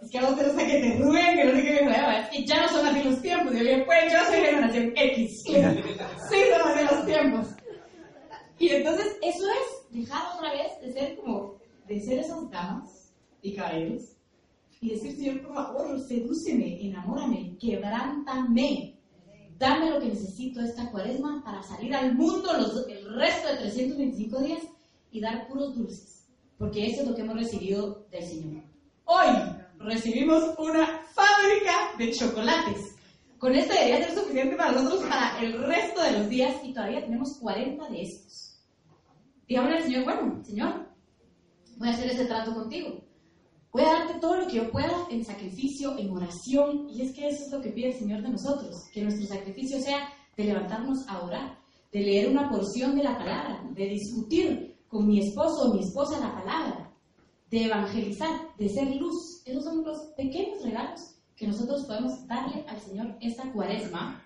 Es 0.00 0.10
que 0.10 0.18
a 0.18 0.26
vos 0.26 0.38
te 0.38 0.44
gusta 0.44 0.66
que 0.66 0.80
te 0.80 0.98
ruben, 0.98 1.36
que 1.36 1.44
no 1.44 1.52
sé 1.52 1.62
qué 1.62 1.84
me 1.84 1.94
joder, 1.94 2.20
es 2.20 2.28
que 2.28 2.46
ya 2.46 2.62
no 2.62 2.68
son 2.68 2.86
así 2.86 3.02
los 3.02 3.20
tiempos. 3.20 3.52
Y 3.54 3.58
yo 3.58 3.64
digo, 3.64 3.86
pues 3.86 4.12
yo 4.12 4.18
soy 4.26 4.40
generación 4.40 4.92
X. 4.96 5.44
Sí, 6.28 6.36
son 6.52 6.68
así 6.68 6.94
los 6.94 7.06
tiempos. 7.06 7.46
Y 8.58 8.68
entonces 8.68 9.16
eso 9.22 9.44
es 9.48 9.92
dejar 9.98 10.36
otra 10.36 10.52
vez 10.52 10.80
de 10.82 10.92
ser 10.92 11.16
como, 11.16 11.56
de 11.86 12.00
ser 12.00 12.18
esas 12.18 12.50
damas 12.50 13.12
y 13.42 13.54
caballeros 13.54 14.18
y 14.80 14.90
decir, 14.90 15.16
Señor, 15.16 15.42
por 15.42 15.54
favor, 15.54 16.00
sedúceme, 16.06 16.86
enamórame, 16.86 17.56
quebrántame. 17.58 18.94
Dame 19.58 19.90
lo 19.90 19.98
que 19.98 20.08
necesito 20.08 20.60
esta 20.60 20.88
cuaresma 20.90 21.42
para 21.44 21.62
salir 21.64 21.92
al 21.94 22.14
mundo 22.14 22.52
los, 22.52 22.86
el 22.86 23.12
resto 23.16 23.48
de 23.48 23.56
325 23.56 24.40
días 24.40 24.62
y 25.10 25.20
dar 25.20 25.46
puros 25.48 25.74
dulces. 25.74 26.26
Porque 26.58 26.86
eso 26.86 27.02
es 27.02 27.08
lo 27.08 27.14
que 27.14 27.22
hemos 27.22 27.36
recibido 27.36 28.06
del 28.10 28.24
Señor. 28.24 28.64
Hoy 29.04 29.26
recibimos 29.78 30.42
una 30.58 31.02
fábrica 31.14 31.96
de 31.96 32.12
chocolates. 32.12 32.96
Con 33.38 33.54
esto 33.54 33.72
debería 33.72 34.04
ser 34.04 34.18
suficiente 34.18 34.56
para 34.56 34.72
nosotros 34.72 35.08
para 35.08 35.40
el 35.40 35.62
resto 35.62 36.02
de 36.02 36.12
los 36.18 36.28
días 36.28 36.56
y 36.64 36.72
todavía 36.72 37.04
tenemos 37.04 37.38
40 37.40 37.88
de 37.88 38.02
estos. 38.02 38.58
Digámosle 39.46 39.76
al 39.76 39.82
Señor, 39.84 40.04
bueno, 40.04 40.44
Señor, 40.44 40.88
voy 41.76 41.88
a 41.88 41.92
hacer 41.92 42.10
este 42.10 42.26
trato 42.26 42.52
contigo. 42.52 43.00
Voy 43.72 43.82
a 43.82 43.92
darte 43.92 44.18
todo 44.20 44.36
lo 44.36 44.46
que 44.48 44.56
yo 44.56 44.70
pueda 44.70 45.06
en 45.10 45.24
sacrificio, 45.24 45.96
en 45.98 46.10
oración. 46.10 46.88
Y 46.90 47.02
es 47.02 47.12
que 47.14 47.28
eso 47.28 47.44
es 47.44 47.52
lo 47.52 47.60
que 47.60 47.70
pide 47.70 47.88
el 47.88 47.98
Señor 47.98 48.22
de 48.22 48.30
nosotros. 48.30 48.88
Que 48.92 49.02
nuestro 49.02 49.26
sacrificio 49.26 49.80
sea 49.80 50.08
de 50.36 50.44
levantarnos 50.44 51.06
a 51.08 51.22
orar, 51.22 51.58
de 51.92 52.00
leer 52.00 52.28
una 52.28 52.50
porción 52.50 52.96
de 52.96 53.04
la 53.04 53.16
palabra, 53.16 53.62
de 53.74 53.86
discutir 53.86 54.77
con 54.88 55.06
mi 55.06 55.20
esposo 55.20 55.68
o 55.68 55.74
mi 55.74 55.80
esposa 55.80 56.18
la 56.18 56.34
palabra, 56.34 56.90
de 57.50 57.64
evangelizar, 57.64 58.30
de 58.58 58.68
ser 58.68 58.94
luz. 58.96 59.42
Esos 59.44 59.64
son 59.64 59.84
los 59.84 59.98
pequeños 60.16 60.62
regalos 60.62 61.14
que 61.36 61.46
nosotros 61.46 61.84
podemos 61.86 62.26
darle 62.26 62.64
al 62.68 62.80
Señor 62.80 63.16
esta 63.20 63.50
cuaresma 63.52 64.22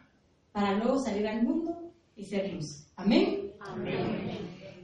para 0.52 0.74
luego 0.74 0.98
salir 0.98 1.26
al 1.26 1.42
mundo 1.42 1.92
y 2.16 2.24
ser 2.24 2.52
luz. 2.52 2.86
Amén. 2.96 3.52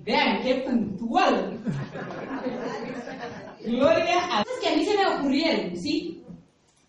Vean 0.04 0.42
qué 0.42 0.54
puntual. 0.66 1.58
Gloria 3.64 4.38
a 4.38 4.44
Cosas 4.44 4.60
que 4.60 4.68
a 4.68 4.76
mí 4.76 4.84
se 4.84 4.96
me 4.96 5.06
ocurrieron, 5.06 5.76
¿sí? 5.76 6.22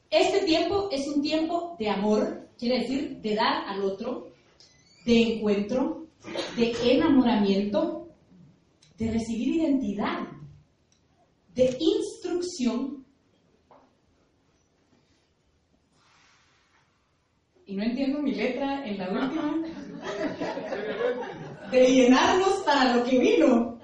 Este 0.09 0.45
tiempo 0.45 0.89
es 0.91 1.07
un 1.07 1.21
tiempo 1.21 1.75
de 1.77 1.89
amor, 1.89 2.47
quiere 2.57 2.79
decir 2.79 3.17
de 3.21 3.35
dar 3.35 3.67
al 3.67 3.83
otro, 3.83 4.31
de 5.05 5.33
encuentro, 5.33 6.07
de 6.55 6.73
enamoramiento, 6.83 7.98
de 8.99 9.11
recibir 9.11 9.55
identidad, 9.55 10.27
de 11.55 11.77
instrucción. 11.79 13.05
Y 17.65 17.75
no 17.75 17.83
entiendo 17.83 18.21
mi 18.21 18.35
letra 18.35 18.85
en 18.85 18.97
la 18.97 19.09
última. 19.09 19.55
De 21.71 21.87
llenarnos 21.87 22.63
para 22.65 22.95
lo 22.95 23.03
que 23.05 23.19
vino. 23.19 23.79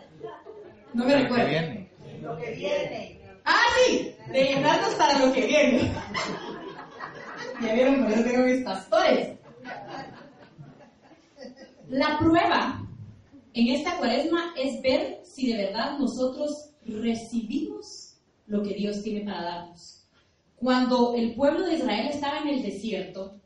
No 0.93 1.05
me 1.05 1.21
recuerdo. 1.21 1.47
viene. 1.47 1.89
Lo 2.21 2.37
que 2.37 2.51
viene. 2.51 3.21
Ah, 3.45 3.63
sí, 3.85 4.15
de 4.33 4.43
llenarnos 4.43 4.95
para 4.95 5.19
lo 5.25 5.31
que 5.31 5.45
viene. 5.45 5.93
Ya 7.61 7.73
vieron, 7.73 8.03
por 8.03 8.11
eso 8.11 8.23
tengo 8.23 8.43
mis 8.43 8.63
pastores. 8.63 9.37
La 11.87 12.17
prueba 12.17 12.84
en 13.55 13.67
esta 13.69 13.97
cuaresma 13.97 14.53
es 14.57 14.81
ver 14.81 15.21
si 15.23 15.47
de 15.51 15.57
verdad 15.65 15.97
nosotros 15.97 16.71
recibimos 16.85 18.17
lo 18.47 18.61
que 18.61 18.73
Dios 18.75 19.01
tiene 19.01 19.21
para 19.25 19.43
darnos. 19.43 20.05
Cuando 20.57 21.15
el 21.15 21.33
pueblo 21.35 21.65
de 21.65 21.75
Israel 21.75 22.07
estaba 22.07 22.39
en 22.39 22.49
el 22.49 22.61
desierto, 22.61 23.39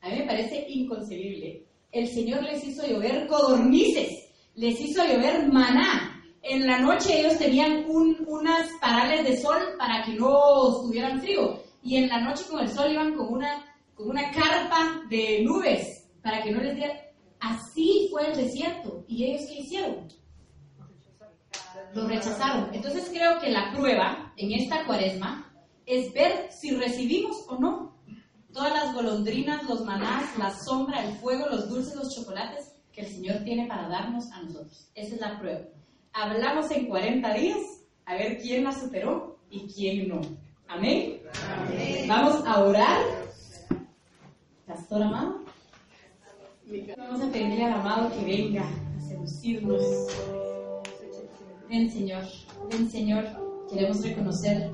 a 0.00 0.08
mí 0.08 0.16
me 0.18 0.26
parece 0.26 0.64
inconcebible. 0.68 1.64
El 1.92 2.06
Señor 2.08 2.42
les 2.44 2.64
hizo 2.64 2.86
llover 2.86 3.26
codornices, 3.26 4.28
les 4.54 4.80
hizo 4.80 5.02
llover 5.04 5.50
maná. 5.52 6.14
En 6.42 6.66
la 6.66 6.78
noche 6.78 7.20
ellos 7.20 7.36
tenían 7.38 7.84
un- 7.88 8.24
unas 8.26 8.68
parales 8.80 9.24
de 9.24 9.36
sol 9.36 9.58
para 9.78 10.04
que 10.04 10.12
no 10.14 10.70
estuvieran 10.76 11.20
frío. 11.20 11.60
Y 11.82 11.96
en 11.96 12.08
la 12.08 12.20
noche 12.20 12.44
con 12.50 12.60
el 12.60 12.68
sol 12.68 12.92
iban 12.92 13.14
con 13.14 13.32
una 13.32 13.64
con 13.94 14.10
una 14.10 14.30
carpa 14.30 15.02
de 15.10 15.42
nubes 15.42 16.08
para 16.22 16.40
que 16.40 16.52
no 16.52 16.60
les 16.60 16.76
diera. 16.76 16.94
Así 17.40 18.08
fue 18.10 18.30
el 18.30 18.36
desierto. 18.36 19.04
¿Y 19.08 19.24
ellos 19.24 19.46
qué 19.48 19.60
hicieron? 19.60 20.08
Lo 21.94 22.06
rechazaron. 22.06 22.68
Entonces 22.72 23.08
creo 23.10 23.38
que 23.40 23.50
la 23.50 23.72
prueba 23.72 24.32
en 24.36 24.52
esta 24.52 24.84
cuaresma 24.84 25.50
es 25.86 26.12
ver 26.12 26.50
si 26.52 26.72
recibimos 26.72 27.44
o 27.48 27.58
no 27.58 27.98
todas 28.52 28.72
las 28.72 28.94
golondrinas, 28.94 29.62
los 29.68 29.84
manás, 29.84 30.36
la 30.36 30.50
sombra, 30.50 31.04
el 31.04 31.14
fuego, 31.16 31.46
los 31.48 31.68
dulces, 31.68 31.94
los 31.94 32.14
chocolates 32.14 32.72
que 32.92 33.02
el 33.02 33.06
Señor 33.06 33.44
tiene 33.44 33.66
para 33.68 33.88
darnos 33.88 34.30
a 34.32 34.42
nosotros. 34.42 34.90
Esa 34.94 35.14
es 35.14 35.20
la 35.20 35.38
prueba. 35.38 35.60
Hablamos 36.12 36.70
en 36.72 36.86
40 36.86 37.34
días 37.34 37.58
a 38.04 38.14
ver 38.14 38.38
quién 38.38 38.64
la 38.64 38.72
superó 38.72 39.38
y 39.50 39.72
quién 39.72 40.08
no. 40.08 40.20
Amén. 40.66 41.22
Vamos 42.08 42.44
a 42.46 42.64
orar. 42.64 43.00
Pastor 44.66 45.02
amado. 45.02 45.47
Vamos 46.98 47.22
a 47.22 47.32
pedirle 47.32 47.64
al 47.64 47.80
amado 47.80 48.10
que 48.10 48.26
venga 48.26 48.62
a 48.62 49.00
seducirnos. 49.00 49.82
Ven, 51.66 51.90
Señor. 51.90 52.22
Ven, 52.70 52.90
Señor. 52.90 53.24
Queremos 53.70 54.02
reconocer 54.02 54.70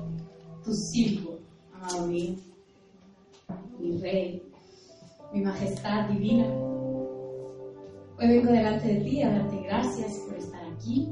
tu 0.61 0.73
sirvo, 0.73 1.39
amado 1.73 2.07
mío. 2.07 2.35
Mi 3.79 3.97
rey. 3.99 4.43
Mi 5.31 5.39
majestad 5.39 6.09
divina. 6.09 6.45
Hoy 8.17 8.27
vengo 8.27 8.51
delante 8.51 8.93
de 8.93 8.99
ti 8.99 9.21
a 9.21 9.29
darte 9.29 9.61
gracias 9.61 10.19
por 10.27 10.37
estar 10.37 10.65
aquí. 10.65 11.07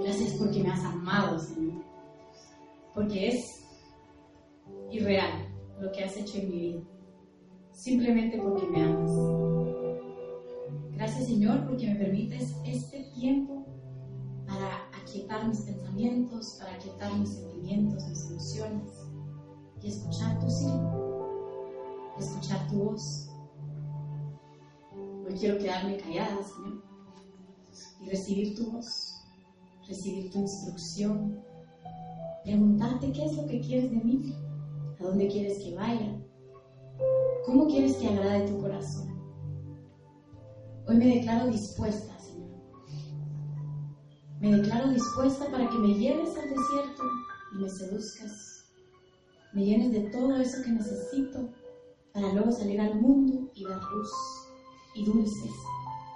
Gracias 0.00 0.34
porque 0.34 0.62
me 0.62 0.70
has 0.70 0.84
amado, 0.84 1.38
Señor. 1.38 1.82
Porque 2.94 3.28
es 3.28 3.64
irreal 4.90 5.48
lo 5.80 5.90
que 5.92 6.04
has 6.04 6.14
hecho 6.18 6.36
en 6.36 6.50
mi 6.50 6.58
vida. 6.58 6.80
Simplemente 7.80 8.36
porque 8.36 8.66
me 8.66 8.82
amas. 8.82 9.10
Gracias, 10.92 11.28
Señor, 11.28 11.66
porque 11.66 11.86
me 11.86 11.94
permites 11.94 12.54
este 12.62 13.04
tiempo 13.14 13.64
para 14.46 14.86
aquietar 15.00 15.48
mis 15.48 15.60
pensamientos, 15.60 16.58
para 16.58 16.74
aquietar 16.74 17.18
mis 17.18 17.30
sentimientos, 17.30 18.06
mis 18.06 18.30
emociones 18.30 18.92
y 19.82 19.88
escuchar 19.88 20.38
tu 20.40 20.50
sí, 20.50 20.68
escuchar 22.18 22.68
tu 22.68 22.84
voz. 22.84 23.30
Hoy 25.26 25.32
quiero 25.38 25.56
quedarme 25.56 25.96
callada, 25.96 26.36
Señor, 26.42 26.84
y 28.02 28.10
recibir 28.10 28.56
tu 28.56 28.72
voz, 28.72 29.24
recibir 29.88 30.30
tu 30.30 30.40
instrucción, 30.40 31.40
preguntarte 32.44 33.10
qué 33.10 33.24
es 33.24 33.36
lo 33.38 33.46
que 33.46 33.58
quieres 33.62 33.90
de 33.90 33.96
mí, 33.96 34.34
a 35.00 35.02
dónde 35.02 35.28
quieres 35.28 35.60
que 35.60 35.74
vaya, 35.74 36.20
cómo 37.44 37.66
quieres 37.66 37.96
que 37.96 38.08
agrade 38.08 38.48
tu 38.48 38.58
corazón. 38.60 39.08
Hoy 40.86 40.96
me 40.96 41.06
declaro 41.06 41.48
dispuesta, 41.48 42.18
Señor. 42.18 42.50
Me 44.40 44.56
declaro 44.56 44.88
dispuesta 44.88 45.50
para 45.50 45.68
que 45.68 45.78
me 45.78 45.94
lleves 45.94 46.36
al 46.36 46.48
desierto 46.48 47.02
y 47.54 47.62
me 47.62 47.68
seduzcas. 47.68 48.64
Me 49.52 49.64
llenes 49.64 49.92
de 49.92 50.10
todo 50.10 50.36
eso 50.36 50.62
que 50.64 50.70
necesito 50.70 51.50
para 52.12 52.32
luego 52.32 52.52
salir 52.52 52.80
al 52.80 53.00
mundo 53.00 53.50
y 53.54 53.64
dar 53.64 53.80
luz 53.92 54.10
y 54.94 55.04
dulces 55.04 55.52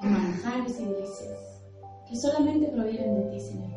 y 0.03 0.07
manjares 0.07 0.78
y 0.80 0.87
delicias 0.87 1.55
que 2.09 2.16
solamente 2.16 2.68
provienen 2.68 3.14
de 3.14 3.30
ti, 3.30 3.41
Señor. 3.41 3.70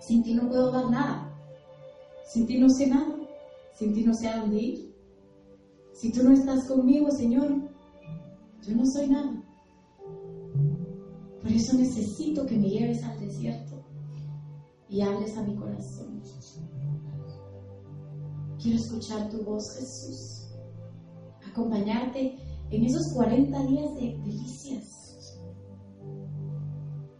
Sin 0.00 0.22
ti 0.22 0.34
no 0.34 0.48
puedo 0.48 0.70
dar 0.70 0.90
nada. 0.90 1.34
Sin 2.26 2.46
ti 2.46 2.58
no 2.58 2.68
sé 2.68 2.86
nada. 2.86 3.16
Sin 3.74 3.92
ti 3.94 4.04
no 4.04 4.12
sé 4.14 4.28
a 4.28 4.40
dónde 4.40 4.56
ir. 4.56 4.93
Si 5.94 6.10
tú 6.10 6.24
no 6.24 6.32
estás 6.32 6.66
conmigo, 6.66 7.08
Señor, 7.12 7.48
yo 8.66 8.74
no 8.74 8.84
soy 8.84 9.08
nada. 9.08 9.42
Por 11.40 11.52
eso 11.52 11.76
necesito 11.76 12.44
que 12.46 12.58
me 12.58 12.68
lleves 12.68 13.02
al 13.04 13.20
desierto 13.20 13.80
y 14.88 15.02
hables 15.02 15.36
a 15.36 15.42
mi 15.44 15.54
corazón. 15.54 16.20
Quiero 18.60 18.78
escuchar 18.78 19.28
tu 19.30 19.44
voz, 19.44 19.62
Jesús. 19.78 20.48
Acompañarte 21.48 22.38
en 22.70 22.84
esos 22.84 23.12
40 23.14 23.66
días 23.66 23.94
de 23.94 24.18
delicias. 24.24 25.38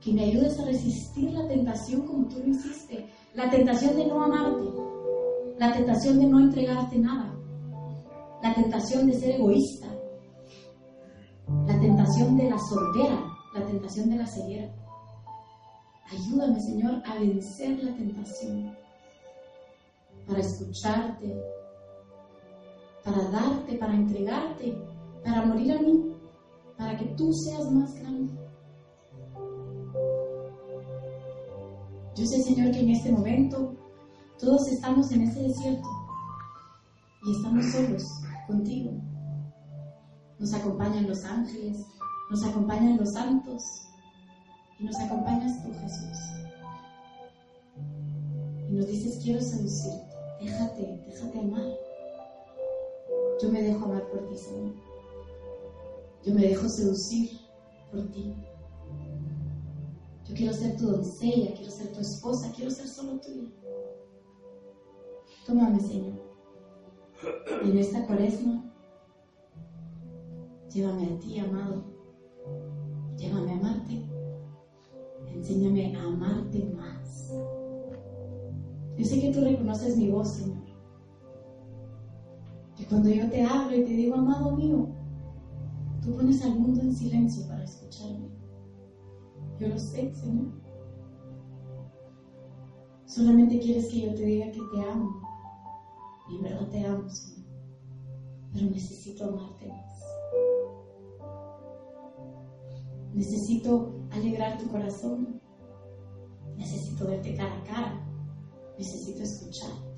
Que 0.01 0.12
me 0.12 0.25
ayudes 0.25 0.59
a 0.59 0.64
resistir 0.64 1.31
la 1.31 1.47
tentación 1.47 2.07
como 2.07 2.27
tú 2.29 2.39
lo 2.41 2.49
hiciste. 2.49 3.07
La 3.35 3.49
tentación 3.51 3.95
de 3.95 4.07
no 4.07 4.25
amarte. 4.25 4.68
La 5.59 5.72
tentación 5.72 6.18
de 6.18 6.27
no 6.27 6.41
entregarte 6.41 6.99
nada. 6.99 7.43
La 8.45 8.53
tentación 8.53 9.07
de 9.07 9.14
ser 9.14 9.36
egoísta. 9.36 9.86
La 11.66 11.80
tentación 11.80 12.36
de 12.36 12.51
la 12.51 12.59
sordera. 12.59 13.18
La 13.55 13.64
tentación 13.64 14.11
de 14.11 14.16
la 14.16 14.26
ceguera. 14.26 14.70
Ayúdame, 16.12 16.61
Señor, 16.61 17.03
a 17.07 17.14
vencer 17.18 17.82
la 17.82 17.97
tentación. 17.97 18.76
Para 20.26 20.40
escucharte. 20.40 21.34
Para 23.03 23.30
darte, 23.30 23.78
para 23.78 23.95
entregarte. 23.95 24.76
Para 25.24 25.47
morir 25.47 25.72
a 25.72 25.80
mí. 25.80 26.14
Para 26.76 26.99
que 26.99 27.07
tú 27.16 27.32
seas 27.32 27.70
más 27.72 27.95
grande. 27.95 28.34
Yo 32.14 32.26
sé, 32.26 32.42
Señor, 32.42 32.72
que 32.72 32.80
en 32.80 32.90
este 32.90 33.11
momento 33.11 33.74
todos 34.38 34.68
estamos 34.68 35.11
en 35.12 35.22
ese 35.22 35.45
desierto 35.45 35.88
y 37.26 37.36
estamos 37.36 37.64
solos 37.72 38.05
contigo. 38.47 38.92
Nos 40.38 40.53
acompañan 40.53 41.09
los 41.09 41.24
ángeles, 41.24 41.86
nos 42.30 42.45
acompañan 42.45 42.97
los 42.97 43.12
santos 43.12 43.62
y 44.78 44.84
nos 44.84 44.97
acompañas 45.01 45.62
tú, 45.62 45.72
Jesús. 45.72 46.18
Y 48.68 48.72
nos 48.72 48.86
dices, 48.86 49.20
quiero 49.22 49.40
seducirte, 49.40 50.07
déjate, 50.40 51.05
déjate 51.07 51.38
amar. 51.38 51.78
Yo 53.40 53.51
me 53.51 53.62
dejo 53.62 53.84
amar 53.84 54.07
por 54.09 54.28
ti, 54.28 54.36
Señor. 54.36 54.74
Yo 56.24 56.34
me 56.34 56.42
dejo 56.42 56.68
seducir 56.68 57.38
por 57.90 58.11
ti. 58.11 58.34
Yo 60.26 60.34
quiero 60.34 60.53
ser 60.55 60.76
tu 60.76 60.86
doncella, 60.86 61.55
quiero 61.55 61.70
ser 61.70 61.92
tu 61.92 62.01
esposa, 62.01 62.53
quiero 62.57 62.70
ser 62.70 62.88
solo 62.88 63.20
tuya. 63.20 63.49
Tómame, 65.47 65.78
Señor. 65.80 66.34
En 67.64 67.79
esta 67.79 68.07
cuaresma, 68.07 68.62
llévame 70.70 71.07
a 71.07 71.18
ti, 71.18 71.39
amado. 71.39 71.85
Llévame 73.16 73.53
a 73.53 73.57
amarte. 73.57 74.03
Enséñame 75.33 75.97
a 75.97 76.05
amarte 76.05 76.64
más. 76.77 77.33
Yo 78.97 79.05
sé 79.05 79.20
que 79.20 79.33
tú 79.33 79.41
reconoces 79.41 79.97
mi 79.97 80.11
voz, 80.11 80.29
Señor. 80.29 80.64
Que 82.77 82.87
cuando 82.87 83.09
yo 83.09 83.29
te 83.31 83.43
hablo 83.43 83.77
y 83.77 83.85
te 83.85 83.91
digo, 83.91 84.16
amado 84.16 84.57
mío, 84.57 84.89
tú 86.03 86.12
pones 86.14 86.45
al 86.45 86.59
mundo 86.59 86.81
en 86.83 86.95
silencio 86.95 87.47
para 87.49 87.64
escucharme. 87.64 88.29
Yo 89.59 89.68
lo 89.68 89.79
sé, 89.79 90.14
Señor. 90.14 90.53
Solamente 93.07 93.59
quieres 93.61 93.89
que 93.89 94.01
yo 94.01 94.14
te 94.14 94.25
diga 94.25 94.51
que 94.51 94.61
te 94.72 94.83
amo. 94.83 95.24
Y 96.35 96.43
verdad 96.43 96.68
te 96.68 96.85
amo, 96.85 97.09
Señor. 97.09 97.45
Pero 98.53 98.70
necesito 98.70 99.24
amarte 99.24 99.66
más. 99.68 100.01
Necesito 103.12 103.95
alegrar 104.11 104.59
tu 104.59 104.68
corazón. 104.68 105.41
Necesito 106.57 107.07
verte 107.07 107.37
cara 107.37 107.61
a 107.61 107.64
cara. 107.64 108.07
Necesito 108.78 109.22
escucharte. 109.22 109.95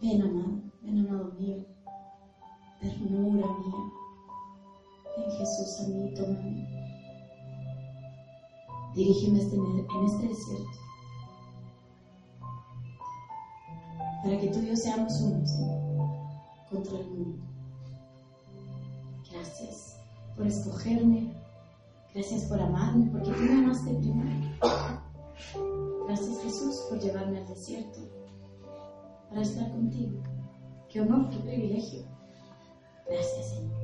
Ven, 0.00 0.22
amado, 0.22 0.62
ven, 0.82 0.98
amado 0.98 1.32
mío. 1.34 1.64
Ternura 2.80 3.46
mía. 3.46 3.92
Ven, 5.16 5.30
Jesús, 5.30 5.80
a 5.80 5.88
mí, 5.88 6.14
tómame. 6.14 6.68
Dirígeme 8.94 9.40
este- 9.40 9.56
en 9.56 10.04
este 10.04 10.28
desierto. 10.28 10.83
Para 14.24 14.38
que 14.38 14.48
tú 14.48 14.58
y 14.60 14.68
yo 14.68 14.76
seamos 14.76 15.20
uno, 15.20 15.46
Señor, 15.46 15.80
contra 16.70 16.98
el 16.98 17.10
mundo. 17.10 17.44
Gracias 19.30 20.00
por 20.34 20.46
escogerme. 20.46 21.30
Gracias 22.14 22.44
por 22.44 22.58
amarme, 22.58 23.10
porque 23.10 23.30
tú 23.30 23.42
me 23.42 23.52
amaste 23.52 23.92
primero. 23.92 24.30
Gracias, 26.06 26.42
Jesús, 26.42 26.86
por 26.88 27.00
llevarme 27.00 27.36
al 27.36 27.48
desierto 27.48 27.98
para 29.28 29.42
estar 29.42 29.70
contigo. 29.70 30.18
Qué 30.88 31.02
honor, 31.02 31.28
qué 31.28 31.38
privilegio. 31.40 32.04
Gracias, 33.06 33.50
Señor. 33.50 33.74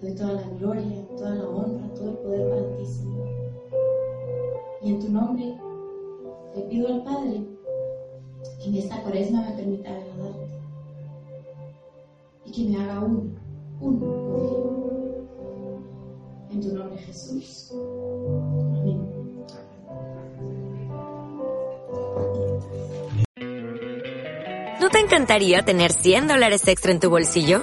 Te 0.00 0.06
doy 0.06 0.16
toda 0.16 0.32
la 0.32 0.48
gloria, 0.56 1.06
toda 1.18 1.34
la 1.34 1.48
honra, 1.50 1.94
todo 1.94 2.08
el 2.08 2.16
poder 2.16 2.48
para 2.48 2.76
ti, 2.78 2.86
Señor. 2.86 3.28
Y 4.80 4.90
en 4.90 5.00
tu 5.00 5.10
nombre 5.10 5.60
le 6.56 6.62
pido 6.62 6.88
al 6.88 7.04
Padre 7.04 7.53
en 8.66 8.74
esta 8.76 9.02
cuaresma 9.02 9.42
me 9.42 9.56
permita 9.56 9.90
agradarte. 9.90 10.54
que 12.54 12.64
me 12.64 12.76
haga 12.76 13.00
uno, 13.00 13.30
uno. 13.80 14.24
En 16.50 16.60
tu 16.60 16.72
nombre 16.72 16.98
Jesús. 16.98 17.72
Amén. 17.72 19.24
¿No 24.80 24.90
te 24.90 24.98
encantaría 25.00 25.62
tener 25.62 25.92
100 25.92 26.28
dólares 26.28 26.68
extra 26.68 26.92
en 26.92 27.00
tu 27.00 27.10
bolsillo? 27.10 27.62